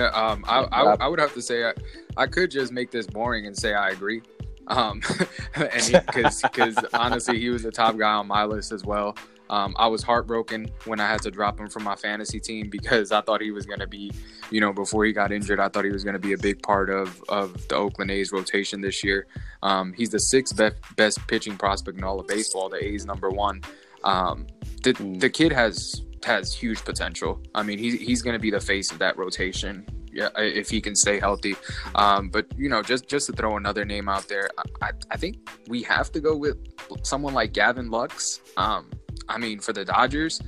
um, 0.09 0.43
I, 0.47 0.61
I, 0.61 0.95
I 0.95 1.07
would 1.07 1.19
have 1.19 1.33
to 1.33 1.41
say 1.41 1.65
I, 1.65 1.73
I 2.17 2.27
could 2.27 2.51
just 2.51 2.71
make 2.71 2.91
this 2.91 3.05
boring 3.07 3.45
and 3.45 3.55
say 3.55 3.73
I 3.73 3.89
agree. 3.89 4.21
Um, 4.67 5.01
and 5.55 6.05
because 6.07 6.41
because 6.41 6.77
honestly, 6.93 7.39
he 7.39 7.49
was 7.49 7.63
the 7.63 7.71
top 7.71 7.97
guy 7.97 8.13
on 8.13 8.27
my 8.27 8.45
list 8.45 8.71
as 8.71 8.83
well. 8.83 9.15
Um, 9.49 9.75
I 9.77 9.87
was 9.87 10.01
heartbroken 10.01 10.71
when 10.85 10.99
I 10.99 11.07
had 11.07 11.21
to 11.21 11.29
drop 11.29 11.59
him 11.59 11.69
from 11.69 11.83
my 11.83 11.95
fantasy 11.95 12.39
team 12.39 12.67
because 12.69 13.11
I 13.11 13.21
thought 13.21 13.41
he 13.41 13.51
was 13.51 13.67
going 13.67 13.79
to 13.79 13.85
be, 13.85 14.11
you 14.49 14.59
know, 14.59 14.73
before 14.73 15.05
he 15.05 15.13
got 15.13 15.31
injured, 15.31 15.59
I 15.59 15.69
thought 15.69 15.85
he 15.85 15.91
was 15.91 16.03
going 16.03 16.15
to 16.15 16.19
be 16.19 16.33
a 16.33 16.37
big 16.37 16.63
part 16.63 16.89
of 16.89 17.23
of 17.29 17.67
the 17.67 17.75
Oakland 17.75 18.09
A's 18.09 18.31
rotation 18.31 18.81
this 18.81 19.03
year. 19.03 19.27
Um, 19.61 19.93
he's 19.93 20.09
the 20.09 20.19
sixth 20.19 20.55
best 20.57 20.77
best 20.95 21.25
pitching 21.27 21.57
prospect 21.57 21.97
in 21.97 22.03
all 22.03 22.19
of 22.19 22.27
baseball. 22.27 22.69
The 22.69 22.83
A's 22.83 23.05
number 23.05 23.29
one. 23.29 23.61
Um, 24.03 24.47
the 24.83 24.93
the 25.19 25.29
kid 25.29 25.51
has 25.51 26.01
has 26.25 26.53
huge 26.53 26.83
potential. 26.83 27.39
I 27.53 27.63
mean, 27.63 27.79
he's 27.79 27.99
he's 28.01 28.21
going 28.21 28.33
to 28.33 28.39
be 28.39 28.51
the 28.51 28.59
face 28.59 28.91
of 28.91 28.99
that 28.99 29.17
rotation. 29.17 29.85
Yeah, 30.11 30.29
if 30.37 30.69
he 30.69 30.79
can 30.79 30.95
stay 30.95 31.19
healthy. 31.19 31.55
Um, 31.95 32.29
but 32.29 32.45
you 32.57 32.69
know, 32.69 32.81
just 32.81 33.07
just 33.07 33.27
to 33.27 33.33
throw 33.33 33.57
another 33.57 33.83
name 33.85 34.07
out 34.09 34.27
there, 34.27 34.49
I, 34.81 34.91
I 35.11 35.17
think 35.17 35.49
we 35.67 35.83
have 35.83 36.11
to 36.13 36.19
go 36.21 36.35
with 36.35 36.57
someone 37.03 37.33
like 37.33 37.51
Gavin 37.53 37.89
Lux. 37.91 38.39
Um, 38.57 38.91
I 39.27 39.37
mean, 39.37 39.59
for 39.59 39.73
the 39.73 39.83
Dodgers, 39.85 40.41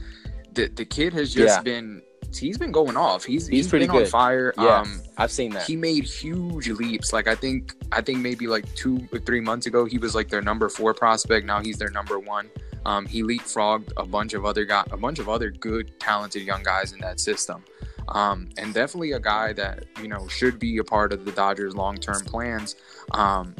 the 0.53 0.67
the 0.67 0.85
kid 0.85 1.13
has 1.13 1.33
just 1.33 1.57
Yeah. 1.57 1.61
been 1.63 2.01
he's 2.37 2.57
been 2.57 2.71
going 2.71 2.95
off. 2.97 3.23
He's 3.25 3.47
He's 3.47 3.67
pretty 3.67 3.87
been 3.87 3.95
on 3.95 4.01
good. 4.03 4.09
fire. 4.09 4.53
Yeah. 4.57 4.79
Um, 4.81 5.01
I've 5.17 5.31
seen 5.31 5.51
that. 5.53 5.63
he 5.65 5.75
made 5.75 6.03
huge 6.05 6.69
leaps. 6.69 7.11
Like 7.11 7.27
I 7.27 7.35
think 7.35 7.73
I 7.91 8.01
think 8.01 8.19
maybe 8.19 8.47
like 8.47 8.73
two 8.75 9.07
or 9.11 9.19
three 9.19 9.41
months 9.41 9.65
ago 9.65 9.83
he 9.85 9.97
was 9.97 10.15
like 10.15 10.29
their 10.29 10.41
number 10.41 10.69
four 10.69 10.93
prospect. 10.93 11.45
Now 11.45 11.59
he's 11.61 11.77
their 11.77 11.89
number 11.89 12.19
one. 12.19 12.49
Um, 12.87 13.05
he 13.05 13.21
leapfrogged 13.21 13.91
a 13.97 14.05
bunch 14.05 14.33
of 14.33 14.45
other 14.45 14.63
guy, 14.63 14.83
a 14.91 14.97
bunch 14.97 15.19
of 15.19 15.27
other 15.27 15.51
good, 15.51 15.99
talented 15.99 16.43
young 16.43 16.63
guys 16.63 16.93
in 16.93 16.99
that 16.99 17.19
system, 17.19 17.61
um, 18.07 18.47
and 18.57 18.73
definitely 18.73 19.11
a 19.11 19.19
guy 19.19 19.51
that 19.53 19.83
you 20.01 20.07
know 20.07 20.25
should 20.29 20.57
be 20.57 20.77
a 20.77 20.85
part 20.85 21.11
of 21.11 21.25
the 21.25 21.33
Dodgers' 21.33 21.75
long-term 21.75 22.21
plans. 22.21 22.77
Um, 23.11 23.53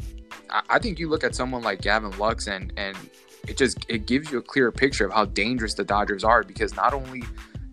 I, 0.48 0.62
I 0.70 0.78
think 0.78 0.98
you 0.98 1.10
look 1.10 1.24
at 1.24 1.34
someone 1.34 1.62
like 1.62 1.82
Gavin 1.82 2.16
Lux 2.18 2.46
and 2.46 2.72
and 2.78 2.96
it 3.46 3.58
just 3.58 3.84
it 3.88 4.06
gives 4.06 4.32
you 4.32 4.38
a 4.38 4.42
clearer 4.42 4.72
picture 4.72 5.04
of 5.04 5.12
how 5.12 5.26
dangerous 5.26 5.74
the 5.74 5.84
Dodgers 5.84 6.24
are 6.24 6.42
because 6.42 6.74
not 6.74 6.94
only 6.94 7.22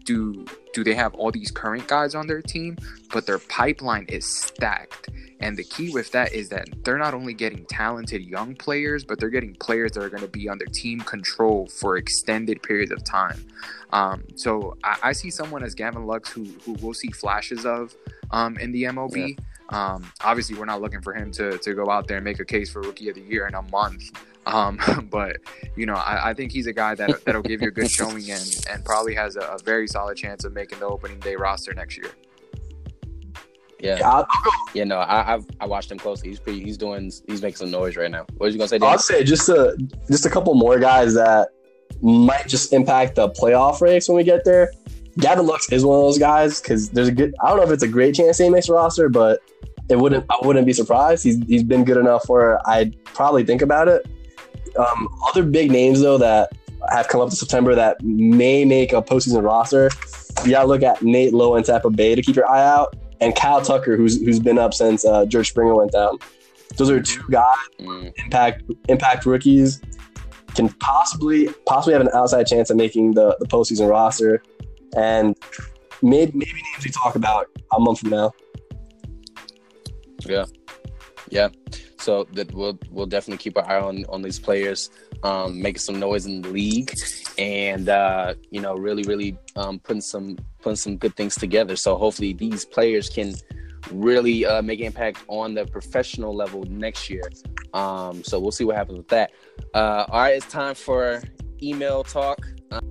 do 0.06 0.46
do 0.74 0.84
they 0.84 0.94
have 0.94 1.14
all 1.16 1.32
these 1.32 1.52
current 1.52 1.88
guys 1.88 2.16
on 2.16 2.28
their 2.28 2.42
team, 2.42 2.78
but 3.12 3.26
their 3.26 3.40
pipeline 3.40 4.06
is 4.10 4.26
stacked. 4.26 5.10
And 5.42 5.58
the 5.58 5.64
key 5.64 5.92
with 5.92 6.12
that 6.12 6.34
is 6.34 6.50
that 6.50 6.68
they're 6.84 6.98
not 6.98 7.14
only 7.14 7.34
getting 7.34 7.66
talented 7.66 8.24
young 8.24 8.56
players, 8.56 9.04
but 9.04 9.20
they're 9.20 9.30
getting 9.30 9.54
players 9.56 9.92
that 9.92 10.04
are 10.04 10.10
going 10.10 10.24
to 10.24 10.30
be 10.30 10.48
under 10.48 10.66
team 10.66 11.02
control 11.02 11.68
for 11.68 11.98
extended 11.98 12.64
periods 12.64 12.92
of 12.92 13.04
time. 13.04 13.46
Um, 13.92 14.24
so 14.36 14.78
I, 14.84 14.98
I 15.04 15.12
see 15.12 15.30
someone 15.30 15.64
as 15.64 15.76
Gavin 15.76 16.06
Lux 16.06 16.30
who 16.30 16.46
who 16.66 16.74
we'll 16.82 16.94
see 16.94 17.10
flashes 17.10 17.66
of 17.66 17.94
um, 18.32 18.58
in 18.58 18.72
the 18.72 18.84
MLB. 18.84 19.38
Um, 19.70 20.10
obviously, 20.22 20.56
we're 20.56 20.66
not 20.66 20.82
looking 20.82 21.02
for 21.02 21.14
him 21.14 21.32
to, 21.34 21.58
to 21.58 21.74
go 21.74 21.90
out 21.90 22.08
there 22.08 22.18
and 22.18 22.24
make 22.24 22.40
a 22.40 22.46
case 22.46 22.72
for 22.72 22.82
Rookie 22.82 23.10
of 23.10 23.16
the 23.16 23.22
Year 23.22 23.48
in 23.48 23.56
a 23.56 23.64
month. 23.64 24.12
Um, 24.46 24.80
but 25.12 25.38
you 25.76 25.86
know, 25.86 25.96
I, 25.96 26.30
I 26.30 26.34
think 26.34 26.52
he's 26.52 26.68
a 26.68 26.74
guy 26.74 26.96
that 26.96 27.24
that'll 27.26 27.42
give 27.42 27.62
you 27.62 27.70
a 27.70 27.72
good 27.72 27.90
showing 28.00 28.30
and 28.32 28.66
and 28.70 28.84
probably 28.86 29.16
has 29.16 29.36
a, 29.36 29.42
a 29.42 29.58
very 29.60 29.88
solid 29.88 30.18
chance 30.18 30.44
of 30.44 30.54
making 30.54 30.80
the 30.80 30.86
opening 30.86 31.20
day 31.20 31.36
roster 31.36 31.74
next 31.74 31.98
year. 31.98 32.12
yeah, 33.80 34.00
I'll, 34.04 34.28
yeah. 34.74 34.84
No, 34.84 34.98
I, 34.98 35.36
I've 35.36 35.46
I 35.60 35.66
watched 35.66 35.92
him 35.92 35.98
closely. 35.98 36.30
He's 36.30 36.40
pretty. 36.40 36.64
He's 36.64 36.78
doing. 36.78 37.12
He's 37.28 37.42
making 37.42 37.58
some 37.58 37.72
noise 37.72 37.98
right 37.98 38.12
now. 38.12 38.26
What 38.38 38.48
was 38.48 38.54
you 38.54 38.60
gonna 38.60 38.68
say? 38.68 38.78
Dan? 38.78 38.90
I'll 38.90 39.00
say 39.00 39.24
just 39.24 39.50
a 39.50 39.78
just 40.10 40.26
a 40.26 40.30
couple 40.30 40.54
more 40.56 40.80
guys 40.80 41.14
that 41.16 41.50
might 42.02 42.48
just 42.48 42.74
impact 42.74 43.16
the 43.16 43.30
playoff 43.30 43.82
race 43.82 44.08
when 44.08 44.18
we 44.18 44.24
get 44.24 44.44
there. 44.46 44.72
Gavin 45.18 45.48
Lux 45.48 45.72
is 45.72 45.86
one 45.86 45.98
of 45.98 46.04
those 46.04 46.18
guys 46.18 46.60
because 46.62 46.90
there's 46.90 47.08
a 47.08 47.12
good. 47.12 47.34
I 47.42 47.50
don't 47.50 47.58
know 47.58 47.64
if 47.64 47.72
it's 47.72 47.84
a 47.84 47.88
great 47.88 48.16
chance 48.16 48.38
he 48.38 48.50
makes 48.50 48.68
the 48.68 48.74
roster, 48.74 49.08
but 49.08 49.40
it 49.90 49.98
wouldn't. 49.98 50.26
I 50.30 50.38
wouldn't 50.42 50.66
be 50.66 50.74
surprised. 50.74 51.24
He's 51.24 51.38
he's 51.46 51.64
been 51.64 51.86
good 51.86 51.98
enough 51.98 52.28
where 52.28 52.60
I'd 52.68 53.02
probably 53.06 53.44
think 53.46 53.62
about 53.62 53.88
it. 53.88 54.06
Um, 54.78 55.08
other 55.30 55.44
big 55.44 55.72
names 55.72 56.02
though 56.02 56.18
that 56.18 56.52
have 56.90 57.08
come 57.08 57.22
up 57.22 57.30
to 57.30 57.36
September 57.36 57.76
that 57.76 58.02
may 58.04 58.66
make 58.66 58.94
a 58.94 59.02
postseason 59.02 59.44
roster. 59.44 59.90
You 60.44 60.52
gotta 60.52 60.68
look 60.68 60.84
at 60.84 61.02
Nate 61.02 61.34
Lowe 61.34 61.56
and 61.56 61.66
Tampa 61.66 61.90
Bay 61.90 62.16
to 62.16 62.22
keep 62.22 62.36
your 62.36 62.50
eye 62.50 62.66
out, 62.66 62.96
and 63.22 63.36
Kyle 63.36 63.62
Tucker, 63.62 63.96
who's 63.98 64.22
who's 64.22 64.40
been 64.40 64.60
up 64.60 64.74
since 64.74 65.06
uh, 65.06 65.26
George 65.26 65.50
Springer 65.50 65.76
went 65.76 65.92
down. 65.92 66.20
Those 66.78 66.90
are 66.90 67.02
two 67.02 67.24
guys 67.30 67.56
Mm, 67.80 68.14
impact 68.18 68.64
impact 68.90 69.26
rookies 69.26 69.82
can 70.56 70.70
possibly 70.80 71.50
possibly 71.66 71.94
have 71.94 72.02
an 72.02 72.10
outside 72.14 72.48
chance 72.48 72.70
of 72.70 72.78
making 72.78 73.14
the, 73.14 73.36
the 73.40 73.46
postseason 73.46 73.90
roster, 73.90 74.42
and 74.96 75.36
maybe 76.02 76.32
maybe 76.34 76.54
names 76.54 76.86
we 76.86 76.92
talk 76.92 77.16
about 77.16 77.48
a 77.74 77.80
month 77.80 78.00
from 78.00 78.10
now. 78.10 78.32
Yeah, 80.26 80.46
yeah. 81.30 81.50
So 82.06 82.26
that 82.34 82.54
we'll 82.54 82.78
we'll 82.92 83.08
definitely 83.08 83.40
keep 83.40 83.58
our 83.58 83.68
eye 83.68 83.82
on 83.82 84.06
on 84.10 84.22
these 84.22 84.38
players, 84.38 84.92
um, 85.24 85.60
making 85.60 85.80
some 85.80 86.00
noise 86.00 86.28
in 86.28 86.44
the 86.44 86.50
league, 86.50 86.94
and 87.40 87.90
uh, 87.90 88.36
you 88.52 88.62
know, 88.62 88.76
really, 88.76 89.02
really 89.04 89.36
um, 89.56 89.80
putting 89.80 90.02
some 90.02 90.38
putting 90.62 90.76
some 90.76 90.98
good 90.98 91.16
things 91.16 91.34
together. 91.34 91.76
So 91.76 91.96
hopefully, 91.96 92.34
these 92.34 92.64
players 92.64 93.10
can 93.10 93.34
really 93.92 94.46
uh, 94.46 94.62
make 94.62 94.82
impact 94.82 95.24
on 95.30 95.56
the 95.56 95.66
professional 95.66 96.36
level 96.36 96.64
next 96.66 97.10
year. 97.10 97.24
Um, 97.74 98.24
so 98.24 98.40
we'll 98.40 98.52
see 98.52 98.66
what 98.66 98.76
happens 98.76 99.00
with 99.00 99.08
that. 99.08 99.32
Uh, 99.74 100.06
all 100.08 100.22
right, 100.22 100.36
it's 100.36 100.46
time 100.46 100.76
for 100.76 101.24
email 101.64 102.04
talk. 102.04 102.40
Um, 102.70 102.88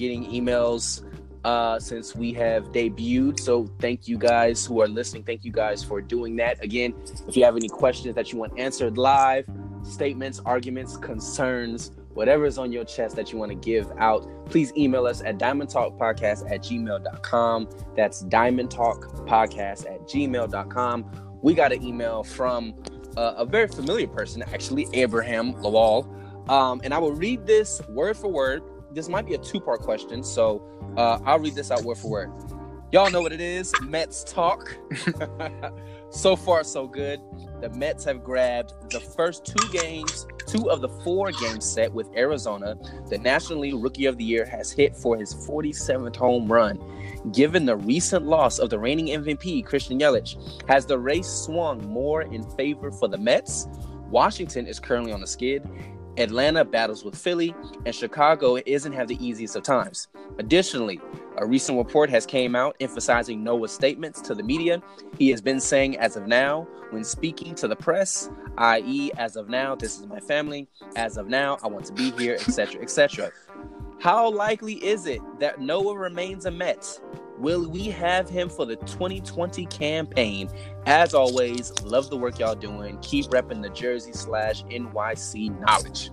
getting 0.00 0.24
emails 0.24 1.04
uh, 1.44 1.78
since 1.78 2.14
we 2.16 2.32
have 2.32 2.72
debuted. 2.72 3.38
So 3.38 3.66
thank 3.78 4.08
you 4.08 4.18
guys 4.18 4.64
who 4.64 4.80
are 4.80 4.88
listening. 4.88 5.24
Thank 5.24 5.44
you 5.44 5.52
guys 5.52 5.84
for 5.84 6.00
doing 6.00 6.36
that. 6.36 6.62
Again, 6.64 6.94
if 7.28 7.36
you 7.36 7.44
have 7.44 7.56
any 7.56 7.68
questions 7.68 8.14
that 8.14 8.32
you 8.32 8.38
want 8.38 8.58
answered 8.58 8.98
live, 8.98 9.46
statements, 9.82 10.40
arguments, 10.44 10.96
concerns, 10.96 11.92
whatever 12.14 12.44
is 12.44 12.58
on 12.58 12.72
your 12.72 12.84
chest 12.84 13.16
that 13.16 13.32
you 13.32 13.38
want 13.38 13.50
to 13.50 13.56
give 13.56 13.90
out, 13.98 14.26
please 14.46 14.72
email 14.76 15.06
us 15.06 15.22
at 15.22 15.38
diamondtalkpodcast 15.38 16.50
at 16.50 16.62
gmail.com. 16.62 17.68
That's 17.96 18.24
diamondtalkpodcast 18.24 19.86
at 19.86 20.00
gmail.com. 20.08 21.38
We 21.42 21.54
got 21.54 21.72
an 21.72 21.82
email 21.82 22.22
from 22.22 22.74
uh, 23.16 23.34
a 23.36 23.46
very 23.46 23.68
familiar 23.68 24.06
person, 24.06 24.42
actually, 24.42 24.88
Abraham 24.92 25.54
Lawal. 25.54 26.16
Um, 26.50 26.80
and 26.82 26.92
I 26.92 26.98
will 26.98 27.12
read 27.12 27.46
this 27.46 27.80
word 27.88 28.16
for 28.16 28.28
word. 28.28 28.62
This 28.92 29.08
might 29.08 29.26
be 29.26 29.34
a 29.34 29.38
two 29.38 29.60
part 29.60 29.80
question, 29.80 30.22
so 30.22 30.62
uh, 30.96 31.18
I'll 31.24 31.38
read 31.38 31.54
this 31.54 31.70
out 31.70 31.82
word 31.82 31.98
for 31.98 32.10
word. 32.10 32.32
Y'all 32.92 33.08
know 33.08 33.22
what 33.22 33.32
it 33.32 33.40
is 33.40 33.72
Mets 33.82 34.24
talk. 34.24 34.76
so 36.10 36.34
far, 36.34 36.64
so 36.64 36.88
good. 36.88 37.20
The 37.60 37.70
Mets 37.70 38.02
have 38.04 38.24
grabbed 38.24 38.72
the 38.90 38.98
first 38.98 39.44
two 39.44 39.68
games, 39.70 40.26
two 40.44 40.68
of 40.68 40.80
the 40.80 40.88
four 40.88 41.30
games 41.30 41.64
set 41.64 41.92
with 41.92 42.08
Arizona. 42.16 42.76
The 43.08 43.18
National 43.18 43.60
League 43.60 43.76
Rookie 43.76 44.06
of 44.06 44.16
the 44.18 44.24
Year 44.24 44.44
has 44.44 44.72
hit 44.72 44.96
for 44.96 45.16
his 45.16 45.32
47th 45.32 46.16
home 46.16 46.50
run. 46.50 46.80
Given 47.30 47.64
the 47.64 47.76
recent 47.76 48.26
loss 48.26 48.58
of 48.58 48.70
the 48.70 48.78
reigning 48.78 49.06
MVP, 49.06 49.64
Christian 49.64 50.00
Yelich, 50.00 50.68
has 50.68 50.84
the 50.84 50.98
race 50.98 51.28
swung 51.28 51.86
more 51.86 52.22
in 52.22 52.42
favor 52.56 52.90
for 52.90 53.06
the 53.06 53.18
Mets? 53.18 53.68
Washington 54.10 54.66
is 54.66 54.80
currently 54.80 55.12
on 55.12 55.20
the 55.20 55.28
skid. 55.28 55.62
Atlanta 56.16 56.64
battles 56.64 57.04
with 57.04 57.16
Philly, 57.16 57.54
and 57.84 57.94
Chicago 57.94 58.58
isn't 58.66 58.92
have 58.92 59.08
the 59.08 59.24
easiest 59.24 59.56
of 59.56 59.62
times. 59.62 60.08
Additionally, 60.38 61.00
a 61.36 61.46
recent 61.46 61.78
report 61.78 62.10
has 62.10 62.26
came 62.26 62.54
out 62.54 62.76
emphasizing 62.80 63.42
Noah's 63.42 63.72
statements 63.72 64.20
to 64.22 64.34
the 64.34 64.42
media. 64.42 64.82
He 65.18 65.30
has 65.30 65.40
been 65.40 65.60
saying 65.60 65.96
as 65.98 66.16
of 66.16 66.26
now, 66.26 66.66
when 66.90 67.04
speaking 67.04 67.54
to 67.54 67.68
the 67.68 67.76
press, 67.76 68.28
i.e., 68.58 69.10
as 69.16 69.36
of 69.36 69.48
now, 69.48 69.74
this 69.74 69.98
is 69.98 70.06
my 70.06 70.20
family. 70.20 70.68
As 70.96 71.16
of 71.16 71.28
now, 71.28 71.58
I 71.62 71.68
want 71.68 71.86
to 71.86 71.92
be 71.92 72.10
here, 72.12 72.34
etc., 72.34 72.82
etc. 72.82 73.30
How 74.00 74.30
likely 74.30 74.74
is 74.84 75.06
it 75.06 75.20
that 75.38 75.60
Noah 75.60 75.96
remains 75.96 76.46
a 76.46 76.50
Met? 76.50 77.00
Will 77.40 77.66
we 77.70 77.84
have 77.84 78.28
him 78.28 78.50
for 78.50 78.66
the 78.66 78.76
2020 78.76 79.64
campaign? 79.66 80.50
As 80.84 81.14
always, 81.14 81.72
love 81.82 82.10
the 82.10 82.16
work 82.16 82.38
y'all 82.38 82.54
doing. 82.54 82.98
Keep 83.00 83.26
repping 83.26 83.62
the 83.62 83.70
Jersey 83.70 84.12
slash 84.12 84.62
NYC 84.64 85.58
knowledge. 85.58 86.10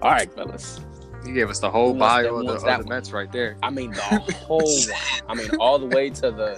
All 0.00 0.12
right, 0.12 0.32
fellas. 0.32 0.80
He 1.26 1.32
gave 1.32 1.50
us 1.50 1.58
the 1.58 1.68
whole 1.68 1.92
Who 1.92 1.98
bio 1.98 2.36
of 2.36 2.46
the, 2.46 2.52
of 2.68 2.84
the? 2.84 2.88
Mets 2.88 3.10
right 3.10 3.30
there. 3.32 3.58
I 3.64 3.70
mean 3.70 3.90
the 3.90 4.00
whole 4.46 4.60
one. 4.60 4.98
I 5.28 5.34
mean 5.34 5.50
all 5.58 5.78
the 5.78 5.86
way 5.86 6.10
to 6.10 6.30
the 6.30 6.56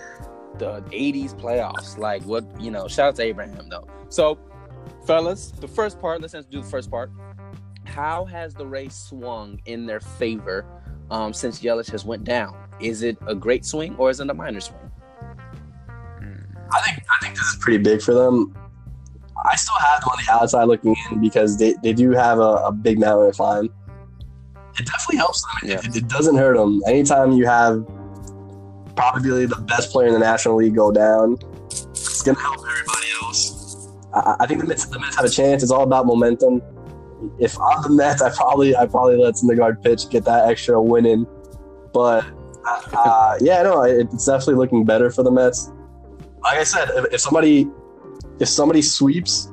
the 0.59 0.83
80s 0.91 1.35
playoffs. 1.35 1.97
Like 1.97 2.23
what 2.25 2.45
you 2.61 2.71
know, 2.71 2.87
shout 2.87 3.09
out 3.09 3.17
to 3.17 3.23
Abraham 3.23 3.71
though. 3.71 3.89
So 4.11 4.39
fellas, 5.07 5.53
the 5.53 5.69
first 5.69 5.99
part, 5.99 6.21
let's 6.21 6.33
do 6.33 6.61
the 6.61 6.69
first 6.69 6.91
part. 6.91 7.11
How 7.85 8.27
has 8.27 8.53
the 8.53 8.67
race 8.67 8.95
swung 8.95 9.59
in 9.65 9.87
their 9.87 10.01
favor 10.01 10.67
um, 11.11 11.33
since 11.33 11.61
Yelich 11.63 11.91
has 11.91 12.05
went 12.05 12.25
down? 12.25 12.55
Is 12.81 13.03
it 13.03 13.19
a 13.27 13.35
great 13.35 13.65
swing 13.65 13.97
or 13.97 14.11
is 14.11 14.21
it 14.21 14.31
a 14.31 14.35
minor 14.35 14.61
swing? 14.61 14.91
I 16.73 16.81
think 16.83 17.05
I 17.11 17.25
think 17.25 17.35
this 17.35 17.45
is 17.47 17.57
pretty 17.61 17.83
big 17.83 18.01
for 18.01 18.15
them. 18.15 18.57
I 19.51 19.57
still 19.57 19.77
have 19.77 20.01
them 20.01 20.11
on 20.11 20.19
the 20.25 20.33
outside 20.33 20.65
looking 20.65 20.97
in 21.11 21.21
because 21.21 21.59
they, 21.59 21.75
they 21.83 21.93
do 21.93 22.11
have 22.11 22.39
a, 22.39 22.63
a 22.67 22.73
big 22.73 22.99
mountain 23.01 23.31
to 23.31 23.37
climb. 23.37 23.65
It 24.79 24.87
definitely 24.87 25.17
helps 25.17 25.43
them. 25.43 25.71
It, 25.71 25.97
it 25.97 26.09
doesn't 26.09 26.37
hurt 26.37 26.57
them. 26.57 26.81
Anytime 26.87 27.33
you 27.33 27.47
have 27.47 27.85
probably 28.97 29.47
the 29.47 29.57
best 29.57 29.91
player 29.91 30.09
in 30.09 30.13
the 30.13 30.21
National 30.21 30.57
League 30.57 30.75
go 30.75 30.93
down, 30.93 31.39
it's 31.91 32.23
gonna 32.23 32.39
help 32.39 32.59
everybody 32.59 33.07
else. 33.23 33.89
I, 34.15 34.37
I 34.41 34.47
think 34.47 34.61
the 34.61 34.67
Mets 34.67 34.85
the 34.87 34.99
Mets 34.99 35.17
have 35.17 35.25
a 35.25 35.31
chance. 35.31 35.63
It's 35.63 35.73
all 35.73 35.83
about 35.83 36.07
momentum. 36.07 36.63
If 37.39 37.59
I'm 37.61 37.83
the 37.83 37.91
Mets, 37.91 38.23
I 38.23 38.31
probably 38.31 38.77
I 38.77 38.87
probably 38.87 39.17
let 39.17 39.35
Syndergaard 39.35 39.83
pitch, 39.83 40.09
get 40.09 40.25
that 40.25 40.49
extra 40.49 40.81
win 40.81 41.07
in. 41.07 41.27
But 41.93 42.25
uh, 42.67 43.39
yeah, 43.41 43.63
no, 43.63 43.83
it, 43.83 44.09
it's 44.13 44.27
definitely 44.27 44.55
looking 44.55 44.85
better 44.85 45.11
for 45.11 45.23
the 45.23 45.31
Mets 45.31 45.71
like 46.43 46.59
I 46.59 46.65
said, 46.65 46.91
if, 46.95 47.15
if 47.15 47.21
somebody 47.21 47.69
if 48.39 48.49
somebody 48.49 48.83
sweeps 48.83 49.51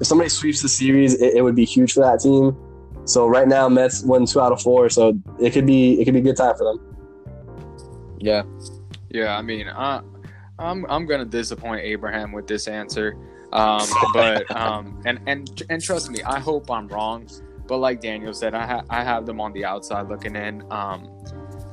if 0.00 0.06
somebody 0.06 0.28
sweeps 0.28 0.62
the 0.62 0.68
series, 0.68 1.14
it, 1.14 1.34
it 1.34 1.42
would 1.42 1.56
be 1.56 1.64
huge 1.64 1.92
for 1.92 2.00
that 2.00 2.20
team. 2.20 2.56
So 3.04 3.26
right 3.26 3.48
now, 3.48 3.68
Mets 3.68 4.04
won 4.04 4.26
two 4.26 4.40
out 4.40 4.52
of 4.52 4.62
four, 4.62 4.88
so 4.88 5.18
it 5.40 5.52
could 5.52 5.66
be 5.66 6.00
it 6.00 6.04
could 6.04 6.14
be 6.14 6.20
a 6.20 6.22
good 6.22 6.36
time 6.36 6.54
for 6.56 6.64
them. 6.64 8.16
Yeah. 8.18 8.42
Yeah, 9.10 9.36
I 9.36 9.42
mean, 9.42 9.68
I, 9.68 10.02
I'm 10.58 10.84
I'm 10.88 11.06
gonna 11.06 11.24
disappoint 11.24 11.80
Abraham 11.82 12.32
with 12.32 12.46
this 12.46 12.68
answer, 12.68 13.16
um, 13.52 13.86
but 14.12 14.48
um, 14.56 15.00
and 15.06 15.18
and 15.26 15.62
and 15.70 15.82
trust 15.82 16.10
me, 16.10 16.22
I 16.22 16.38
hope 16.38 16.70
I'm 16.70 16.88
wrong. 16.88 17.28
But 17.66 17.78
like 17.78 18.00
Daniel 18.00 18.34
said, 18.34 18.54
I 18.54 18.66
ha- 18.66 18.84
I 18.90 19.02
have 19.02 19.26
them 19.26 19.40
on 19.40 19.52
the 19.52 19.64
outside 19.64 20.08
looking 20.08 20.36
in, 20.36 20.62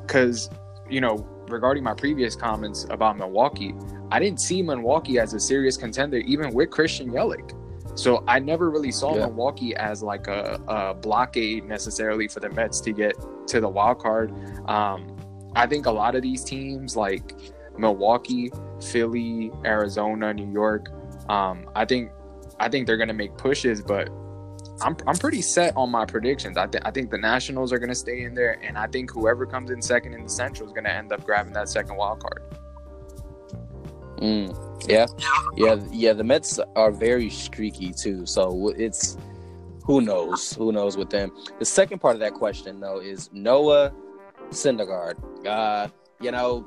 because 0.06 0.50
you 0.90 1.02
know 1.02 1.28
regarding 1.50 1.84
my 1.84 1.94
previous 1.94 2.36
comments 2.36 2.86
about 2.90 3.18
Milwaukee, 3.18 3.76
I 4.12 4.20
didn't 4.20 4.40
see 4.40 4.62
Milwaukee 4.62 5.20
as 5.20 5.34
a 5.34 5.40
serious 5.40 5.78
contender 5.78 6.18
even 6.18 6.54
with 6.54 6.70
Christian 6.72 7.10
Yelich. 7.12 7.52
So 7.98 8.24
I 8.28 8.40
never 8.40 8.70
really 8.70 8.92
saw 8.92 9.16
Yeah. 9.16 9.28
Milwaukee 9.28 9.76
as 9.76 10.04
like 10.04 10.28
a, 10.28 10.60
a 10.68 10.94
blockade 10.96 11.66
necessarily 11.66 12.28
for 12.28 12.42
the 12.42 12.50
Mets 12.50 12.82
to 12.82 12.92
get 12.92 13.16
to 13.48 13.62
the 13.62 13.70
wild 13.70 14.00
card. 14.00 14.34
Um, 14.68 15.16
I 15.56 15.66
think 15.66 15.86
a 15.86 15.92
lot 15.92 16.16
of 16.16 16.22
these 16.22 16.44
teams 16.44 16.98
like 16.98 17.34
Milwaukee, 17.78 18.52
Philly, 18.82 19.52
Arizona, 19.64 20.34
New 20.34 20.52
York, 20.52 20.90
um, 21.30 21.70
I 21.76 21.86
think 21.86 22.12
I 22.60 22.70
think 22.70 22.88
they're 22.88 22.98
gonna 22.98 23.14
make 23.14 23.38
pushes, 23.38 23.82
but 23.82 24.10
I'm 24.82 24.98
I'm 25.08 25.16
pretty 25.16 25.42
set 25.42 25.76
on 25.76 25.90
my 25.90 26.06
predictions. 26.06 26.58
I, 26.58 26.68
th- 26.68 26.84
I 26.86 26.92
think 26.92 27.10
the 27.10 27.18
Nationals 27.18 27.72
are 27.72 27.80
gonna 27.80 27.96
stay 27.96 28.24
in 28.24 28.34
there, 28.34 28.60
and 28.64 28.78
I 28.78 28.88
think 28.88 29.12
whoever 29.12 29.46
comes 29.46 29.72
in 29.72 29.82
second 29.82 30.14
in 30.14 30.24
the 30.24 30.30
Central 30.30 30.68
is 30.68 30.74
gonna 30.74 30.90
end 30.90 31.12
up 31.12 31.26
grabbing 31.26 31.54
that 31.54 31.70
second 31.70 31.96
wild 31.96 32.20
card. 32.20 32.44
Mm, 34.18 34.90
yeah, 34.90 35.06
yeah, 35.56 35.80
yeah. 35.92 36.14
The 36.14 36.24
Mets 36.24 36.60
are 36.76 36.92
very 36.92 37.30
streaky 37.30 37.92
too, 37.92 38.26
so 38.26 38.74
it's 38.78 39.18
who 39.86 40.02
knows, 40.02 40.54
who 40.54 40.72
knows 40.72 40.98
with 40.98 41.10
them. 41.10 41.32
The 41.60 41.66
second 41.66 42.00
part 42.00 42.16
of 42.16 42.20
that 42.22 42.34
question 42.34 42.80
though 42.80 43.00
is 43.00 43.30
Noah 43.32 43.94
Syndergaard. 44.50 45.16
Uh, 45.46 45.90
you 46.20 46.32
know, 46.32 46.66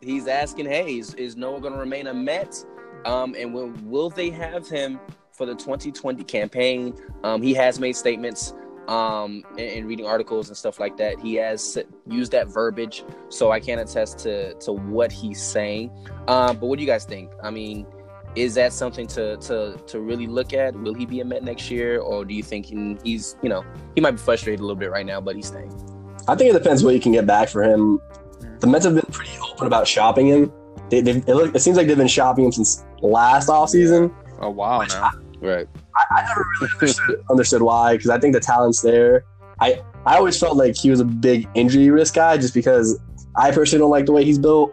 he's 0.00 0.26
asking, 0.26 0.66
hey, 0.66 0.98
is, 0.98 1.14
is 1.14 1.36
Noah 1.36 1.60
going 1.60 1.72
to 1.72 1.78
remain 1.78 2.08
a 2.08 2.14
Met? 2.14 2.64
Um, 3.04 3.34
and 3.36 3.52
will 3.52 3.72
will 3.82 4.10
they 4.10 4.30
have 4.30 4.68
him 4.68 5.00
for 5.32 5.46
the 5.46 5.54
2020 5.54 6.22
campaign? 6.24 6.94
Um, 7.24 7.42
he 7.42 7.54
has 7.54 7.80
made 7.80 7.96
statements 7.96 8.54
um 8.88 9.44
in, 9.52 9.64
in 9.64 9.86
reading 9.86 10.04
articles 10.04 10.48
and 10.48 10.56
stuff 10.56 10.80
like 10.80 10.96
that 10.96 11.16
he 11.20 11.34
has 11.36 11.78
used 12.08 12.32
that 12.32 12.48
verbiage 12.48 13.04
so 13.28 13.52
i 13.52 13.60
can't 13.60 13.80
attest 13.80 14.18
to 14.18 14.54
to 14.54 14.72
what 14.72 15.12
he's 15.12 15.40
saying 15.40 15.88
um, 16.28 16.56
but 16.58 16.66
what 16.66 16.78
do 16.78 16.84
you 16.84 16.88
guys 16.88 17.04
think? 17.04 17.32
I 17.42 17.50
mean, 17.50 17.86
is 18.36 18.54
that 18.54 18.72
something 18.72 19.06
to 19.08 19.36
to 19.38 19.76
to 19.86 20.00
really 20.00 20.26
look 20.26 20.52
at? 20.52 20.74
Will 20.74 20.94
he 20.94 21.04
be 21.04 21.20
a 21.20 21.24
Met 21.24 21.42
next 21.42 21.70
year, 21.70 22.00
or 22.00 22.24
do 22.24 22.34
you 22.34 22.42
think 22.42 22.66
he, 22.66 22.96
he's 23.02 23.36
you 23.42 23.48
know 23.48 23.64
he 23.94 24.00
might 24.00 24.12
be 24.12 24.18
frustrated 24.18 24.60
a 24.60 24.62
little 24.62 24.76
bit 24.76 24.90
right 24.90 25.06
now, 25.06 25.20
but 25.20 25.36
he's 25.36 25.46
staying? 25.46 25.72
I 26.28 26.36
think 26.36 26.54
it 26.54 26.58
depends 26.58 26.84
what 26.84 26.94
you 26.94 27.00
can 27.00 27.12
get 27.12 27.26
back 27.26 27.48
for 27.48 27.62
him. 27.62 28.00
The 28.60 28.66
Mets 28.66 28.84
have 28.84 28.94
been 28.94 29.04
pretty 29.10 29.32
open 29.50 29.66
about 29.66 29.88
shopping 29.88 30.28
him. 30.28 30.52
They, 30.88 30.98
it, 30.98 31.26
look, 31.26 31.54
it 31.54 31.58
seems 31.58 31.76
like 31.76 31.88
they've 31.88 31.96
been 31.96 32.06
shopping 32.06 32.44
him 32.44 32.52
since 32.52 32.84
last 33.00 33.48
offseason. 33.48 34.14
Oh 34.40 34.50
wow, 34.50 34.82
now 34.82 35.10
Right. 35.42 35.68
I, 35.96 36.20
I 36.20 36.26
never 36.28 36.44
really 36.60 36.72
understood, 36.74 37.24
understood 37.30 37.62
why 37.62 37.96
because 37.96 38.10
I 38.10 38.18
think 38.18 38.32
the 38.32 38.40
talent's 38.40 38.80
there. 38.80 39.24
I 39.60 39.82
I 40.06 40.16
always 40.16 40.38
felt 40.38 40.56
like 40.56 40.76
he 40.76 40.88
was 40.90 41.00
a 41.00 41.04
big 41.04 41.48
injury 41.54 41.90
risk 41.90 42.14
guy 42.14 42.36
just 42.38 42.54
because 42.54 42.98
I 43.36 43.50
personally 43.50 43.80
don't 43.80 43.90
like 43.90 44.06
the 44.06 44.12
way 44.12 44.24
he's 44.24 44.38
built. 44.38 44.72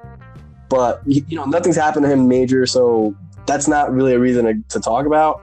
But 0.69 1.01
you 1.05 1.25
you 1.27 1.35
know 1.37 1.45
nothing's 1.45 1.75
happened 1.75 2.05
to 2.05 2.09
him 2.09 2.27
major, 2.27 2.65
so 2.67 3.15
that's 3.47 3.67
not 3.67 3.91
really 3.91 4.13
a 4.13 4.19
reason 4.19 4.45
to, 4.45 4.53
to 4.69 4.79
talk 4.79 5.05
about. 5.07 5.41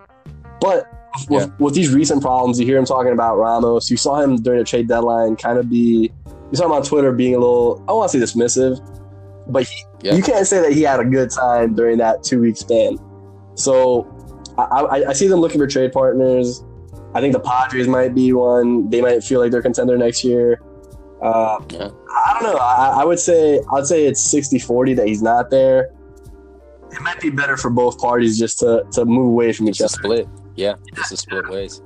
But 0.61 0.87
with, 1.29 1.51
with 1.59 1.75
these 1.75 1.93
recent 1.93 2.23
problems, 2.23 2.61
you 2.61 2.67
hear 2.67 2.79
him 2.79 2.85
talking 2.85 3.13
about 3.13 3.37
Ramos. 3.37 3.91
You 3.91 3.97
saw 3.97 4.21
him 4.21 4.37
during 4.37 4.61
the 4.61 4.65
trade 4.65 4.87
deadline, 4.87 5.35
kind 5.37 5.59
of 5.59 5.69
be. 5.69 6.13
You 6.53 6.57
saw 6.57 6.67
him 6.67 6.73
on 6.73 6.83
Twitter 6.85 7.11
being 7.11 7.35
a 7.35 7.39
little. 7.39 7.83
I 7.83 7.87
don't 7.89 7.97
want 7.99 8.13
to 8.13 8.19
say 8.21 8.25
dismissive, 8.25 8.79
but 9.49 9.65
he, 9.65 9.85
Yeah. 10.03 10.15
you 10.15 10.23
can't 10.23 10.47
say 10.47 10.61
that 10.61 10.73
he 10.73 10.83
had 10.83 11.01
a 11.01 11.05
good 11.05 11.31
time 11.31 11.75
during 11.75 11.99
that 11.99 12.23
two 12.23 12.41
week 12.41 12.57
span. 12.57 12.99
So 13.55 14.07
I, 14.59 14.63
I, 14.63 15.09
I 15.11 15.13
see 15.13 15.29
them 15.29 15.41
looking 15.41 15.61
for 15.61 15.67
trade 15.67 15.93
partners. 15.93 16.65
I 17.15 17.21
think 17.21 17.33
the 17.33 17.41
Padres 17.41 17.89
might 17.89 18.15
be 18.15 18.33
one. 18.33 18.89
They 18.91 19.01
might 19.01 19.23
feel 19.25 19.41
like 19.41 19.51
they're 19.53 19.63
contender 19.63 19.97
next 19.97 20.25
year. 20.25 20.61
Uh, 21.23 21.59
Yeah. 21.71 21.91
I 22.29 22.39
don't 22.41 22.53
know. 22.53 22.59
I, 22.59 23.01
I 23.01 23.05
would 23.05 23.19
say 23.19 23.61
I'd 23.73 23.87
say 23.87 24.07
it's 24.07 24.23
60-40 24.35 24.97
that 24.97 25.07
he's 25.07 25.23
not 25.23 25.51
there. 25.51 25.91
It 26.91 27.01
might 27.03 27.21
be 27.21 27.31
better 27.31 27.57
for 27.57 27.71
both 27.71 27.99
parties 27.99 28.39
just 28.39 28.59
to, 28.61 28.85
to 28.93 29.05
move 29.05 29.27
away 29.29 29.53
from 29.53 29.69
It's 29.69 29.81
each 29.81 29.85
other. 29.85 29.93
split. 29.93 30.29
Yeah, 30.57 30.75
it's 30.97 31.11
a 31.13 31.17
split 31.17 31.49
ways. 31.49 31.83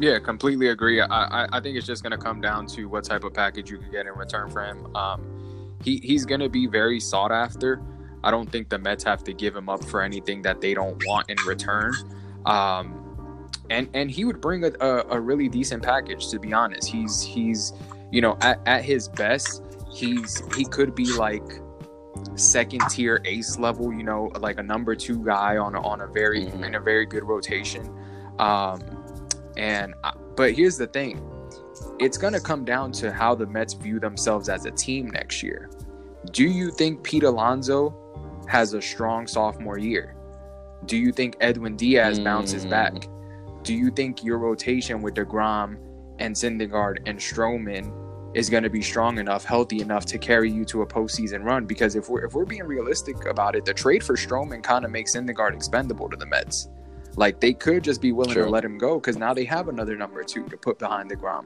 Yeah, 0.00 0.18
completely 0.18 0.68
agree. 0.68 1.00
I, 1.00 1.06
I, 1.06 1.48
I 1.52 1.60
think 1.60 1.76
it's 1.76 1.86
just 1.86 2.02
going 2.02 2.10
to 2.12 2.18
come 2.18 2.40
down 2.40 2.66
to 2.68 2.86
what 2.86 3.04
type 3.04 3.24
of 3.24 3.32
package 3.34 3.70
you 3.70 3.78
can 3.78 3.90
get 3.90 4.06
in 4.06 4.12
return 4.14 4.50
for 4.50 4.64
him. 4.64 4.94
Um, 4.96 5.76
he, 5.82 5.98
he's 6.02 6.24
going 6.24 6.40
to 6.40 6.48
be 6.48 6.66
very 6.66 6.98
sought 6.98 7.30
after. 7.30 7.80
I 8.24 8.30
don't 8.30 8.50
think 8.50 8.68
the 8.70 8.78
Mets 8.78 9.04
have 9.04 9.22
to 9.24 9.32
give 9.32 9.54
him 9.54 9.68
up 9.68 9.84
for 9.84 10.02
anything 10.02 10.42
that 10.42 10.60
they 10.60 10.74
don't 10.74 11.00
want 11.06 11.28
in 11.30 11.36
return. 11.46 11.92
Um, 12.46 13.48
and 13.70 13.88
and 13.94 14.10
he 14.10 14.24
would 14.24 14.40
bring 14.40 14.64
a, 14.64 14.72
a, 14.80 15.16
a 15.16 15.20
really 15.20 15.48
decent 15.48 15.82
package. 15.82 16.28
To 16.30 16.38
be 16.38 16.52
honest, 16.52 16.88
he's 16.90 17.22
he's 17.22 17.72
you 18.10 18.20
know 18.20 18.36
at, 18.40 18.60
at 18.66 18.84
his 18.84 19.08
best, 19.08 19.62
he's 19.92 20.42
he 20.56 20.64
could 20.64 20.94
be 20.94 21.06
like 21.12 21.42
second 22.34 22.82
tier 22.90 23.20
ace 23.24 23.58
level. 23.58 23.92
You 23.92 24.02
know, 24.02 24.30
like 24.40 24.58
a 24.58 24.62
number 24.62 24.94
two 24.94 25.24
guy 25.24 25.56
on 25.56 25.74
a, 25.74 25.80
on 25.80 26.00
a 26.00 26.06
very 26.06 26.46
Mhm. 26.46 26.66
in 26.66 26.74
a 26.74 26.80
very 26.80 27.06
good 27.06 27.24
rotation. 27.24 27.88
Um, 28.38 28.80
and 29.56 29.94
but 30.36 30.52
here's 30.52 30.76
the 30.76 30.88
thing, 30.88 31.22
it's 32.00 32.18
gonna 32.18 32.40
come 32.40 32.64
down 32.64 32.90
to 32.92 33.12
how 33.12 33.34
the 33.34 33.46
Mets 33.46 33.72
view 33.74 34.00
themselves 34.00 34.48
as 34.48 34.66
a 34.66 34.70
team 34.72 35.08
next 35.10 35.42
year. 35.42 35.70
Do 36.32 36.44
you 36.44 36.70
think 36.70 37.02
Pete 37.02 37.22
Alonso 37.22 37.94
has 38.48 38.74
a 38.74 38.82
strong 38.82 39.26
sophomore 39.26 39.78
year? 39.78 40.14
Do 40.86 40.96
you 40.96 41.12
think 41.12 41.36
Edwin 41.40 41.76
Diaz 41.76 42.18
bounces 42.20 42.64
Mm. 42.66 42.70
back? 42.70 43.08
Do 43.62 43.74
you 43.74 43.90
think 43.90 44.22
your 44.22 44.38
rotation 44.38 45.00
with 45.00 45.14
DeGrom 45.14 45.78
and 46.18 46.34
Syndergaard 46.34 46.98
and 47.06 47.18
Stroman 47.18 47.92
is 48.36 48.50
going 48.50 48.62
to 48.64 48.70
be 48.70 48.82
strong 48.82 49.18
enough, 49.18 49.44
healthy 49.44 49.80
enough 49.80 50.04
to 50.06 50.18
carry 50.18 50.50
you 50.50 50.64
to 50.66 50.82
a 50.82 50.86
postseason 50.86 51.44
run? 51.44 51.64
Because 51.64 51.96
if 51.96 52.08
we're 52.10 52.24
if 52.26 52.34
we're 52.34 52.44
being 52.44 52.64
realistic 52.64 53.24
about 53.26 53.56
it, 53.56 53.64
the 53.64 53.72
trade 53.74 54.02
for 54.02 54.16
Stroman 54.16 54.62
kind 54.62 54.84
of 54.84 54.90
makes 54.90 55.16
Syndergaard 55.16 55.54
expendable 55.54 56.08
to 56.10 56.16
the 56.16 56.26
Mets. 56.26 56.68
Like 57.16 57.40
they 57.40 57.52
could 57.54 57.84
just 57.84 58.02
be 58.02 58.12
willing 58.12 58.32
True. 58.34 58.44
to 58.44 58.50
let 58.50 58.64
him 58.64 58.76
go 58.76 58.96
because 58.96 59.16
now 59.16 59.32
they 59.32 59.44
have 59.44 59.68
another 59.68 59.96
number 59.96 60.22
two 60.24 60.46
to 60.48 60.56
put 60.56 60.78
behind 60.78 61.10
DeGrom. 61.10 61.44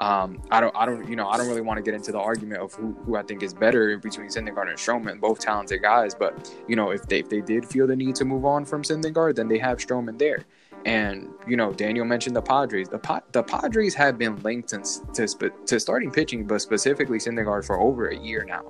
Um, 0.00 0.42
I 0.50 0.60
don't, 0.60 0.74
I 0.76 0.86
don't, 0.86 1.08
you 1.08 1.14
know, 1.14 1.28
I 1.28 1.36
don't 1.36 1.46
really 1.46 1.60
want 1.60 1.78
to 1.78 1.82
get 1.82 1.94
into 1.94 2.10
the 2.10 2.18
argument 2.18 2.60
of 2.60 2.74
who, 2.74 2.92
who 3.06 3.16
I 3.16 3.22
think 3.22 3.44
is 3.44 3.54
better 3.54 3.96
between 3.98 4.26
Syndergaard 4.26 4.68
and 4.68 4.76
Stroman, 4.76 5.20
both 5.20 5.38
talented 5.38 5.82
guys. 5.82 6.14
But 6.14 6.52
you 6.66 6.74
know, 6.74 6.90
if 6.90 7.02
they 7.06 7.20
if 7.20 7.28
they 7.28 7.40
did 7.40 7.64
feel 7.64 7.86
the 7.86 7.94
need 7.94 8.16
to 8.16 8.24
move 8.24 8.44
on 8.44 8.64
from 8.64 8.82
Syndergaard, 8.82 9.36
then 9.36 9.46
they 9.46 9.58
have 9.58 9.78
Stroman 9.78 10.18
there. 10.18 10.44
And 10.84 11.28
you 11.46 11.56
know, 11.56 11.72
Daniel 11.72 12.04
mentioned 12.04 12.34
the 12.34 12.42
Padres. 12.42 12.88
The 12.88 12.98
pa- 12.98 13.22
the 13.30 13.42
Padres 13.42 13.94
have 13.94 14.18
been 14.18 14.36
linked 14.42 14.70
to 14.70 14.82
to, 15.14 15.28
sp- 15.30 15.54
to 15.66 15.78
starting 15.78 16.10
pitching, 16.10 16.44
but 16.44 16.60
specifically 16.60 17.18
Syndergaard 17.18 17.64
for 17.64 17.78
over 17.78 18.08
a 18.08 18.16
year 18.16 18.44
now, 18.44 18.64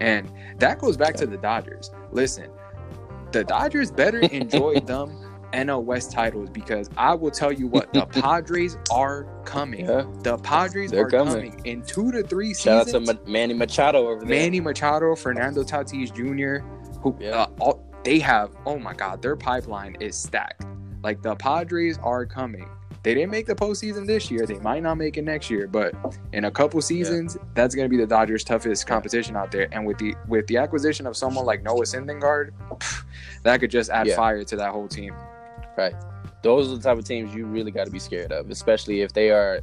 and 0.00 0.32
that 0.58 0.78
goes 0.78 0.96
back 0.96 1.14
to 1.16 1.26
the 1.26 1.36
Dodgers. 1.36 1.90
Listen, 2.10 2.50
the 3.32 3.44
Dodgers 3.44 3.90
better 3.90 4.18
enjoy 4.32 4.80
them 4.80 5.27
NL 5.52 5.82
West 5.84 6.12
titles 6.12 6.50
because 6.50 6.90
I 6.96 7.14
will 7.14 7.30
tell 7.30 7.52
you 7.52 7.66
what 7.66 7.92
the 7.92 8.06
Padres 8.22 8.76
are 8.92 9.24
coming. 9.44 9.86
Yeah. 9.86 10.04
The 10.22 10.36
Padres 10.38 10.90
They're 10.90 11.06
are 11.06 11.10
coming. 11.10 11.50
coming. 11.52 11.66
in 11.66 11.82
two 11.82 12.12
to 12.12 12.22
three 12.22 12.54
Shout 12.54 12.80
out 12.80 12.84
seasons. 12.86 13.08
to 13.08 13.14
Ma- 13.14 13.20
Manny 13.30 13.54
Machado 13.54 14.06
over 14.08 14.20
there. 14.20 14.28
Manny 14.28 14.60
Machado, 14.60 15.14
Fernando 15.14 15.62
Tatis 15.62 16.12
Jr., 16.14 16.64
who 17.00 17.16
Yeah. 17.20 17.30
uh, 17.42 17.46
all, 17.60 17.84
they 18.04 18.18
have. 18.18 18.50
Oh 18.66 18.78
my 18.78 18.94
God, 18.94 19.22
their 19.22 19.36
pipeline 19.36 19.96
is 20.00 20.16
stacked. 20.16 20.64
Like 21.02 21.22
the 21.22 21.34
Padres 21.36 21.98
are 21.98 22.26
coming. 22.26 22.68
They 23.04 23.14
didn't 23.14 23.30
make 23.30 23.46
the 23.46 23.54
postseason 23.54 24.06
this 24.06 24.28
year. 24.30 24.44
They 24.44 24.58
might 24.58 24.82
not 24.82 24.96
make 24.96 25.16
it 25.16 25.22
next 25.22 25.48
year, 25.50 25.68
but 25.68 25.94
in 26.32 26.44
a 26.46 26.50
couple 26.50 26.82
seasons, 26.82 27.38
that's 27.54 27.74
going 27.74 27.86
to 27.86 27.88
be 27.88 27.96
the 27.96 28.06
Dodgers' 28.08 28.42
toughest 28.42 28.86
competition 28.88 29.36
out 29.36 29.52
there. 29.52 29.68
And 29.72 29.86
with 29.86 29.98
the 29.98 30.14
with 30.26 30.46
the 30.48 30.56
acquisition 30.56 31.06
of 31.06 31.16
someone 31.16 31.46
like 31.46 31.62
Noah 31.62 31.84
Syndergaard, 31.84 32.50
that 33.44 33.60
could 33.60 33.70
just 33.70 33.88
add 33.88 34.08
Yeah. 34.08 34.16
fire 34.16 34.42
to 34.42 34.56
that 34.56 34.72
whole 34.72 34.88
team. 34.88 35.14
Right. 35.78 35.94
Those 36.42 36.70
are 36.72 36.76
the 36.76 36.82
type 36.82 36.98
of 36.98 37.04
teams 37.04 37.34
you 37.34 37.46
really 37.46 37.70
got 37.70 37.84
to 37.86 37.90
be 37.90 37.98
scared 38.00 38.32
of, 38.32 38.50
especially 38.50 39.00
if 39.00 39.12
they 39.12 39.30
are 39.30 39.60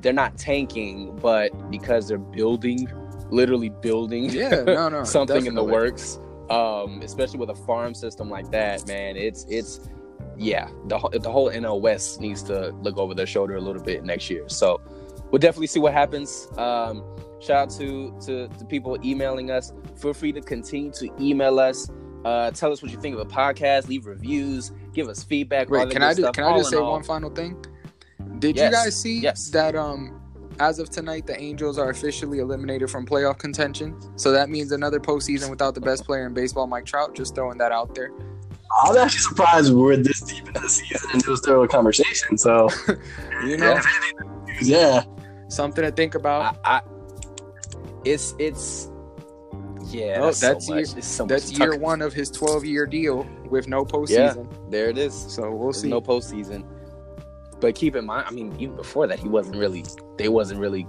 they're 0.00 0.12
not 0.12 0.36
tanking, 0.38 1.16
but 1.16 1.70
because 1.70 2.08
they're 2.08 2.18
building, 2.18 2.88
literally 3.30 3.68
building 3.68 4.24
Yeah, 4.30 4.62
no, 4.62 4.88
no, 4.88 5.04
something 5.18 5.46
in 5.46 5.54
the 5.54 5.64
works. 5.64 6.18
Um, 6.50 7.02
especially 7.02 7.38
with 7.38 7.50
a 7.50 7.54
farm 7.54 7.94
system 7.94 8.30
like 8.30 8.50
that, 8.50 8.86
man, 8.88 9.16
it's 9.16 9.44
it's 9.48 9.80
yeah, 10.36 10.68
the 10.86 10.98
whole- 10.98 11.10
the 11.10 11.30
whole 11.30 11.50
NL 11.50 11.80
West 11.80 12.20
needs 12.20 12.42
to 12.44 12.70
look 12.82 12.96
over 12.96 13.14
their 13.14 13.26
shoulder 13.26 13.56
a 13.56 13.60
little 13.60 13.82
bit 13.82 14.02
next 14.04 14.30
year. 14.30 14.48
So 14.48 14.80
we'll 15.30 15.40
definitely 15.40 15.66
see 15.66 15.80
what 15.80 15.92
happens. 15.92 16.48
Um, 16.56 17.04
shout 17.40 17.56
out 17.68 17.70
to 17.78 18.14
to 18.26 18.48
the 18.58 18.64
people 18.64 18.96
emailing 19.04 19.50
us. 19.50 19.72
Feel 19.96 20.14
free 20.14 20.32
to 20.32 20.40
continue 20.40 20.90
to 20.92 21.10
email 21.20 21.60
us. 21.60 21.90
Uh, 22.24 22.50
tell 22.50 22.72
us 22.72 22.82
what 22.82 22.90
you 22.90 22.98
think 23.00 23.16
of 23.16 23.28
the 23.28 23.34
podcast. 23.34 23.88
Leave 23.88 24.06
reviews. 24.06 24.72
Give 24.98 25.08
us 25.08 25.22
feedback. 25.22 25.70
all 25.70 25.78
Wait, 25.78 25.90
can 25.90 26.02
I 26.02 26.08
just 26.08 26.18
stuff. 26.22 26.34
can 26.34 26.42
I 26.42 26.58
just 26.58 26.70
say 26.70 26.76
all, 26.76 26.90
one 26.90 27.04
final 27.04 27.30
thing? 27.30 27.64
Did 28.40 28.56
Yes, 28.56 28.64
you 28.64 28.70
guys 28.72 29.00
see 29.00 29.18
yes. 29.20 29.48
that 29.50 29.76
um 29.76 30.20
as 30.58 30.80
of 30.80 30.90
tonight 30.90 31.24
the 31.24 31.40
Angels 31.40 31.78
are 31.78 31.90
officially 31.90 32.40
eliminated 32.40 32.90
from 32.90 33.06
playoff 33.06 33.38
contention? 33.38 33.96
So 34.18 34.32
that 34.32 34.50
means 34.50 34.72
another 34.72 34.98
postseason 34.98 35.50
without 35.50 35.76
the 35.76 35.80
best 35.80 36.04
player 36.04 36.26
in 36.26 36.34
baseball, 36.34 36.66
Mike 36.66 36.84
Trout. 36.84 37.14
Just 37.14 37.36
throwing 37.36 37.58
that 37.58 37.70
out 37.70 37.94
there. 37.94 38.10
I'm 38.82 38.96
actually 38.96 39.20
surprised 39.20 39.72
we're 39.72 39.96
this 39.98 40.20
deep 40.20 40.48
into 40.48 40.60
the 40.60 40.68
season 40.68 41.10
and 41.12 41.22
it 41.22 41.28
was 41.28 41.38
still 41.38 41.62
a 41.62 41.68
conversation. 41.68 42.36
So 42.36 42.68
You 43.46 43.56
know, 43.56 43.80
yeah, 44.60 45.04
something 45.46 45.84
to 45.84 45.92
think 45.92 46.16
about. 46.16 46.58
I, 46.64 46.78
I, 46.78 46.80
it's 48.04 48.34
it's 48.40 48.90
yeah. 49.90 50.18
Oh, 50.20 50.26
that's, 50.26 50.40
that's 50.40 50.66
so 50.66 50.74
year- 50.76 50.86
much. 50.94 51.02
So 51.02 51.26
That's 51.26 51.50
much. 51.52 51.58
year 51.60 51.72
Tuck- 51.72 51.80
one 51.80 52.02
of 52.02 52.12
his 52.12 52.30
12 52.30 52.64
year 52.64 52.86
deal 52.86 53.26
with 53.50 53.68
no 53.68 53.84
postseason. 53.84 54.08
Yeah, 54.10 54.32
postseason. 54.34 54.70
there 54.70 54.88
it 54.90 54.98
is. 54.98 55.14
So 55.14 55.50
we'll 55.50 55.72
There's 55.72 55.82
see. 55.82 55.88
no 55.88 56.00
postseason. 56.00 56.64
But 57.60 57.74
keep 57.74 57.96
in 57.96 58.04
mind, 58.06 58.26
I 58.28 58.30
mean, 58.30 58.54
even 58.58 58.76
before 58.76 59.06
that, 59.06 59.18
he 59.18 59.28
wasn't 59.28 59.56
really. 59.56 59.84
They 60.16 60.28
wasn't 60.28 60.60
really 60.60 60.86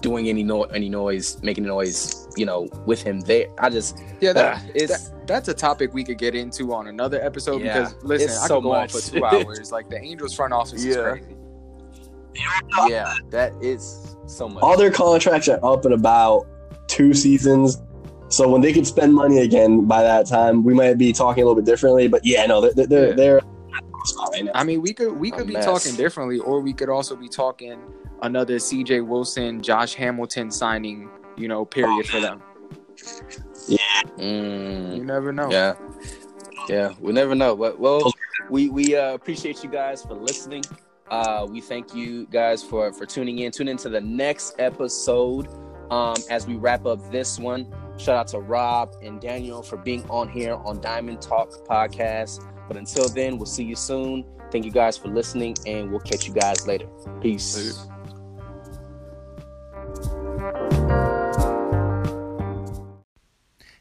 doing 0.00 0.28
any 0.28 0.42
no 0.42 0.64
any 0.64 0.88
noise, 0.88 1.40
making 1.42 1.64
noise. 1.64 2.26
You 2.36 2.46
know, 2.46 2.68
with 2.86 3.02
him 3.02 3.20
there. 3.20 3.46
I 3.58 3.70
just 3.70 3.98
yeah, 4.20 4.32
that, 4.32 4.54
ah, 4.56 4.66
it's 4.74 5.08
that- 5.08 5.26
that's 5.26 5.48
a 5.48 5.54
topic 5.54 5.92
we 5.92 6.02
could 6.04 6.18
get 6.18 6.34
into 6.34 6.72
on 6.72 6.86
another 6.88 7.20
episode 7.22 7.60
Yeah, 7.62 7.80
because 7.90 8.02
listen, 8.02 8.28
it's 8.30 8.38
I 8.42 8.46
so 8.48 8.56
could 8.56 8.62
go 8.64 8.72
on 8.72 8.80
much. 8.82 8.92
for 8.92 9.00
two 9.00 9.24
hours. 9.24 9.70
Like 9.72 9.88
the 9.90 10.00
Angels 10.00 10.34
front 10.34 10.52
office 10.52 10.84
is 10.84 10.96
Yeah. 10.96 11.02
crazy. 11.10 11.34
yeah, 12.88 13.14
that 13.30 13.52
is 13.60 14.16
so 14.26 14.48
much. 14.48 14.62
all 14.62 14.76
their 14.76 14.90
contracts 14.90 15.48
are 15.48 15.58
up 15.64 15.84
in 15.86 15.92
about 15.92 16.46
two 16.86 17.12
seasons. 17.14 17.82
So 18.28 18.48
when 18.48 18.60
they 18.60 18.72
could 18.72 18.86
spend 18.86 19.14
money 19.14 19.38
again 19.38 19.86
by 19.86 20.02
that 20.02 20.26
time, 20.26 20.62
we 20.62 20.74
might 20.74 20.98
be 20.98 21.12
talking 21.12 21.42
a 21.42 21.46
little 21.46 21.60
bit 21.60 21.64
differently. 21.64 22.08
But 22.08 22.24
yeah, 22.24 22.44
no, 22.46 22.60
they're 22.60 22.86
they're, 22.86 23.08
Yeah. 23.08 23.14
they're 23.14 23.40
spot. 24.04 24.34
I 24.54 24.64
mean, 24.64 24.82
we 24.82 24.92
could 24.92 25.12
we 25.18 25.30
could 25.30 25.46
be 25.46 25.54
talking 25.54 25.94
differently, 25.94 26.38
or 26.38 26.60
we 26.60 26.72
could 26.72 26.88
also 26.88 27.16
be 27.16 27.28
talking 27.28 27.80
another 28.22 28.58
C.J. 28.58 29.00
Wilson, 29.02 29.62
Josh 29.62 29.94
Hamilton 29.94 30.50
signing. 30.50 31.10
You 31.36 31.46
know, 31.48 31.64
period 31.64 32.06
for 32.08 32.20
them. 32.20 32.42
Mm. 34.18 34.96
You 34.96 35.04
never 35.04 35.32
know. 35.32 35.50
Yeah, 35.50 35.74
yeah. 36.68 36.94
We 37.00 37.12
never 37.12 37.34
know. 37.34 37.54
But 37.54 37.78
well, 37.78 38.12
we 38.50 38.68
we 38.68 38.96
uh, 38.96 39.14
appreciate 39.14 39.62
you 39.62 39.70
guys 39.70 40.02
for 40.02 40.14
listening. 40.14 40.64
Uh, 41.10 41.46
we 41.48 41.60
thank 41.60 41.94
you 41.94 42.26
guys 42.26 42.62
for 42.62 42.92
for 42.92 43.06
tuning 43.06 43.38
in. 43.38 43.52
Tune 43.52 43.68
into 43.68 43.88
the 43.88 44.00
next 44.00 44.56
episode 44.58 45.48
um, 45.90 46.16
as 46.28 46.46
we 46.46 46.56
wrap 46.56 46.86
up 46.86 47.10
this 47.10 47.38
one. 47.38 47.72
Shout 47.98 48.16
out 48.16 48.28
to 48.28 48.38
Rob 48.38 48.94
and 49.02 49.20
Daniel 49.20 49.62
for 49.62 49.76
being 49.76 50.08
on 50.08 50.28
here 50.28 50.54
on 50.54 50.80
Diamond 50.80 51.20
Talk 51.20 51.50
podcast. 51.66 52.46
But 52.68 52.76
until 52.76 53.08
then, 53.08 53.38
we'll 53.38 53.46
see 53.46 53.64
you 53.64 53.74
soon. 53.74 54.24
Thank 54.52 54.64
you 54.64 54.70
guys 54.70 54.96
for 54.96 55.08
listening, 55.08 55.56
and 55.66 55.90
we'll 55.90 56.00
catch 56.00 56.26
you 56.26 56.32
guys 56.32 56.66
later. 56.66 56.86
Peace. 57.20 57.86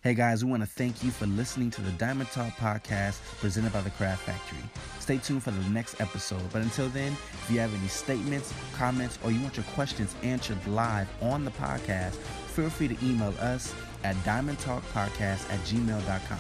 Hey 0.02 0.14
guys, 0.14 0.44
we 0.44 0.50
want 0.50 0.64
to 0.64 0.70
thank 0.70 1.04
you 1.04 1.12
for 1.12 1.26
listening 1.28 1.70
to 1.72 1.82
the 1.82 1.92
Diamond 1.92 2.30
Talk 2.32 2.54
podcast 2.54 3.20
presented 3.40 3.74
by 3.74 3.82
the 3.82 3.90
Craft 3.92 4.24
Factory. 4.24 4.58
Stay 5.00 5.18
tuned 5.18 5.44
for 5.44 5.52
the 5.52 5.70
next 5.70 6.00
episode. 6.00 6.42
But 6.54 6.62
until 6.62 6.88
then, 6.90 7.12
if 7.12 7.52
you 7.52 7.60
have 7.60 7.74
any 7.78 7.90
statements, 7.90 8.54
comments, 8.74 9.20
or 9.24 9.32
you 9.32 9.42
want 9.42 9.58
your 9.58 9.66
questions 9.76 10.16
answered 10.24 10.66
live 10.66 11.10
on 11.22 11.44
the 11.44 11.52
podcast, 11.52 12.16
feel 12.16 12.70
free 12.70 12.88
to 12.88 13.06
email 13.06 13.34
us 13.40 13.76
at 14.08 14.16
diamondtalkpodcast 14.24 15.52
at 15.52 15.60
gmail.com. 15.70 16.40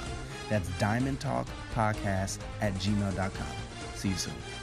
That's 0.49 0.70
diamondtalkpodcast 0.70 2.39
at 2.61 2.74
gmail.com. 2.76 3.55
See 3.95 4.09
you 4.09 4.15
soon. 4.15 4.57